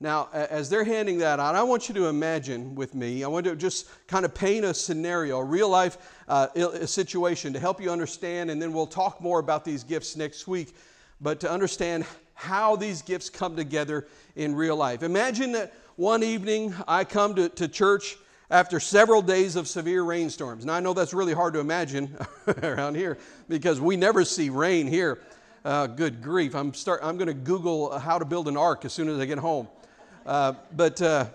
Now, 0.00 0.28
as 0.32 0.70
they're 0.70 0.84
handing 0.84 1.18
that 1.18 1.40
out, 1.40 1.54
I 1.56 1.62
want 1.64 1.88
you 1.88 1.94
to 1.96 2.06
imagine 2.06 2.76
with 2.76 2.94
me, 2.94 3.24
I 3.24 3.28
want 3.28 3.44
to 3.46 3.56
just 3.56 3.88
kind 4.06 4.24
of 4.24 4.32
paint 4.32 4.64
a 4.64 4.72
scenario, 4.72 5.38
a 5.38 5.44
real 5.44 5.68
life 5.68 5.98
uh, 6.28 6.46
a 6.54 6.86
situation 6.86 7.52
to 7.52 7.58
help 7.58 7.80
you 7.80 7.90
understand, 7.90 8.50
and 8.50 8.62
then 8.62 8.72
we'll 8.72 8.86
talk 8.86 9.20
more 9.20 9.40
about 9.40 9.64
these 9.64 9.82
gifts 9.82 10.16
next 10.16 10.46
week, 10.46 10.76
but 11.20 11.40
to 11.40 11.50
understand 11.50 12.06
how 12.34 12.76
these 12.76 13.02
gifts 13.02 13.28
come 13.28 13.56
together 13.56 14.06
in 14.36 14.54
real 14.54 14.76
life. 14.76 15.02
Imagine 15.02 15.50
that 15.52 15.74
one 15.96 16.22
evening 16.22 16.72
I 16.86 17.02
come 17.02 17.34
to, 17.34 17.48
to 17.48 17.66
church 17.66 18.16
after 18.50 18.80
several 18.80 19.20
days 19.20 19.56
of 19.56 19.68
severe 19.68 20.02
rainstorms. 20.02 20.64
Now, 20.64 20.74
I 20.74 20.80
know 20.80 20.94
that's 20.94 21.12
really 21.12 21.34
hard 21.34 21.54
to 21.54 21.60
imagine 21.60 22.16
around 22.62 22.96
here 22.96 23.18
because 23.48 23.80
we 23.80 23.96
never 23.96 24.24
see 24.24 24.48
rain 24.48 24.86
here. 24.86 25.18
Uh, 25.64 25.86
good 25.86 26.22
grief. 26.22 26.54
I'm, 26.54 26.72
start, 26.72 27.00
I'm 27.02 27.18
going 27.18 27.28
to 27.28 27.34
Google 27.34 27.98
how 27.98 28.18
to 28.18 28.24
build 28.24 28.48
an 28.48 28.56
ark 28.56 28.84
as 28.84 28.92
soon 28.92 29.08
as 29.08 29.18
I 29.18 29.26
get 29.26 29.38
home. 29.38 29.68
Uh, 30.24 30.54
but, 30.74 31.00
uh, 31.02 31.26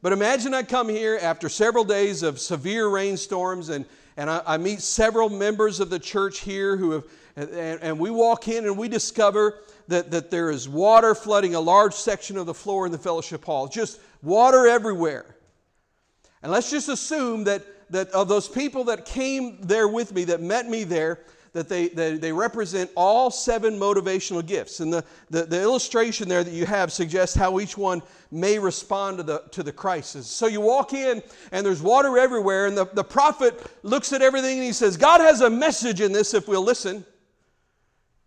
but 0.00 0.12
imagine 0.12 0.54
I 0.54 0.62
come 0.62 0.88
here 0.88 1.18
after 1.20 1.48
several 1.48 1.84
days 1.84 2.22
of 2.22 2.38
severe 2.38 2.88
rainstorms 2.88 3.68
and, 3.68 3.84
and 4.16 4.30
I, 4.30 4.42
I 4.46 4.56
meet 4.56 4.80
several 4.80 5.28
members 5.28 5.80
of 5.80 5.90
the 5.90 5.98
church 5.98 6.40
here 6.40 6.76
who 6.76 6.92
have, 6.92 7.04
and, 7.36 7.50
and 7.82 7.98
we 7.98 8.10
walk 8.10 8.48
in 8.48 8.64
and 8.64 8.78
we 8.78 8.88
discover 8.88 9.60
that, 9.88 10.10
that 10.10 10.30
there 10.30 10.50
is 10.50 10.68
water 10.68 11.14
flooding 11.14 11.54
a 11.54 11.60
large 11.60 11.94
section 11.94 12.36
of 12.36 12.46
the 12.46 12.54
floor 12.54 12.86
in 12.86 12.92
the 12.92 12.98
fellowship 12.98 13.44
hall. 13.44 13.68
Just 13.68 14.00
water 14.22 14.66
everywhere. 14.66 15.26
And 16.42 16.50
let's 16.50 16.70
just 16.70 16.88
assume 16.88 17.44
that, 17.44 17.62
that 17.90 18.08
of 18.10 18.28
those 18.28 18.48
people 18.48 18.84
that 18.84 19.04
came 19.04 19.58
there 19.60 19.88
with 19.88 20.12
me, 20.12 20.24
that 20.24 20.40
met 20.40 20.68
me 20.68 20.84
there, 20.84 21.20
that 21.52 21.68
they, 21.68 21.88
they, 21.88 22.16
they 22.16 22.32
represent 22.32 22.90
all 22.96 23.30
seven 23.30 23.78
motivational 23.78 24.44
gifts. 24.44 24.80
And 24.80 24.92
the, 24.92 25.04
the, 25.30 25.42
the, 25.44 25.60
illustration 25.60 26.28
there 26.28 26.42
that 26.42 26.52
you 26.52 26.64
have 26.64 26.90
suggests 26.90 27.36
how 27.36 27.60
each 27.60 27.76
one 27.76 28.00
may 28.30 28.58
respond 28.58 29.18
to 29.18 29.22
the, 29.22 29.42
to 29.50 29.62
the 29.62 29.72
crisis. 29.72 30.26
So 30.26 30.46
you 30.46 30.62
walk 30.62 30.94
in 30.94 31.22
and 31.52 31.64
there's 31.66 31.82
water 31.82 32.16
everywhere, 32.18 32.66
and 32.66 32.76
the, 32.76 32.86
the 32.86 33.04
prophet 33.04 33.70
looks 33.82 34.12
at 34.14 34.22
everything 34.22 34.58
and 34.58 34.64
he 34.64 34.72
says, 34.72 34.96
God 34.96 35.20
has 35.20 35.42
a 35.42 35.50
message 35.50 36.00
in 36.00 36.12
this 36.12 36.32
if 36.32 36.48
we'll 36.48 36.64
listen. 36.64 37.04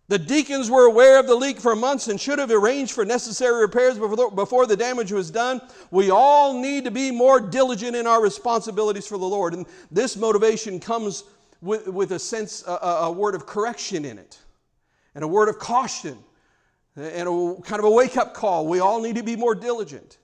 The 0.08 0.18
deacons 0.18 0.70
were 0.70 0.84
aware 0.84 1.18
of 1.18 1.26
the 1.26 1.34
leak 1.34 1.58
for 1.58 1.74
months 1.74 2.06
and 2.06 2.20
should 2.20 2.38
have 2.38 2.52
arranged 2.52 2.92
for 2.92 3.04
necessary 3.04 3.60
repairs 3.60 3.98
before 3.98 4.66
the 4.66 4.76
damage 4.76 5.10
was 5.10 5.32
done. 5.32 5.60
We 5.90 6.10
all 6.10 6.60
need 6.60 6.84
to 6.84 6.92
be 6.92 7.10
more 7.10 7.40
diligent 7.40 7.96
in 7.96 8.06
our 8.06 8.22
responsibilities 8.22 9.06
for 9.08 9.18
the 9.18 9.26
Lord. 9.26 9.52
And 9.52 9.66
this 9.90 10.16
motivation 10.16 10.78
comes 10.78 11.24
with, 11.60 11.88
with 11.88 12.12
a 12.12 12.20
sense, 12.20 12.62
a, 12.68 12.70
a 12.70 13.10
word 13.10 13.34
of 13.34 13.46
correction 13.46 14.04
in 14.04 14.18
it, 14.18 14.38
and 15.16 15.24
a 15.24 15.28
word 15.28 15.48
of 15.48 15.58
caution, 15.58 16.16
and 16.94 17.28
a 17.28 17.62
kind 17.62 17.80
of 17.80 17.84
a 17.84 17.90
wake 17.90 18.16
up 18.16 18.32
call. 18.32 18.66
We 18.68 18.78
all 18.78 19.00
need 19.00 19.16
to 19.16 19.24
be 19.24 19.34
more 19.34 19.56
diligent. 19.56 20.18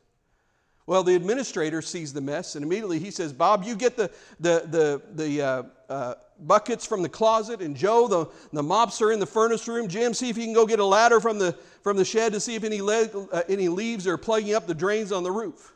Well, 0.87 1.03
the 1.03 1.15
administrator 1.15 1.81
sees 1.83 2.13
the 2.13 2.21
mess, 2.21 2.55
and 2.55 2.65
immediately 2.65 2.99
he 2.99 3.11
says, 3.11 3.33
Bob, 3.33 3.65
you 3.65 3.75
get 3.75 3.97
the, 3.97 4.11
the, 4.41 4.65
the, 4.69 5.03
the 5.15 5.43
uh, 5.43 5.63
uh, 5.93 6.15
buckets 6.39 6.87
from 6.87 7.03
the 7.03 7.09
closet, 7.09 7.61
and 7.61 7.77
Joe, 7.77 8.09
the, 8.09 8.27
the 8.53 8.63
mopser 8.63 9.13
in 9.13 9.21
the 9.21 9.27
furnace 9.27 9.69
room. 9.69 9.89
Jim, 9.89 10.15
see 10.15 10.31
if 10.31 10.39
you 10.39 10.45
can 10.45 10.55
go 10.55 10.67
get 10.67 10.79
a 10.79 10.85
ladder 10.85 11.21
from 11.21 11.39
the, 11.39 11.53
from 11.83 11.99
the 11.99 12.05
shed 12.05 12.33
to 12.33 12.41
see 12.41 12.55
if 12.55 12.65
any, 12.65 12.81
le- 12.81 13.29
uh, 13.31 13.43
any 13.49 13.69
leaves 13.69 14.07
are 14.07 14.17
plugging 14.17 14.55
up 14.55 14.67
the 14.67 14.75
drains 14.75 15.13
on 15.13 15.23
the 15.23 15.31
roof. 15.31 15.75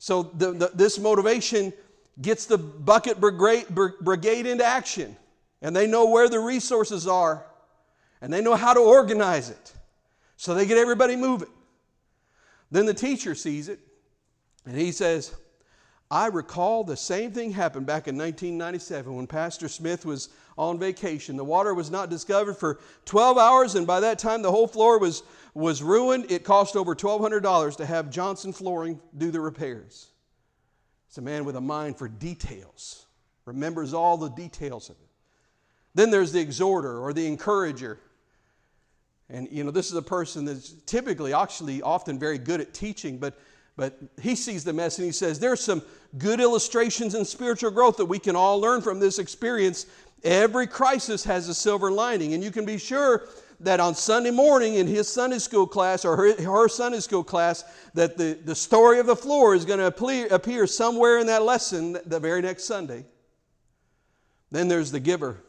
So 0.00 0.24
the, 0.24 0.52
the, 0.52 0.70
this 0.74 0.98
motivation 0.98 1.72
gets 2.20 2.46
the 2.46 2.58
bucket 2.58 3.20
brigade, 3.20 3.66
brigade 4.00 4.46
into 4.46 4.64
action, 4.64 5.16
and 5.62 5.74
they 5.74 5.86
know 5.86 6.06
where 6.06 6.28
the 6.28 6.40
resources 6.40 7.06
are, 7.06 7.46
and 8.20 8.32
they 8.32 8.42
know 8.42 8.56
how 8.56 8.74
to 8.74 8.80
organize 8.80 9.48
it. 9.48 9.72
So 10.36 10.54
they 10.54 10.66
get 10.66 10.76
everybody 10.76 11.14
moving. 11.14 11.48
Then 12.72 12.84
the 12.84 12.94
teacher 12.94 13.36
sees 13.36 13.68
it, 13.68 13.78
and 14.66 14.76
he 14.76 14.90
says, 14.90 15.34
I 16.10 16.26
recall 16.26 16.84
the 16.84 16.96
same 16.96 17.32
thing 17.32 17.50
happened 17.50 17.86
back 17.86 18.06
in 18.08 18.16
1997 18.16 19.14
when 19.14 19.26
Pastor 19.26 19.68
Smith 19.68 20.04
was 20.04 20.28
on 20.56 20.78
vacation. 20.78 21.36
The 21.36 21.44
water 21.44 21.74
was 21.74 21.90
not 21.90 22.10
discovered 22.10 22.54
for 22.54 22.78
12 23.06 23.38
hours, 23.38 23.74
and 23.74 23.86
by 23.86 24.00
that 24.00 24.18
time 24.18 24.42
the 24.42 24.50
whole 24.50 24.68
floor 24.68 24.98
was, 24.98 25.22
was 25.54 25.82
ruined. 25.82 26.30
It 26.30 26.44
cost 26.44 26.76
over 26.76 26.94
$1,200 26.94 27.76
to 27.76 27.86
have 27.86 28.10
Johnson 28.10 28.52
Flooring 28.52 29.00
do 29.16 29.30
the 29.30 29.40
repairs. 29.40 30.08
It's 31.08 31.18
a 31.18 31.22
man 31.22 31.44
with 31.44 31.56
a 31.56 31.60
mind 31.60 31.96
for 31.96 32.08
details, 32.08 33.06
remembers 33.44 33.94
all 33.94 34.16
the 34.16 34.30
details 34.30 34.90
of 34.90 34.96
it. 34.96 35.08
Then 35.94 36.10
there's 36.10 36.32
the 36.32 36.40
exhorter 36.40 36.98
or 36.98 37.12
the 37.12 37.26
encourager. 37.26 37.98
And 39.30 39.48
you 39.50 39.64
know, 39.64 39.70
this 39.70 39.90
is 39.90 39.94
a 39.94 40.02
person 40.02 40.44
that's 40.44 40.74
typically 40.86 41.32
actually 41.32 41.82
often 41.82 42.18
very 42.18 42.38
good 42.38 42.60
at 42.60 42.74
teaching, 42.74 43.18
but 43.18 43.38
but 43.76 43.98
he 44.20 44.36
sees 44.36 44.64
the 44.64 44.72
mess 44.72 44.98
and 44.98 45.06
he 45.06 45.12
says, 45.12 45.38
There's 45.38 45.62
some 45.62 45.82
good 46.16 46.40
illustrations 46.40 47.14
in 47.14 47.24
spiritual 47.24 47.70
growth 47.70 47.96
that 47.96 48.06
we 48.06 48.18
can 48.18 48.36
all 48.36 48.60
learn 48.60 48.82
from 48.82 49.00
this 49.00 49.18
experience. 49.18 49.86
Every 50.22 50.66
crisis 50.66 51.24
has 51.24 51.48
a 51.48 51.54
silver 51.54 51.90
lining, 51.90 52.34
and 52.34 52.42
you 52.42 52.50
can 52.50 52.64
be 52.64 52.78
sure 52.78 53.28
that 53.60 53.80
on 53.80 53.94
Sunday 53.94 54.30
morning 54.30 54.74
in 54.74 54.86
his 54.86 55.08
Sunday 55.08 55.38
school 55.38 55.66
class 55.66 56.04
or 56.04 56.16
her, 56.16 56.42
her 56.42 56.68
Sunday 56.68 57.00
school 57.00 57.24
class, 57.24 57.64
that 57.94 58.16
the, 58.16 58.38
the 58.44 58.54
story 58.54 58.98
of 58.98 59.06
the 59.06 59.16
floor 59.16 59.54
is 59.54 59.64
going 59.64 59.78
to 59.78 59.86
appear, 59.86 60.28
appear 60.30 60.66
somewhere 60.66 61.18
in 61.18 61.26
that 61.26 61.42
lesson 61.42 61.98
the 62.06 62.18
very 62.18 62.42
next 62.42 62.64
Sunday. 62.64 63.04
Then 64.50 64.68
there's 64.68 64.90
the 64.90 65.00
giver. 65.00 65.43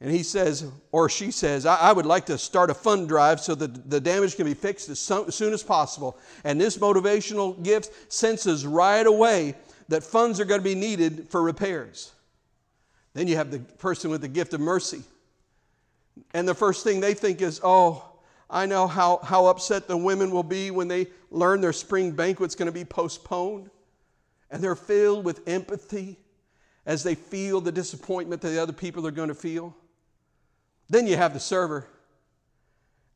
And 0.00 0.12
he 0.12 0.22
says, 0.22 0.70
or 0.92 1.08
she 1.08 1.32
says, 1.32 1.66
I, 1.66 1.76
I, 1.76 1.92
would 1.92 2.06
like 2.06 2.26
to 2.26 2.38
start 2.38 2.70
a 2.70 2.74
fund 2.74 3.08
drive 3.08 3.40
so 3.40 3.56
that 3.56 3.90
the 3.90 4.00
damage 4.00 4.36
can 4.36 4.46
be 4.46 4.54
fixed 4.54 4.88
as, 4.88 5.00
so, 5.00 5.24
as 5.24 5.34
soon 5.34 5.52
as 5.52 5.64
possible. 5.64 6.16
And 6.44 6.60
this 6.60 6.78
motivational 6.78 7.60
gift 7.64 8.12
senses 8.12 8.64
right 8.64 9.04
away 9.04 9.56
that 9.88 10.04
funds 10.04 10.38
are 10.38 10.44
going 10.44 10.60
to 10.60 10.64
be 10.64 10.76
needed 10.76 11.28
for 11.30 11.42
repairs. 11.42 12.12
Then 13.14 13.26
you 13.26 13.34
have 13.36 13.50
the 13.50 13.58
person 13.58 14.10
with 14.10 14.20
the 14.20 14.28
gift 14.28 14.54
of 14.54 14.60
mercy. 14.60 15.02
And 16.32 16.46
the 16.46 16.54
first 16.54 16.84
thing 16.84 17.00
they 17.00 17.14
think 17.14 17.42
is, 17.42 17.60
oh, 17.64 18.04
I 18.48 18.66
know 18.66 18.86
how, 18.86 19.18
how 19.24 19.46
upset 19.46 19.88
the 19.88 19.96
women 19.96 20.30
will 20.30 20.44
be 20.44 20.70
when 20.70 20.86
they 20.86 21.08
learn 21.32 21.60
their 21.60 21.72
spring 21.72 22.12
banquet's 22.12 22.54
going 22.54 22.66
to 22.66 22.72
be 22.72 22.84
postponed. 22.84 23.68
And 24.50 24.62
they're 24.62 24.76
filled 24.76 25.24
with 25.24 25.46
empathy 25.48 26.18
as 26.86 27.02
they 27.02 27.16
feel 27.16 27.60
the 27.60 27.72
disappointment 27.72 28.40
that 28.42 28.50
the 28.50 28.62
other 28.62 28.72
people 28.72 29.04
are 29.04 29.10
going 29.10 29.28
to 29.28 29.34
feel. 29.34 29.76
Then 30.88 31.06
you 31.06 31.16
have 31.16 31.34
the 31.34 31.40
server. 31.40 31.86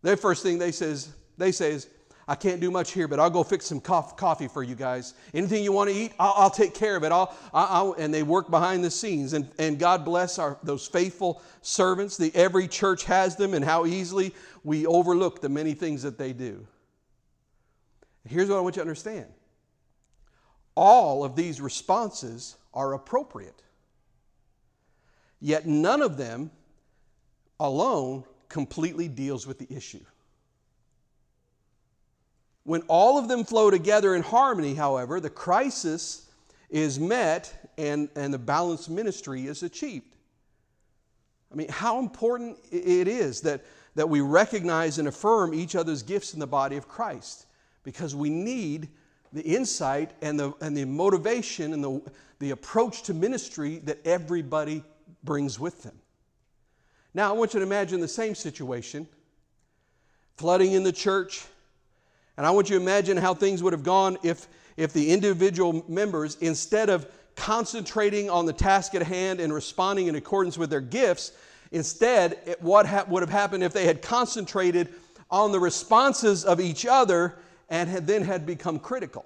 Their 0.03 0.17
first 0.17 0.43
thing 0.43 0.59
they 0.59 0.73
says 0.73 1.13
they 1.39 1.53
say 1.53 1.73
is, 1.73 1.89
I 2.29 2.37
can't 2.37 2.61
do 2.61 2.71
much 2.71 2.93
here, 2.93 3.09
but 3.09 3.19
I'll 3.19 3.31
go 3.31 3.43
fix 3.43 3.67
some 3.67 3.81
coffee 3.81 4.47
for 4.47 4.63
you 4.63 4.77
guys. 4.77 5.15
Anything 5.35 5.65
you 5.65 5.73
want 5.73 5.91
to 5.91 5.97
eat, 5.97 6.13
I'll, 6.21 6.35
I'll 6.37 6.51
take 6.51 6.73
care 6.73 6.97
of 6.97 7.03
it. 7.03 7.11
I'll, 7.11 7.37
I'll, 7.53 7.95
and 7.95 8.15
they 8.15 8.23
work 8.23 8.49
behind 8.49 8.85
the 8.85 8.91
scenes. 8.91 9.33
And, 9.33 9.51
and 9.59 9.79
God 9.79 10.05
bless 10.05 10.39
our, 10.39 10.57
those 10.63 10.87
faithful 10.87 11.43
servants. 11.63 12.17
The, 12.17 12.31
every 12.35 12.69
church 12.69 13.05
has 13.05 13.35
them, 13.35 13.55
and 13.55 13.65
how 13.65 13.87
easily 13.87 14.35
we 14.63 14.87
overlook 14.87 15.41
the 15.41 15.49
many 15.49 15.75
things 15.75 16.03
that 16.03 16.17
they 16.17 16.33
do. 16.33 16.65
Here's 18.25 18.49
what 18.49 18.59
I 18.59 18.61
want 18.61 18.77
you 18.77 18.83
to 18.83 18.89
understand 18.89 19.27
all 20.75 21.25
of 21.25 21.37
these 21.37 21.61
responses 21.61 22.57
are 22.73 22.95
appropriate, 22.95 23.63
yet 25.41 25.67
none 25.67 26.01
of 26.01 26.17
them 26.17 26.51
alone 27.63 28.25
completely 28.49 29.09
deals 29.09 29.47
with 29.47 29.59
the 29.59 29.67
issue. 29.75 30.05
When 32.65 32.83
all 32.83 33.19
of 33.19 33.29
them 33.29 33.45
flow 33.45 33.71
together 33.71 34.15
in 34.15 34.23
harmony, 34.23 34.75
however, 34.75 35.21
the 35.21 35.31
crisis 35.31 36.29
is 36.71 36.99
met 37.01 37.71
and, 37.79 38.09
and 38.15 38.33
the 38.33 38.39
balanced 38.39 38.91
ministry 38.91 39.47
is 39.47 39.63
achieved. 39.63 40.07
I 41.53 41.55
mean, 41.55 41.69
how 41.69 41.99
important 41.99 42.59
it 42.71 43.09
is 43.09 43.43
that, 43.43 43.63
that 43.95 44.09
we 44.09 44.21
recognize 44.21 44.99
and 44.99 45.09
affirm 45.09 45.55
each 45.55 45.75
other's 45.75 46.03
gifts 46.03 46.35
in 46.35 46.41
the 46.41 46.47
body 46.47 46.77
of 46.77 46.89
Christ 46.89 47.47
because 47.85 48.15
we 48.15 48.31
need 48.31 48.89
the 49.33 49.43
insight 49.43 50.13
and 50.23 50.39
the, 50.39 50.53
and 50.61 50.77
the 50.77 50.85
motivation 50.85 51.73
and 51.73 51.83
the, 51.83 52.03
the 52.39 52.51
approach 52.51 53.03
to 53.05 53.15
ministry 53.15 53.79
that 53.85 54.07
everybody 54.07 54.83
brings 55.25 55.59
with 55.59 55.83
them. 55.83 55.99
Now, 57.15 57.29
I 57.29 57.33
want 57.33 57.55
you 57.55 57.61
to 57.61 57.67
imagine 57.67 58.01
the 58.01 58.09
same 58.09 58.35
situation 58.35 59.07
flooding 60.37 60.73
in 60.73 60.83
the 60.83 60.93
church. 60.93 61.45
And 62.37 62.47
I 62.47 62.51
want 62.51 62.71
you 62.71 62.77
to 62.77 62.83
imagine 62.83 63.17
how 63.17 63.35
things 63.35 63.63
would 63.63 63.73
have 63.73 63.83
gone 63.83 64.17
if, 64.23 64.49
if 64.77 64.93
the 64.93 65.13
individual 65.13 65.85
members, 65.89 66.37
instead 66.41 66.89
of 66.89 67.07
concentrating 67.37 68.31
on 68.31 68.47
the 68.47 68.53
task 68.53 68.95
at 68.95 69.03
hand 69.03 69.41
and 69.41 69.53
responding 69.53 70.07
in 70.07 70.15
accordance 70.15 70.57
with 70.57 70.71
their 70.71 70.81
gifts, 70.81 71.33
instead, 71.71 72.39
it, 72.47 72.63
what 72.63 72.87
ha- 72.87 73.05
would 73.09 73.23
have 73.23 73.31
happened 73.31 73.63
if 73.63 73.73
they 73.73 73.87
had 73.87 74.01
concentrated 74.03 74.89
on 75.31 75.53
the 75.53 75.61
responses 75.61 76.45
of 76.45 76.61
each 76.61 76.87
other 76.87 77.37
and 77.69 77.89
had 77.89 78.07
then 78.07 78.23
had 78.23 78.47
become 78.47 78.79
critical. 78.79 79.25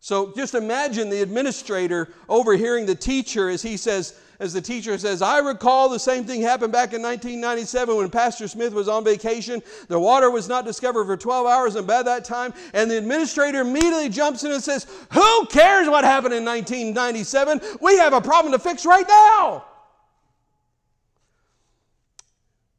So 0.00 0.32
just 0.34 0.54
imagine 0.54 1.10
the 1.10 1.22
administrator 1.22 2.08
overhearing 2.28 2.86
the 2.86 2.94
teacher 2.94 3.48
as 3.48 3.62
he 3.62 3.76
says, 3.76 4.18
as 4.42 4.52
the 4.52 4.60
teacher 4.60 4.98
says, 4.98 5.22
I 5.22 5.38
recall 5.38 5.88
the 5.88 6.00
same 6.00 6.24
thing 6.24 6.42
happened 6.42 6.72
back 6.72 6.92
in 6.92 7.00
1997 7.00 7.94
when 7.94 8.10
Pastor 8.10 8.48
Smith 8.48 8.72
was 8.72 8.88
on 8.88 9.04
vacation. 9.04 9.62
The 9.86 10.00
water 10.00 10.32
was 10.32 10.48
not 10.48 10.64
discovered 10.64 11.04
for 11.04 11.16
12 11.16 11.46
hours, 11.46 11.76
and 11.76 11.86
by 11.86 12.02
that 12.02 12.24
time, 12.24 12.52
and 12.74 12.90
the 12.90 12.98
administrator 12.98 13.60
immediately 13.60 14.08
jumps 14.08 14.42
in 14.42 14.50
and 14.50 14.60
says, 14.60 14.88
Who 15.12 15.46
cares 15.46 15.88
what 15.88 16.02
happened 16.02 16.34
in 16.34 16.44
1997? 16.44 17.60
We 17.80 17.98
have 17.98 18.14
a 18.14 18.20
problem 18.20 18.52
to 18.52 18.58
fix 18.58 18.84
right 18.84 19.06
now. 19.06 19.64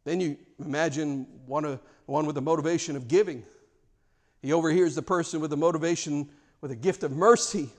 Then 0.04 0.20
you 0.20 0.38
imagine 0.60 1.26
one, 1.46 1.64
uh, 1.64 1.78
one 2.08 2.26
with 2.26 2.36
the 2.36 2.42
motivation 2.42 2.98
of 2.98 3.08
giving. 3.08 3.42
He 4.42 4.52
overhears 4.52 4.96
the 4.96 5.02
person 5.02 5.40
with 5.40 5.50
the 5.50 5.56
motivation, 5.56 6.28
with 6.60 6.72
a 6.72 6.76
gift 6.76 7.04
of 7.04 7.14
mercy, 7.14 7.70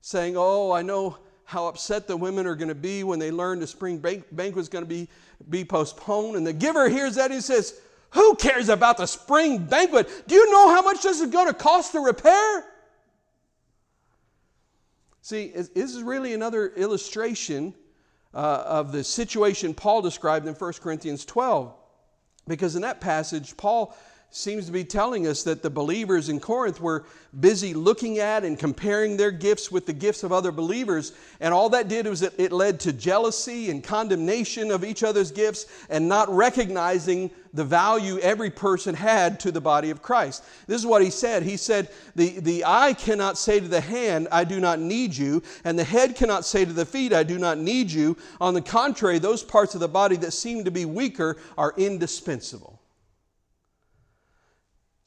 saying, 0.00 0.36
Oh, 0.38 0.72
I 0.72 0.80
know 0.80 1.18
how 1.48 1.66
upset 1.66 2.06
the 2.06 2.14
women 2.14 2.46
are 2.46 2.54
going 2.54 2.68
to 2.68 2.74
be 2.74 3.02
when 3.02 3.18
they 3.18 3.30
learn 3.30 3.58
the 3.58 3.66
spring 3.66 3.96
banquet 3.96 4.58
is 4.58 4.68
going 4.68 4.84
to 4.84 4.88
be, 4.88 5.08
be 5.48 5.64
postponed. 5.64 6.36
And 6.36 6.46
the 6.46 6.52
giver 6.52 6.90
hears 6.90 7.14
that 7.14 7.30
and 7.30 7.36
he 7.36 7.40
says, 7.40 7.80
Who 8.10 8.34
cares 8.34 8.68
about 8.68 8.98
the 8.98 9.06
spring 9.06 9.64
banquet? 9.64 10.24
Do 10.26 10.34
you 10.34 10.52
know 10.52 10.68
how 10.68 10.82
much 10.82 11.02
this 11.02 11.22
is 11.22 11.30
going 11.30 11.46
to 11.46 11.54
cost 11.54 11.92
to 11.92 12.00
repair? 12.00 12.66
See, 15.22 15.48
this 15.54 15.70
is 15.74 16.02
really 16.02 16.34
another 16.34 16.68
illustration 16.68 17.72
uh, 18.34 18.64
of 18.66 18.92
the 18.92 19.02
situation 19.02 19.72
Paul 19.72 20.02
described 20.02 20.46
in 20.46 20.52
1 20.52 20.72
Corinthians 20.74 21.24
12. 21.24 21.74
Because 22.46 22.76
in 22.76 22.82
that 22.82 23.00
passage, 23.00 23.56
Paul 23.56 23.96
seems 24.30 24.66
to 24.66 24.72
be 24.72 24.84
telling 24.84 25.26
us 25.26 25.42
that 25.42 25.62
the 25.62 25.70
believers 25.70 26.28
in 26.28 26.38
Corinth 26.38 26.82
were 26.82 27.06
busy 27.40 27.72
looking 27.72 28.18
at 28.18 28.44
and 28.44 28.58
comparing 28.58 29.16
their 29.16 29.30
gifts 29.30 29.72
with 29.72 29.86
the 29.86 29.92
gifts 29.92 30.22
of 30.22 30.32
other 30.32 30.52
believers. 30.52 31.12
And 31.40 31.54
all 31.54 31.70
that 31.70 31.88
did 31.88 32.06
was 32.06 32.20
it 32.20 32.52
led 32.52 32.78
to 32.80 32.92
jealousy 32.92 33.70
and 33.70 33.82
condemnation 33.82 34.70
of 34.70 34.84
each 34.84 35.02
other's 35.02 35.30
gifts 35.30 35.64
and 35.88 36.08
not 36.08 36.28
recognizing 36.28 37.30
the 37.54 37.64
value 37.64 38.18
every 38.18 38.50
person 38.50 38.94
had 38.94 39.40
to 39.40 39.50
the 39.50 39.62
body 39.62 39.88
of 39.88 40.02
Christ. 40.02 40.44
This 40.66 40.78
is 40.78 40.86
what 40.86 41.02
he 41.02 41.08
said. 41.08 41.42
He 41.42 41.56
said, 41.56 41.88
The, 42.14 42.38
the 42.40 42.64
eye 42.66 42.92
cannot 42.92 43.38
say 43.38 43.60
to 43.60 43.68
the 43.68 43.80
hand, 43.80 44.28
I 44.30 44.44
do 44.44 44.60
not 44.60 44.78
need 44.78 45.16
you, 45.16 45.42
and 45.64 45.78
the 45.78 45.84
head 45.84 46.16
cannot 46.16 46.44
say 46.44 46.66
to 46.66 46.72
the 46.74 46.84
feet, 46.84 47.14
I 47.14 47.22
do 47.22 47.38
not 47.38 47.56
need 47.56 47.90
you. 47.90 48.18
On 48.42 48.52
the 48.52 48.60
contrary, 48.60 49.18
those 49.18 49.42
parts 49.42 49.74
of 49.74 49.80
the 49.80 49.88
body 49.88 50.16
that 50.16 50.32
seem 50.32 50.64
to 50.64 50.70
be 50.70 50.84
weaker 50.84 51.38
are 51.56 51.72
indispensable. 51.78 52.77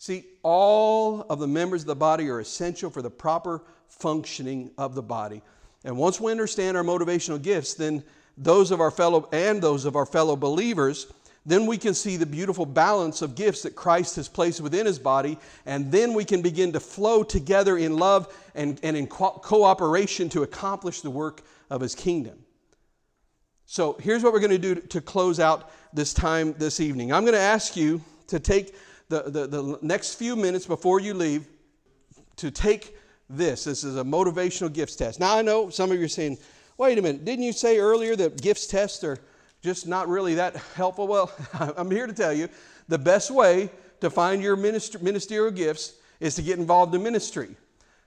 See, 0.02 0.26
all 0.42 1.28
of 1.30 1.38
the 1.38 1.48
members 1.48 1.82
of 1.82 1.88
the 1.88 1.96
body 1.96 2.28
are 2.30 2.40
essential 2.40 2.90
for 2.90 3.04
the 3.04 3.12
proper 3.12 3.62
functioning 3.88 4.72
of 4.76 4.96
the 4.96 5.04
body. 5.04 5.44
And 5.84 5.96
once 5.96 6.20
we 6.20 6.32
understand 6.32 6.76
our 6.76 6.82
motivational 6.82 7.40
gifts, 7.40 7.76
then 7.76 8.04
those 8.36 8.72
of 8.72 8.82
our 8.82 8.90
fellow 8.90 9.30
and 9.32 9.62
those 9.62 9.86
of 9.86 9.96
our 9.96 10.08
fellow 10.08 10.36
believers, 10.36 11.06
then 11.46 11.68
we 11.68 11.78
can 11.78 11.94
see 11.94 12.18
the 12.18 12.26
beautiful 12.26 12.66
balance 12.66 13.22
of 13.22 13.36
gifts 13.36 13.62
that 13.62 13.76
Christ 13.76 14.16
has 14.16 14.28
placed 14.28 14.60
within 14.60 14.88
his 14.88 14.98
body, 14.98 15.38
and 15.68 15.92
then 15.92 16.16
we 16.16 16.26
can 16.26 16.42
begin 16.42 16.72
to 16.72 16.80
flow 16.80 17.22
together 17.22 17.78
in 17.78 17.96
love 17.98 18.36
and, 18.56 18.80
and 18.82 18.98
in 18.98 19.06
co- 19.06 19.40
cooperation 19.44 20.30
to 20.30 20.42
accomplish 20.42 21.02
the 21.02 21.12
work 21.12 21.44
of 21.70 21.80
his 21.80 21.94
kingdom. 21.94 22.40
So 23.68 23.98
here's 24.02 24.24
what 24.24 24.34
we're 24.34 24.40
going 24.40 24.50
to 24.50 24.58
do 24.58 24.74
to 24.74 25.00
close 25.00 25.40
out 25.40 25.70
this 25.94 26.12
time 26.12 26.56
this 26.58 26.80
evening. 26.80 27.14
I'm 27.14 27.22
going 27.22 27.36
to 27.36 27.40
ask 27.40 27.76
you 27.78 28.02
to 28.30 28.40
take 28.40 28.74
the, 29.12 29.24
the, 29.24 29.48
the 29.48 29.80
next 29.82 30.16
few 30.16 30.36
minutes 30.36 30.66
before 30.66 31.00
you 31.00 31.14
leave 31.14 31.46
to 32.38 32.50
take 32.50 32.96
this. 33.30 33.66
This 33.66 33.84
is 33.84 33.98
a 33.98 34.04
motivational 34.04 34.72
gifts 34.72 34.96
test. 34.96 35.20
Now, 35.20 35.38
I 35.38 35.42
know 35.42 35.70
some 35.70 35.92
of 35.92 36.00
you 36.00 36.06
are 36.06 36.10
saying, 36.10 36.38
wait 36.78 36.98
a 36.98 37.02
minute, 37.02 37.26
didn't 37.26 37.44
you 37.44 37.54
say 37.54 37.78
earlier 37.78 38.16
that 38.16 38.42
gifts 38.42 38.68
tests 38.68 39.04
are 39.04 39.20
just 39.62 39.86
not 39.86 40.08
really 40.08 40.36
that 40.36 40.56
helpful? 40.76 41.08
Well, 41.08 41.32
I'm 41.78 41.92
here 41.92 42.08
to 42.08 42.14
tell 42.14 42.34
you 42.34 42.48
the 42.88 42.98
best 42.98 43.30
way 43.30 43.70
to 44.00 44.10
find 44.10 44.42
your 44.42 44.56
minister, 44.56 44.98
ministerial 45.00 45.52
gifts 45.52 45.94
is 46.20 46.36
to 46.36 46.42
get 46.42 46.58
involved 46.58 46.96
in 46.96 47.04
ministry. 47.04 47.56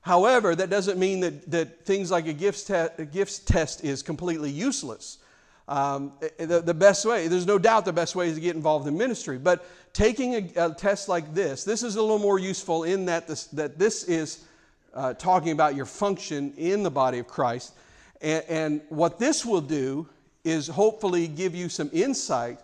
However, 0.00 0.54
that 0.54 0.70
doesn't 0.70 0.98
mean 0.98 1.20
that, 1.20 1.50
that 1.50 1.86
things 1.86 2.10
like 2.10 2.26
a 2.26 2.32
gifts, 2.32 2.64
te- 2.64 2.88
a 2.98 3.04
gifts 3.04 3.38
test 3.38 3.84
is 3.84 4.02
completely 4.02 4.50
useless. 4.50 5.18
Um, 5.66 6.12
the, 6.38 6.60
the 6.60 6.74
best 6.74 7.06
way, 7.06 7.26
there's 7.28 7.46
no 7.46 7.58
doubt 7.58 7.84
the 7.84 7.92
best 7.92 8.14
way 8.14 8.28
is 8.28 8.34
to 8.34 8.40
get 8.40 8.54
involved 8.54 8.86
in 8.86 8.98
ministry. 8.98 9.38
But 9.38 9.66
taking 9.94 10.34
a, 10.34 10.66
a 10.66 10.74
test 10.74 11.08
like 11.08 11.32
this, 11.32 11.64
this 11.64 11.82
is 11.82 11.96
a 11.96 12.02
little 12.02 12.18
more 12.18 12.38
useful 12.38 12.84
in 12.84 13.06
that 13.06 13.26
this, 13.26 13.44
that 13.46 13.78
this 13.78 14.04
is 14.04 14.44
uh, 14.92 15.14
talking 15.14 15.52
about 15.52 15.74
your 15.74 15.86
function 15.86 16.52
in 16.56 16.82
the 16.82 16.90
body 16.90 17.18
of 17.18 17.26
Christ. 17.26 17.74
And, 18.20 18.44
and 18.48 18.80
what 18.90 19.18
this 19.18 19.44
will 19.44 19.62
do 19.62 20.06
is 20.44 20.66
hopefully 20.68 21.26
give 21.26 21.54
you 21.54 21.70
some 21.70 21.88
insight 21.92 22.60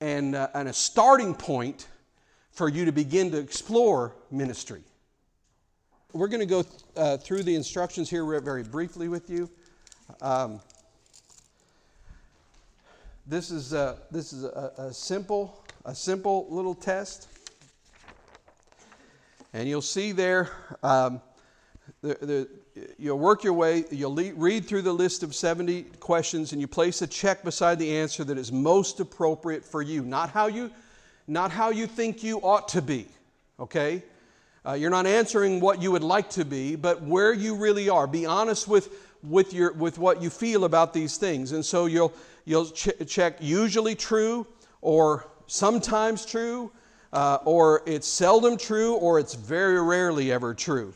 and, 0.00 0.34
uh, 0.34 0.48
and 0.54 0.68
a 0.68 0.72
starting 0.72 1.34
point 1.34 1.88
for 2.50 2.68
you 2.68 2.84
to 2.84 2.92
begin 2.92 3.30
to 3.30 3.38
explore 3.38 4.14
ministry. 4.30 4.82
We're 6.12 6.28
going 6.28 6.40
to 6.40 6.46
go 6.46 6.64
uh, 6.96 7.16
through 7.16 7.44
the 7.44 7.54
instructions 7.54 8.10
here 8.10 8.40
very 8.40 8.64
briefly 8.64 9.08
with 9.08 9.30
you. 9.30 9.48
Um, 10.20 10.60
this 13.30 13.52
is, 13.52 13.72
a, 13.72 13.96
this 14.10 14.32
is 14.32 14.42
a, 14.42 14.72
a, 14.76 14.92
simple, 14.92 15.62
a 15.84 15.94
simple 15.94 16.48
little 16.50 16.74
test. 16.74 17.28
And 19.52 19.68
you'll 19.68 19.82
see 19.82 20.10
there, 20.10 20.50
um, 20.82 21.22
the, 22.02 22.14
the, 22.20 22.48
you'll 22.98 23.20
work 23.20 23.44
your 23.44 23.52
way, 23.52 23.84
you'll 23.92 24.16
read 24.16 24.64
through 24.66 24.82
the 24.82 24.92
list 24.92 25.22
of 25.22 25.32
70 25.32 25.84
questions, 26.00 26.50
and 26.50 26.60
you 26.60 26.66
place 26.66 27.02
a 27.02 27.06
check 27.06 27.44
beside 27.44 27.78
the 27.78 27.98
answer 27.98 28.24
that 28.24 28.36
is 28.36 28.50
most 28.50 28.98
appropriate 28.98 29.64
for 29.64 29.80
you. 29.80 30.02
Not 30.02 30.30
how 30.30 30.48
you, 30.48 30.72
not 31.28 31.52
how 31.52 31.70
you 31.70 31.86
think 31.86 32.24
you 32.24 32.38
ought 32.38 32.66
to 32.70 32.82
be, 32.82 33.06
okay? 33.60 34.02
Uh, 34.66 34.72
you're 34.72 34.90
not 34.90 35.06
answering 35.06 35.60
what 35.60 35.80
you 35.80 35.92
would 35.92 36.02
like 36.02 36.30
to 36.30 36.44
be, 36.44 36.74
but 36.74 37.00
where 37.02 37.32
you 37.32 37.54
really 37.54 37.88
are. 37.88 38.08
Be 38.08 38.26
honest 38.26 38.66
with, 38.66 38.92
with, 39.22 39.54
your, 39.54 39.72
with 39.72 39.98
what 39.98 40.20
you 40.20 40.30
feel 40.30 40.64
about 40.64 40.92
these 40.92 41.16
things. 41.16 41.52
And 41.52 41.64
so 41.64 41.86
you'll, 41.86 42.12
you'll 42.44 42.66
ch- 42.66 42.90
check 43.06 43.36
usually 43.40 43.94
true 43.94 44.46
or 44.80 45.28
sometimes 45.46 46.24
true, 46.24 46.70
uh, 47.12 47.38
or 47.44 47.82
it's 47.86 48.06
seldom 48.06 48.56
true, 48.56 48.94
or 48.94 49.18
it's 49.18 49.34
very 49.34 49.82
rarely 49.82 50.30
ever 50.32 50.54
true. 50.54 50.94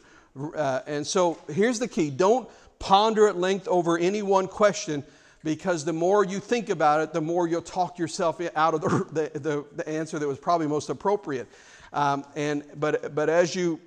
Uh, 0.55 0.80
and 0.86 1.07
so 1.07 1.38
here's 1.49 1.78
the 1.78 1.88
key 1.88 2.11
don't 2.11 2.49
ponder 2.78 3.28
at 3.28 3.36
length 3.36 3.68
over 3.68 3.99
any 3.99 4.22
one 4.22 4.47
question 4.47 5.05
because 5.42 5.84
the 5.84 5.92
more 5.92 6.24
you 6.24 6.40
think 6.40 6.70
about 6.70 7.01
it, 7.01 7.12
the 7.12 7.20
more 7.20 7.47
you'll 7.47 7.62
talk 7.62 7.99
yourself 7.99 8.40
out 8.57 8.74
of 8.74 8.80
the, 8.80 8.88
the, 9.32 9.38
the, 9.38 9.64
the 9.72 9.88
answer 9.88 10.18
that 10.18 10.26
was 10.26 10.38
probably 10.38 10.66
most 10.66 10.88
appropriate. 10.88 11.47
Um, 11.92 12.24
and, 12.34 12.64
but, 12.76 13.14
but 13.14 13.28
as 13.28 13.55
you 13.55 13.80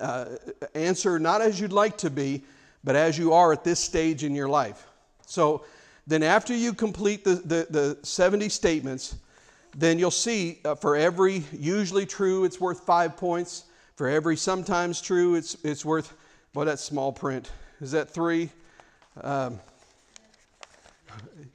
uh, 0.00 0.26
answer, 0.74 1.18
not 1.18 1.42
as 1.42 1.60
you'd 1.60 1.72
like 1.72 1.98
to 1.98 2.10
be, 2.10 2.44
but 2.84 2.96
as 2.96 3.18
you 3.18 3.32
are 3.32 3.52
at 3.52 3.64
this 3.64 3.80
stage 3.80 4.24
in 4.24 4.34
your 4.34 4.48
life. 4.48 4.86
So 5.26 5.64
then, 6.06 6.22
after 6.22 6.54
you 6.54 6.72
complete 6.72 7.24
the, 7.24 7.34
the, 7.34 7.66
the 7.68 7.98
70 8.02 8.48
statements, 8.48 9.16
then 9.76 9.98
you'll 9.98 10.10
see 10.12 10.60
uh, 10.64 10.76
for 10.76 10.94
every 10.94 11.42
usually 11.52 12.06
true, 12.06 12.44
it's 12.44 12.60
worth 12.60 12.80
five 12.80 13.16
points. 13.16 13.64
For 13.96 14.08
every 14.08 14.36
sometimes 14.36 15.00
true, 15.00 15.34
it's, 15.34 15.56
it's 15.64 15.84
worth, 15.84 16.14
well, 16.54 16.64
that's 16.64 16.82
small 16.82 17.12
print. 17.12 17.50
Is 17.80 17.90
that 17.92 18.08
three? 18.10 18.50
Um, 19.22 19.58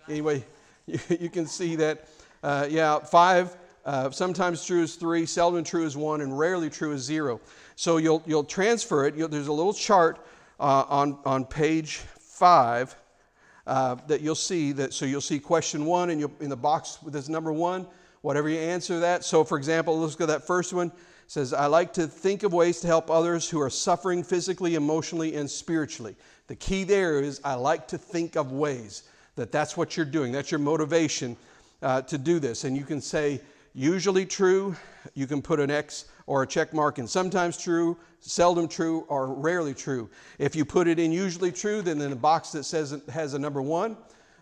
anyway, 0.10 0.44
you, 0.86 1.00
you, 1.20 1.30
can 1.30 1.46
see 1.46 1.76
that, 1.78 2.08
uh, 2.44 2.68
yeah, 2.70 3.00
five. 3.00 3.56
Uh, 3.86 4.12
sometimes 4.12 4.66
true 4.66 4.84
is 4.84 4.96
three, 4.96 5.26
seldom 5.26 5.64
true 5.64 5.86
is 5.86 5.96
one, 5.96 6.22
and 6.22 6.38
rarely 6.38 6.70
true 6.70 6.92
is 6.92 7.02
zero. 7.02 7.40
So 7.76 7.98
you'll, 7.98 8.22
you'll 8.26 8.44
transfer 8.44 9.06
it. 9.06 9.16
You'll, 9.16 9.30
there's 9.30 9.48
a 9.48 9.54
little 9.54 9.74
chart 9.74 10.20
uh, 10.60 10.84
on, 10.90 11.18
on 11.26 11.46
page 11.46 11.98
five 12.20 12.96
uh, 13.68 13.96
that 14.08 14.22
you'll 14.22 14.36
see. 14.36 14.72
That, 14.72 14.94
so 14.94 15.06
you'll 15.06 15.22
see 15.22 15.40
question 15.40 15.86
one, 15.86 16.10
and 16.10 16.20
you'll 16.20 16.34
in 16.40 16.50
the 16.50 16.56
box 16.56 17.00
with 17.04 17.14
this 17.14 17.30
number 17.30 17.52
one, 17.52 17.88
whatever 18.22 18.50
you 18.50 18.60
answer 18.60 19.00
that. 19.00 19.24
So, 19.24 19.44
for 19.44 19.58
example, 19.58 20.00
let's 20.00 20.16
go 20.16 20.26
to 20.26 20.32
that 20.34 20.48
first 20.48 20.74
one 20.74 20.92
says, 21.32 21.54
I 21.54 21.68
like 21.68 21.94
to 21.94 22.08
think 22.08 22.44
of 22.44 22.52
ways 22.52 22.82
to 22.82 22.88
help 22.88 23.10
others 23.10 23.50
who 23.50 23.62
are 23.62 23.70
suffering 23.70 24.22
physically, 24.22 24.76
emotionally, 24.76 25.34
and 25.38 25.50
spiritually. 25.50 26.18
The 26.48 26.58
key 26.58 26.84
there 26.84 27.22
is 27.22 27.40
I 27.46 27.54
like 27.54 27.88
to 27.88 27.98
think 27.98 28.36
of 28.36 28.52
ways 28.52 29.04
that 29.38 29.50
that's 29.50 29.78
what 29.78 29.96
you're 29.96 30.06
doing. 30.06 30.34
That's 30.34 30.52
your 30.52 30.60
motivation 30.60 31.38
uh, 31.82 32.02
to 32.02 32.18
do 32.18 32.40
this. 32.40 32.66
And 32.66 32.76
you 32.76 32.84
can 32.84 33.00
say, 33.00 33.40
usually 33.74 34.26
true, 34.26 34.76
you 35.14 35.26
can 35.26 35.42
put 35.42 35.62
an 35.62 35.72
X 35.72 36.04
or 36.26 36.44
a 36.44 36.48
check 36.48 36.74
mark 36.74 37.00
in 37.00 37.08
sometimes 37.08 37.58
true, 37.58 37.98
seldom 38.20 38.68
true, 38.68 39.06
or 39.08 39.34
rarely 39.34 39.74
true. 39.74 40.10
If 40.40 40.56
you 40.56 40.66
put 40.66 40.88
it 40.88 41.00
in 41.00 41.12
usually 41.12 41.52
true, 41.52 41.82
then 41.82 42.00
in 42.02 42.10
the 42.10 42.16
box 42.16 42.52
that 42.52 42.64
says 42.64 42.92
it 42.92 43.08
has 43.10 43.34
a 43.34 43.40
number 43.40 43.62
one, 43.62 43.98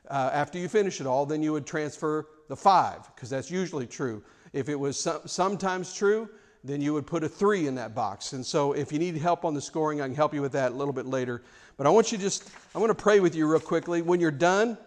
uh, 0.10 0.30
after 0.34 0.58
you 0.58 0.68
finish 0.68 1.02
it 1.02 1.08
all, 1.08 1.26
then 1.26 1.44
you 1.44 1.54
would 1.54 1.66
transfer 1.66 2.28
the 2.48 2.56
five, 2.56 3.14
because 3.16 3.30
that's 3.30 3.52
usually 3.52 3.86
true. 3.86 4.24
If 4.54 4.70
it 4.70 4.76
was 4.76 5.00
so- 5.00 5.22
sometimes 5.26 5.94
true, 5.94 6.30
then 6.64 6.82
you 6.82 6.94
would 6.94 7.08
put 7.08 7.24
a 7.24 7.30
three 7.30 7.68
in 7.68 7.76
that 7.76 7.96
box. 7.96 8.34
And 8.34 8.46
so 8.46 8.74
if 8.74 8.92
you 8.92 9.00
need 9.00 9.16
help 9.18 9.46
on 9.46 9.54
the 9.54 9.62
scoring, 9.62 10.02
I 10.02 10.08
can 10.08 10.16
help 10.16 10.34
you 10.34 10.42
with 10.42 10.52
that 10.54 10.72
a 10.72 10.76
little 10.76 10.94
bit 10.94 11.06
later. 11.06 11.42
But 11.78 11.88
I 11.88 11.90
want 11.92 12.12
you 12.12 12.18
just, 12.18 12.50
I 12.76 12.80
want 12.80 12.90
to 12.90 13.02
pray 13.02 13.22
with 13.22 13.34
you 13.34 13.50
real 13.50 13.62
quickly. 13.62 14.02
When 14.02 14.20
you're 14.20 14.32
done, 14.32 14.78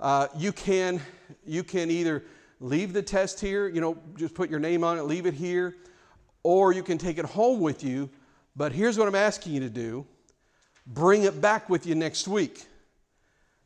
uh, 0.00 0.28
you 0.36 0.52
can 0.52 1.00
you 1.46 1.64
can 1.64 1.90
either 1.90 2.24
leave 2.60 2.92
the 2.92 3.02
test 3.02 3.40
here, 3.40 3.68
you 3.68 3.80
know, 3.80 3.96
just 4.16 4.34
put 4.34 4.50
your 4.50 4.60
name 4.60 4.84
on 4.84 4.98
it, 4.98 5.02
leave 5.02 5.24
it 5.24 5.34
here, 5.34 5.76
or 6.44 6.72
you 6.72 6.84
can 6.84 6.96
take 6.96 7.18
it 7.18 7.24
home 7.24 7.60
with 7.60 7.82
you. 7.82 8.08
But 8.54 8.70
here's 8.70 8.96
what 8.96 9.08
I'm 9.08 9.16
asking 9.16 9.54
you 9.54 9.60
to 9.60 9.70
do 9.70 10.06
bring 10.86 11.24
it 11.24 11.40
back 11.40 11.68
with 11.68 11.86
you 11.86 11.94
next 11.94 12.28
week 12.28 12.66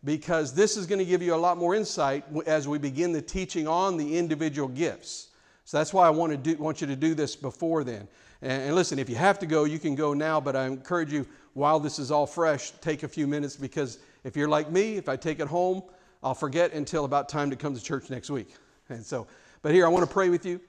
because 0.04 0.54
this 0.54 0.76
is 0.76 0.86
going 0.86 1.00
to 1.00 1.04
give 1.04 1.20
you 1.20 1.34
a 1.34 1.36
lot 1.36 1.58
more 1.58 1.74
insight 1.74 2.24
as 2.46 2.68
we 2.68 2.78
begin 2.78 3.12
the 3.12 3.20
teaching 3.20 3.66
on 3.66 3.96
the 3.96 4.16
individual 4.16 4.68
gifts. 4.68 5.28
So 5.64 5.76
that's 5.76 5.92
why 5.92 6.06
I 6.06 6.10
want, 6.10 6.32
to 6.32 6.38
do, 6.38 6.56
want 6.62 6.80
you 6.80 6.86
to 6.86 6.96
do 6.96 7.14
this 7.14 7.36
before 7.36 7.84
then. 7.84 8.08
And, 8.40 8.62
and 8.62 8.74
listen, 8.74 8.98
if 8.98 9.10
you 9.10 9.16
have 9.16 9.38
to 9.40 9.46
go, 9.46 9.64
you 9.64 9.78
can 9.78 9.96
go 9.96 10.14
now, 10.14 10.40
but 10.40 10.54
I 10.54 10.66
encourage 10.66 11.12
you, 11.12 11.26
while 11.54 11.80
this 11.80 11.98
is 11.98 12.12
all 12.12 12.26
fresh, 12.26 12.70
take 12.80 13.02
a 13.02 13.08
few 13.08 13.26
minutes 13.26 13.56
because 13.56 13.98
if 14.22 14.36
you're 14.36 14.48
like 14.48 14.70
me, 14.70 14.96
if 14.96 15.08
I 15.08 15.16
take 15.16 15.40
it 15.40 15.48
home, 15.48 15.82
I'll 16.22 16.34
forget 16.34 16.72
until 16.72 17.04
about 17.04 17.28
time 17.28 17.50
to 17.50 17.56
come 17.56 17.74
to 17.74 17.82
church 17.82 18.10
next 18.10 18.30
week. 18.30 18.54
And 18.88 19.04
so, 19.04 19.26
but 19.62 19.72
here, 19.72 19.84
I 19.84 19.88
want 19.88 20.06
to 20.06 20.12
pray 20.12 20.28
with 20.28 20.46
you, 20.46 20.60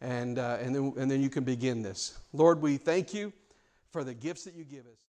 and, 0.00 0.38
uh, 0.38 0.58
and, 0.60 0.74
then, 0.74 0.92
and 0.96 1.10
then 1.10 1.20
you 1.20 1.30
can 1.30 1.44
begin 1.44 1.82
this. 1.82 2.18
Lord, 2.32 2.60
we 2.62 2.76
thank 2.76 3.12
you 3.12 3.32
for 3.90 4.04
the 4.04 4.14
gifts 4.14 4.44
that 4.44 4.54
you 4.54 4.64
give 4.64 4.86
us. 4.86 5.00